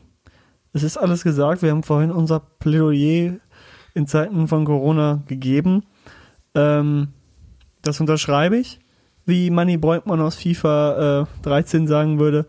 Es 0.74 0.84
ist 0.84 0.98
alles 0.98 1.24
gesagt. 1.24 1.62
Wir 1.62 1.72
haben 1.72 1.84
vorhin 1.84 2.12
unser 2.12 2.40
Plädoyer 2.40 3.38
in 3.94 4.08
Zeiten 4.08 4.48
von 4.48 4.66
Corona 4.66 5.24
gegeben. 5.28 5.84
Ähm, 6.54 7.10
das 7.82 8.00
unterschreibe 8.00 8.58
ich. 8.58 8.80
wie 9.26 9.52
Manny 9.52 9.78
Breukmann 9.78 10.22
aus 10.22 10.38
FIFA 10.38 11.22
äh, 11.22 11.44
13 11.44 11.86
sagen 11.86 12.18
würde. 12.20 12.48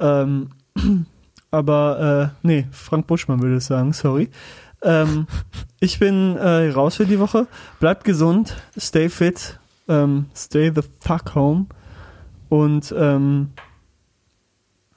Ähm, 0.00 0.50
aber 1.52 2.32
äh, 2.42 2.46
nee, 2.46 2.66
Frank 2.72 3.06
Buschmann 3.06 3.40
würde 3.40 3.56
es 3.56 3.66
sagen, 3.66 3.92
sorry. 3.92 4.30
Ähm, 4.82 5.28
ich 5.80 6.00
bin 6.00 6.36
äh, 6.36 6.70
raus 6.70 6.96
für 6.96 7.06
die 7.06 7.20
Woche. 7.20 7.46
Bleibt 7.78 8.02
gesund, 8.02 8.56
stay 8.76 9.08
fit, 9.08 9.60
ähm, 9.86 10.26
stay 10.34 10.72
the 10.74 10.82
fuck 11.00 11.36
home 11.36 11.66
und 12.48 12.92
ähm, 12.96 13.50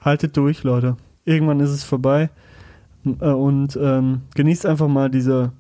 haltet 0.02 0.36
durch, 0.36 0.64
Leute. 0.64 0.98
Irgendwann 1.26 1.60
ist 1.60 1.70
es 1.70 1.84
vorbei 1.84 2.32
und 3.04 3.80
ähm, 3.82 4.22
genießt 4.36 4.66
einfach 4.66 4.88
mal 4.88 5.10
diese 5.10 5.52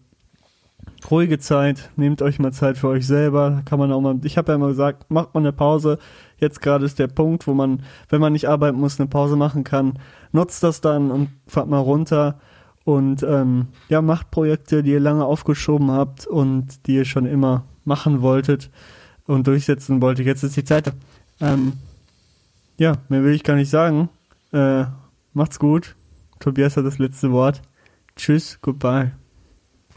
ruhige 1.09 1.39
Zeit. 1.39 1.89
Nehmt 1.95 2.21
euch 2.21 2.39
mal 2.39 2.51
Zeit 2.51 2.77
für 2.77 2.89
euch 2.89 3.07
selber. 3.07 3.61
Kann 3.65 3.79
man 3.79 3.91
auch 3.91 4.01
mal. 4.01 4.19
Ich 4.23 4.37
habe 4.37 4.51
ja 4.51 4.55
immer 4.55 4.67
gesagt, 4.67 5.09
macht 5.09 5.33
mal 5.33 5.39
eine 5.39 5.53
Pause. 5.53 5.97
Jetzt 6.37 6.61
gerade 6.61 6.85
ist 6.85 6.99
der 6.99 7.07
Punkt, 7.07 7.47
wo 7.47 7.53
man, 7.53 7.83
wenn 8.09 8.21
man 8.21 8.33
nicht 8.33 8.47
arbeiten 8.47 8.79
muss, 8.79 8.99
eine 8.99 9.09
Pause 9.09 9.35
machen 9.35 9.63
kann. 9.63 9.99
Nutzt 10.31 10.63
das 10.63 10.81
dann 10.81 11.11
und 11.11 11.29
fahrt 11.47 11.67
mal 11.67 11.79
runter 11.79 12.39
und 12.85 13.23
ähm, 13.23 13.67
ja, 13.89 14.01
macht 14.01 14.31
Projekte, 14.31 14.83
die 14.83 14.91
ihr 14.91 14.99
lange 14.99 15.25
aufgeschoben 15.25 15.91
habt 15.91 16.27
und 16.27 16.87
die 16.87 16.95
ihr 16.95 17.05
schon 17.05 17.25
immer 17.25 17.65
machen 17.83 18.21
wolltet 18.21 18.69
und 19.25 19.47
durchsetzen 19.47 20.01
wolltet. 20.01 20.25
Jetzt 20.25 20.43
ist 20.43 20.55
die 20.55 20.63
Zeit. 20.63 20.93
Ähm, 21.41 21.73
ja, 22.77 22.93
mehr 23.09 23.23
will 23.23 23.33
ich 23.33 23.43
gar 23.43 23.55
nicht 23.55 23.69
sagen. 23.69 24.09
Äh, 24.53 24.85
macht's 25.33 25.59
gut. 25.59 25.95
Tobias 26.39 26.77
hat 26.77 26.85
das 26.85 26.97
letzte 26.97 27.31
Wort. 27.31 27.61
Tschüss, 28.15 28.59
goodbye. 28.61 29.11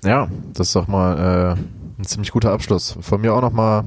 Ja, 0.05 0.29
das 0.53 0.69
ist 0.69 0.77
doch 0.77 0.89
mal 0.89 1.57
äh, 1.57 2.01
ein 2.01 2.05
ziemlich 2.05 2.33
guter 2.33 2.53
Abschluss. 2.53 2.99
Von 3.01 3.21
mir 3.21 3.35
auch 3.35 3.41
nochmal, 3.41 3.85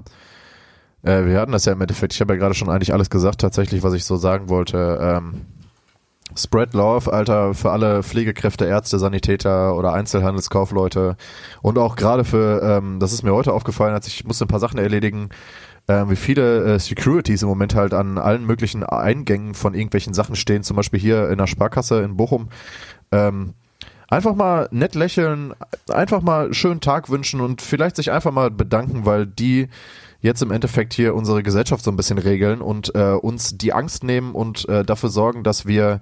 äh, 1.04 1.26
wir 1.26 1.40
hatten 1.40 1.52
das 1.52 1.66
ja 1.66 1.74
im 1.74 1.82
Endeffekt, 1.82 2.14
ich 2.14 2.22
habe 2.22 2.34
ja 2.34 2.40
gerade 2.40 2.56
schon 2.56 2.70
eigentlich 2.70 2.94
alles 2.94 3.10
gesagt, 3.10 3.42
tatsächlich, 3.42 3.84
was 3.84 3.94
ich 3.94 4.06
so 4.06 4.16
sagen 4.16 4.50
wollte. 4.50 4.98
Ähm, 5.02 5.42
Spread 6.36 6.74
Love, 6.74 7.14
Alter, 7.14 7.54
für 7.54 7.72
alle 7.72 8.04
Pflegekräfte, 8.04 8.66
Ärzte, 8.66 9.00
Sanitäter 9.00 9.76
oder 9.76 9.94
Einzelhandelskaufleute 9.94 11.18
und 11.62 11.78
auch 11.78 11.96
gerade 11.96 12.24
für, 12.24 12.62
ähm, 12.62 13.00
das 13.00 13.14
ist 13.14 13.24
mir 13.24 13.34
heute 13.34 13.54
aufgefallen, 13.54 13.94
als 13.94 14.08
ich 14.08 14.26
musste 14.26 14.46
ein 14.46 14.50
paar 14.50 14.60
Sachen 14.60 14.80
erledigen, 14.80 15.30
äh, 15.88 16.10
wie 16.10 16.16
viele 16.16 16.76
äh, 16.76 16.80
Securities 16.80 17.42
im 17.42 17.50
Moment 17.50 17.76
halt 17.76 17.94
an 17.94 18.18
allen 18.18 18.46
möglichen 18.46 18.84
Eingängen 18.84 19.54
von 19.54 19.74
irgendwelchen 19.74 20.14
Sachen 20.14 20.36
stehen, 20.36 20.64
zum 20.64 20.76
Beispiel 20.76 21.00
hier 21.00 21.30
in 21.30 21.38
der 21.38 21.48
Sparkasse 21.48 22.02
in 22.02 22.18
Bochum. 22.18 22.50
Ähm, 23.12 23.54
einfach 24.08 24.36
mal 24.36 24.68
nett 24.72 24.96
lächeln, 24.96 25.54
einfach 25.92 26.22
mal 26.22 26.54
schönen 26.54 26.82
Tag 26.82 27.10
wünschen 27.10 27.42
und 27.42 27.62
vielleicht 27.62 27.96
sich 27.96 28.12
einfach 28.12 28.32
mal 28.32 28.52
bedanken, 28.52 29.06
weil 29.06 29.26
die 29.26 29.70
jetzt 30.22 30.42
im 30.42 30.52
Endeffekt 30.52 30.94
hier 30.94 31.14
unsere 31.14 31.44
Gesellschaft 31.44 31.84
so 31.84 31.92
ein 31.92 31.98
bisschen 31.98 32.18
regeln 32.18 32.62
und 32.62 32.96
äh, 32.96 33.12
uns 33.14 33.58
die 33.58 33.74
Angst 33.74 34.04
nehmen 34.04 34.34
und 34.34 34.68
äh, 34.68 34.84
dafür 34.84 35.10
sorgen, 35.10 35.44
dass 35.44 35.66
wir 35.68 36.02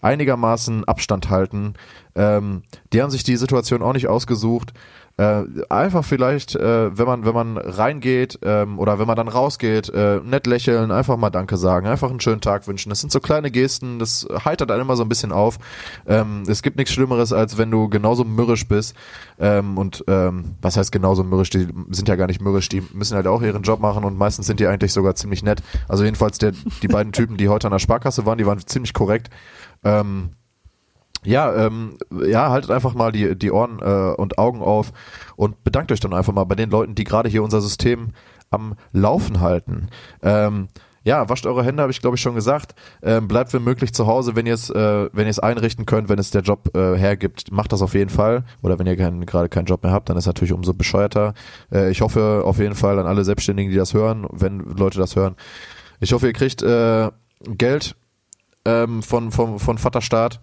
einigermaßen 0.00 0.84
Abstand 0.84 1.28
halten. 1.28 1.74
Ähm, 2.14 2.62
die 2.92 3.02
haben 3.02 3.10
sich 3.10 3.24
die 3.24 3.36
Situation 3.36 3.82
auch 3.82 3.92
nicht 3.92 4.08
ausgesucht. 4.08 4.72
Äh, 5.18 5.44
einfach 5.68 6.04
vielleicht, 6.04 6.54
äh, 6.54 6.96
wenn 6.96 7.06
man 7.06 7.24
wenn 7.24 7.34
man 7.34 7.58
reingeht 7.58 8.38
ähm, 8.42 8.78
oder 8.78 9.00
wenn 9.00 9.08
man 9.08 9.16
dann 9.16 9.26
rausgeht, 9.26 9.88
äh, 9.88 10.20
nett 10.20 10.46
lächeln, 10.46 10.92
einfach 10.92 11.16
mal 11.16 11.30
Danke 11.30 11.56
sagen, 11.56 11.88
einfach 11.88 12.08
einen 12.08 12.20
schönen 12.20 12.40
Tag 12.40 12.68
wünschen. 12.68 12.88
Das 12.90 13.00
sind 13.00 13.10
so 13.10 13.18
kleine 13.18 13.50
Gesten, 13.50 13.98
das 13.98 14.28
heitert 14.44 14.70
einen 14.70 14.82
immer 14.82 14.94
so 14.94 15.02
ein 15.02 15.08
bisschen 15.08 15.32
auf. 15.32 15.58
Ähm, 16.06 16.44
es 16.46 16.62
gibt 16.62 16.76
nichts 16.76 16.92
Schlimmeres, 16.92 17.32
als 17.32 17.58
wenn 17.58 17.68
du 17.68 17.88
genauso 17.88 18.22
mürrisch 18.22 18.68
bist 18.68 18.94
ähm, 19.40 19.76
und 19.76 20.04
ähm, 20.06 20.54
was 20.62 20.76
heißt 20.76 20.92
genauso 20.92 21.24
mürrisch? 21.24 21.50
Die 21.50 21.66
sind 21.90 22.08
ja 22.08 22.14
gar 22.14 22.28
nicht 22.28 22.40
mürrisch, 22.40 22.68
die 22.68 22.84
müssen 22.92 23.16
halt 23.16 23.26
auch 23.26 23.42
ihren 23.42 23.62
Job 23.62 23.80
machen 23.80 24.04
und 24.04 24.16
meistens 24.16 24.46
sind 24.46 24.60
die 24.60 24.68
eigentlich 24.68 24.92
sogar 24.92 25.16
ziemlich 25.16 25.42
nett. 25.42 25.64
Also 25.88 26.04
jedenfalls 26.04 26.38
der, 26.38 26.52
die 26.80 26.88
beiden 26.88 27.10
Typen, 27.10 27.36
die 27.36 27.48
heute 27.48 27.66
an 27.66 27.72
der 27.72 27.80
Sparkasse 27.80 28.24
waren, 28.24 28.38
die 28.38 28.46
waren 28.46 28.64
ziemlich 28.64 28.92
korrekt. 28.92 29.30
Ähm, 29.82 30.30
ja, 31.24 31.66
ähm, 31.66 31.98
ja, 32.10 32.50
haltet 32.50 32.70
einfach 32.70 32.94
mal 32.94 33.12
die, 33.12 33.36
die 33.36 33.50
Ohren 33.50 33.80
äh, 33.80 34.14
und 34.14 34.38
Augen 34.38 34.60
auf 34.60 34.92
und 35.36 35.64
bedankt 35.64 35.92
euch 35.92 36.00
dann 36.00 36.14
einfach 36.14 36.32
mal 36.32 36.44
bei 36.44 36.54
den 36.54 36.70
Leuten, 36.70 36.94
die 36.94 37.04
gerade 37.04 37.28
hier 37.28 37.42
unser 37.42 37.60
System 37.60 38.12
am 38.50 38.74
Laufen 38.92 39.40
halten. 39.40 39.88
Ähm, 40.22 40.68
ja, 41.04 41.28
wascht 41.28 41.46
eure 41.46 41.64
Hände, 41.64 41.82
habe 41.82 41.92
ich 41.92 42.00
glaube 42.00 42.16
ich 42.16 42.22
schon 42.22 42.34
gesagt. 42.34 42.74
Ähm, 43.02 43.28
bleibt 43.28 43.52
wenn 43.54 43.64
möglich 43.64 43.94
zu 43.94 44.06
Hause, 44.06 44.36
wenn 44.36 44.46
ihr 44.46 44.54
es, 44.54 44.68
äh, 44.68 45.08
wenn 45.12 45.26
ihr 45.26 45.30
es 45.30 45.38
einrichten 45.38 45.86
könnt, 45.86 46.08
wenn 46.08 46.18
es 46.18 46.30
der 46.30 46.42
Job 46.42 46.76
äh, 46.76 46.96
hergibt, 46.96 47.50
macht 47.50 47.72
das 47.72 47.82
auf 47.82 47.94
jeden 47.94 48.10
Fall. 48.10 48.44
Oder 48.62 48.78
wenn 48.78 48.86
ihr 48.86 48.96
kein, 48.96 49.24
gerade 49.24 49.48
keinen 49.48 49.66
Job 49.66 49.82
mehr 49.82 49.92
habt, 49.92 50.08
dann 50.08 50.16
ist 50.16 50.26
natürlich 50.26 50.52
umso 50.52 50.74
bescheuerter. 50.74 51.34
Äh, 51.72 51.90
ich 51.90 52.00
hoffe 52.00 52.42
auf 52.44 52.58
jeden 52.58 52.74
Fall 52.74 52.98
an 52.98 53.06
alle 53.06 53.24
Selbstständigen, 53.24 53.70
die 53.70 53.78
das 53.78 53.94
hören, 53.94 54.26
wenn 54.32 54.58
Leute 54.60 54.98
das 54.98 55.16
hören. 55.16 55.36
Ich 56.00 56.12
hoffe, 56.12 56.26
ihr 56.26 56.32
kriegt 56.32 56.62
äh, 56.62 57.10
Geld 57.44 57.96
ähm, 58.64 59.02
von, 59.02 59.30
von, 59.30 59.58
von 59.58 59.78
Vaterstaat. 59.78 60.40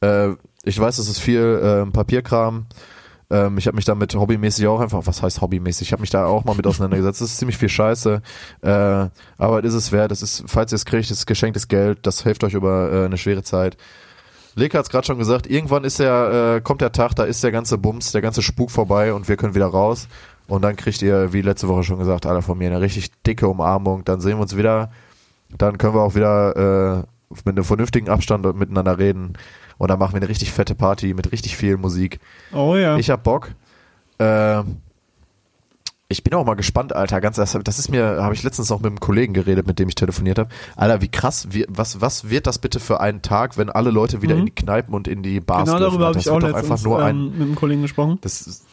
Äh, 0.00 0.30
ich 0.64 0.78
weiß, 0.78 0.98
es 0.98 1.08
ist 1.08 1.20
viel 1.20 1.40
äh, 1.40 1.90
Papierkram. 1.90 2.66
Ähm, 3.30 3.58
ich 3.58 3.66
habe 3.66 3.76
mich 3.76 3.84
damit 3.84 4.14
hobbymäßig 4.14 4.66
auch 4.66 4.80
einfach, 4.80 5.06
was 5.06 5.22
heißt 5.22 5.40
hobbymäßig? 5.40 5.88
Ich 5.88 5.92
habe 5.92 6.00
mich 6.00 6.10
da 6.10 6.26
auch 6.26 6.44
mal 6.44 6.54
mit 6.54 6.66
auseinandergesetzt. 6.66 7.20
Das 7.20 7.30
ist 7.30 7.38
ziemlich 7.38 7.58
viel 7.58 7.68
Scheiße. 7.68 8.20
Äh, 8.62 8.68
aber 8.68 9.64
es 9.64 9.74
ist 9.74 9.74
es 9.74 9.92
wert. 9.92 10.10
Das 10.10 10.22
ist, 10.22 10.44
falls 10.46 10.72
ihr 10.72 10.76
es 10.76 10.84
kriegt, 10.84 11.10
ist 11.10 11.26
geschenktes 11.26 11.68
Geld. 11.68 12.00
Das 12.02 12.22
hilft 12.22 12.44
euch 12.44 12.54
über 12.54 12.92
äh, 12.92 13.04
eine 13.06 13.16
schwere 13.18 13.42
Zeit. 13.42 13.76
Leka 14.56 14.78
hat 14.78 14.86
es 14.86 14.90
gerade 14.90 15.06
schon 15.06 15.18
gesagt, 15.18 15.46
irgendwann 15.46 15.84
ist 15.84 16.00
der, 16.00 16.56
äh, 16.56 16.60
kommt 16.60 16.80
der 16.80 16.90
Tag, 16.90 17.14
da 17.14 17.22
ist 17.22 17.44
der 17.44 17.52
ganze 17.52 17.78
Bums, 17.78 18.10
der 18.10 18.20
ganze 18.20 18.42
Spuk 18.42 18.72
vorbei 18.72 19.14
und 19.14 19.28
wir 19.28 19.36
können 19.36 19.54
wieder 19.54 19.66
raus. 19.66 20.08
Und 20.48 20.62
dann 20.62 20.74
kriegt 20.74 21.00
ihr, 21.02 21.32
wie 21.32 21.42
letzte 21.42 21.68
Woche 21.68 21.84
schon 21.84 21.98
gesagt, 21.98 22.26
alle 22.26 22.42
von 22.42 22.58
mir 22.58 22.68
eine 22.68 22.80
richtig 22.80 23.12
dicke 23.22 23.46
Umarmung. 23.46 24.04
Dann 24.04 24.20
sehen 24.20 24.38
wir 24.38 24.42
uns 24.42 24.56
wieder. 24.56 24.90
Dann 25.56 25.78
können 25.78 25.94
wir 25.94 26.02
auch 26.02 26.16
wieder 26.16 27.02
äh, 27.02 27.04
mit 27.44 27.56
einem 27.56 27.64
vernünftigen 27.64 28.08
Abstand 28.08 28.44
miteinander 28.56 28.98
reden. 28.98 29.34
Und 29.78 29.88
dann 29.88 29.98
machen 29.98 30.12
wir 30.12 30.18
eine 30.20 30.28
richtig 30.28 30.52
fette 30.52 30.74
Party 30.74 31.14
mit 31.14 31.32
richtig 31.32 31.56
viel 31.56 31.76
Musik. 31.76 32.20
Oh 32.52 32.76
ja. 32.76 32.96
Ich 32.98 33.08
hab 33.10 33.22
Bock. 33.22 33.52
Äh, 34.18 34.62
ich 36.12 36.24
bin 36.24 36.34
auch 36.34 36.44
mal 36.44 36.54
gespannt, 36.54 36.92
Alter. 36.94 37.20
Ganz, 37.20 37.36
das, 37.36 37.56
das 37.62 37.78
ist 37.78 37.88
mir, 37.88 38.20
habe 38.20 38.34
ich 38.34 38.42
letztens 38.42 38.68
noch 38.68 38.80
mit 38.80 38.88
einem 38.88 38.98
Kollegen 38.98 39.32
geredet, 39.32 39.68
mit 39.68 39.78
dem 39.78 39.88
ich 39.88 39.94
telefoniert 39.94 40.40
habe. 40.40 40.50
Alter, 40.74 41.00
wie 41.00 41.08
krass, 41.08 41.46
wie, 41.50 41.64
was, 41.68 42.00
was 42.00 42.28
wird 42.28 42.48
das 42.48 42.58
bitte 42.58 42.80
für 42.80 42.98
einen 43.00 43.22
Tag, 43.22 43.56
wenn 43.56 43.70
alle 43.70 43.90
Leute 43.92 44.20
wieder 44.20 44.34
Mhm. 44.34 44.40
in 44.40 44.46
die 44.46 44.54
Kneipen 44.54 44.92
und 44.92 45.06
in 45.06 45.22
die 45.22 45.38
Bars 45.38 45.66
genau 45.66 45.78
dürfen? 45.78 45.90
darüber 45.92 46.06
habe 46.08 46.18
ich 46.18 46.28
auch 46.28 46.40
letztens 46.40 46.64
einfach 46.70 46.84
nur 46.84 47.02
ein, 47.04 47.16
ähm, 47.16 47.30
mit 47.30 47.40
einem 47.42 47.54
Kollegen 47.54 47.82
gesprochen. 47.82 48.18
das 48.22 48.40
ist 48.42 48.64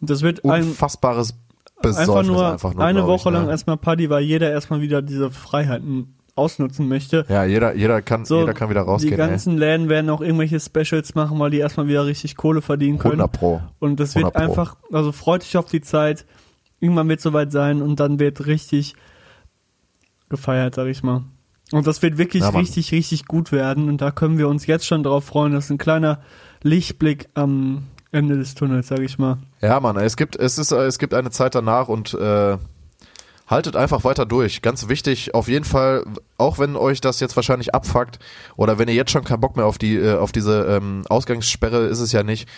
Das 0.00 0.22
wird 0.22 0.44
ein, 0.44 0.62
unfassbares 0.62 1.32
einfach 1.32 1.98
Besäufnis 1.98 2.26
nur, 2.28 2.52
einfach 2.52 2.74
nur, 2.74 2.84
eine 2.84 3.06
Woche 3.08 3.28
ich, 3.30 3.34
lang 3.34 3.46
ne? 3.46 3.50
erstmal 3.50 3.76
Party, 3.76 4.08
weil 4.08 4.22
jeder 4.22 4.50
erstmal 4.52 4.80
wieder 4.80 5.02
diese 5.02 5.32
Freiheiten 5.32 6.14
ausnutzen 6.34 6.88
möchte. 6.88 7.26
Ja, 7.28 7.44
jeder, 7.44 7.74
jeder 7.74 8.00
kann, 8.02 8.24
So, 8.24 8.40
jeder 8.40 8.54
kann 8.54 8.70
wieder 8.70 8.82
die 8.84 8.88
rausgehen. 8.88 9.12
ey. 9.20 9.28
ganzen 9.28 9.58
Läden 9.58 9.88
werden 9.88 10.08
auch 10.10 10.20
irgendwelche 10.20 10.58
Specials 10.60 11.14
machen, 11.14 11.38
weil 11.38 11.50
die 11.50 11.58
erstmal 11.58 11.88
wieder 11.88 12.06
richtig 12.06 12.36
Kohle 12.36 12.62
verdienen 12.62 12.98
können. 12.98 13.20
100 13.20 13.32
Pro. 13.32 13.60
Und 13.78 14.00
das 14.00 14.14
wird 14.14 14.34
100 14.34 14.34
Pro. 14.34 14.50
einfach, 14.62 14.76
also 14.92 15.12
freut 15.12 15.42
euch 15.42 15.56
auf 15.56 15.66
die 15.66 15.82
Zeit. 15.82 16.24
Irgendwann 16.80 17.08
wird 17.08 17.20
soweit 17.20 17.52
sein 17.52 17.82
und 17.82 18.00
dann 18.00 18.18
wird 18.18 18.46
richtig 18.46 18.94
gefeiert, 20.28 20.74
sag 20.74 20.86
ich 20.88 21.02
mal. 21.02 21.24
Und 21.70 21.86
das 21.86 22.02
wird 22.02 22.18
wirklich 22.18 22.42
Ja, 22.42 22.50
richtig, 22.50 22.92
richtig 22.92 23.26
gut 23.26 23.52
werden. 23.52 23.88
Und 23.88 24.00
da 24.00 24.10
können 24.10 24.38
wir 24.38 24.48
uns 24.48 24.66
jetzt 24.66 24.86
schon 24.86 25.02
drauf 25.02 25.24
freuen. 25.24 25.52
Das 25.52 25.66
ist 25.66 25.70
ein 25.70 25.78
kleiner 25.78 26.20
Lichtblick 26.62 27.28
am 27.34 27.84
Ende 28.10 28.36
des 28.36 28.54
Tunnels, 28.54 28.88
sag 28.88 29.00
ich 29.00 29.18
mal. 29.18 29.38
Ja, 29.62 29.80
Mann, 29.80 29.96
es 29.96 30.16
gibt, 30.16 30.36
es 30.36 30.58
ist, 30.58 30.70
äh, 30.72 30.84
es 30.84 30.98
gibt 30.98 31.14
eine 31.14 31.30
Zeit 31.30 31.54
danach 31.54 31.88
und 31.88 32.12
äh, 32.14 32.58
haltet 33.52 33.76
einfach 33.76 34.02
weiter 34.02 34.26
durch. 34.26 34.62
Ganz 34.62 34.88
wichtig, 34.88 35.34
auf 35.34 35.46
jeden 35.46 35.64
Fall, 35.64 36.04
auch 36.38 36.58
wenn 36.58 36.74
euch 36.74 37.00
das 37.00 37.20
jetzt 37.20 37.36
wahrscheinlich 37.36 37.74
abfuckt 37.74 38.18
oder 38.56 38.78
wenn 38.78 38.88
ihr 38.88 38.94
jetzt 38.94 39.12
schon 39.12 39.24
keinen 39.24 39.40
Bock 39.40 39.56
mehr 39.56 39.66
auf 39.66 39.78
die, 39.78 39.94
äh, 39.96 40.16
auf 40.16 40.32
diese 40.32 40.64
ähm, 40.64 41.04
Ausgangssperre 41.08 41.86
ist 41.86 42.00
es 42.00 42.12
ja 42.12 42.22
nicht, 42.22 42.48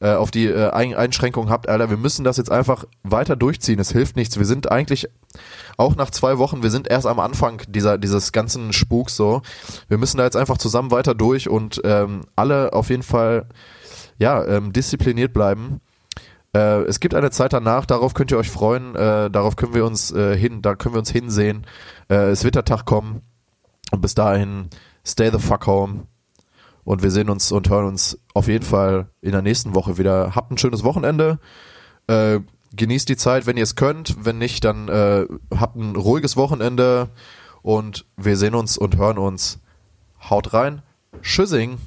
äh, 0.00 0.12
auf 0.12 0.30
die 0.30 0.46
äh, 0.46 0.70
Ein 0.70 0.94
Einschränkungen 0.94 1.50
habt, 1.50 1.68
Alter, 1.68 1.90
wir 1.90 1.96
müssen 1.96 2.24
das 2.24 2.36
jetzt 2.36 2.50
einfach 2.50 2.84
weiter 3.02 3.36
durchziehen. 3.36 3.78
Es 3.80 3.90
hilft 3.90 4.16
nichts. 4.16 4.38
Wir 4.38 4.46
sind 4.46 4.70
eigentlich 4.70 5.08
auch 5.76 5.96
nach 5.96 6.10
zwei 6.10 6.38
Wochen, 6.38 6.62
wir 6.62 6.70
sind 6.70 6.88
erst 6.88 7.06
am 7.06 7.18
Anfang 7.18 7.62
dieser, 7.68 7.98
dieses 7.98 8.32
ganzen 8.32 8.72
Spuks 8.72 9.16
so. 9.16 9.42
Wir 9.88 9.98
müssen 9.98 10.18
da 10.18 10.24
jetzt 10.24 10.36
einfach 10.36 10.58
zusammen 10.58 10.92
weiter 10.92 11.14
durch 11.14 11.48
und 11.48 11.80
ähm, 11.84 12.22
alle 12.36 12.72
auf 12.72 12.90
jeden 12.90 13.02
Fall 13.02 13.48
ja, 14.18 14.44
ähm, 14.44 14.72
diszipliniert 14.72 15.32
bleiben. 15.32 15.80
Äh, 16.54 16.82
es 16.82 17.00
gibt 17.00 17.14
eine 17.14 17.30
Zeit 17.30 17.52
danach, 17.52 17.84
darauf 17.84 18.14
könnt 18.14 18.30
ihr 18.30 18.38
euch 18.38 18.50
freuen, 18.50 18.94
äh, 18.94 19.30
darauf 19.30 19.56
können 19.56 19.74
wir 19.74 19.84
uns 19.84 20.12
äh, 20.12 20.36
hin, 20.36 20.62
da 20.62 20.74
können 20.74 20.94
wir 20.94 21.00
uns 21.00 21.10
hinsehen. 21.10 21.66
Äh, 22.08 22.30
es 22.30 22.44
wird 22.44 22.54
der 22.54 22.64
Tag 22.64 22.84
kommen 22.84 23.22
und 23.90 24.00
bis 24.00 24.14
dahin 24.14 24.68
stay 25.04 25.30
the 25.30 25.38
fuck 25.38 25.66
home 25.66 26.06
und 26.84 27.02
wir 27.02 27.10
sehen 27.10 27.30
uns 27.30 27.50
und 27.50 27.68
hören 27.68 27.86
uns 27.86 28.18
auf 28.34 28.46
jeden 28.46 28.64
Fall 28.64 29.08
in 29.20 29.32
der 29.32 29.42
nächsten 29.42 29.74
Woche 29.74 29.98
wieder. 29.98 30.34
Habt 30.34 30.50
ein 30.50 30.58
schönes 30.58 30.84
Wochenende. 30.84 31.38
Äh, 32.06 32.40
genießt 32.76 33.08
die 33.08 33.16
Zeit, 33.16 33.46
wenn 33.46 33.56
ihr 33.56 33.62
es 33.62 33.74
könnt. 33.74 34.16
Wenn 34.24 34.38
nicht, 34.38 34.64
dann 34.64 34.88
äh, 34.88 35.26
habt 35.56 35.76
ein 35.76 35.96
ruhiges 35.96 36.36
Wochenende 36.36 37.08
und 37.62 38.04
wir 38.16 38.36
sehen 38.36 38.54
uns 38.54 38.76
und 38.76 38.96
hören 38.96 39.18
uns. 39.18 39.60
Haut 40.28 40.52
rein. 40.52 40.82
Tschüssing. 41.22 41.78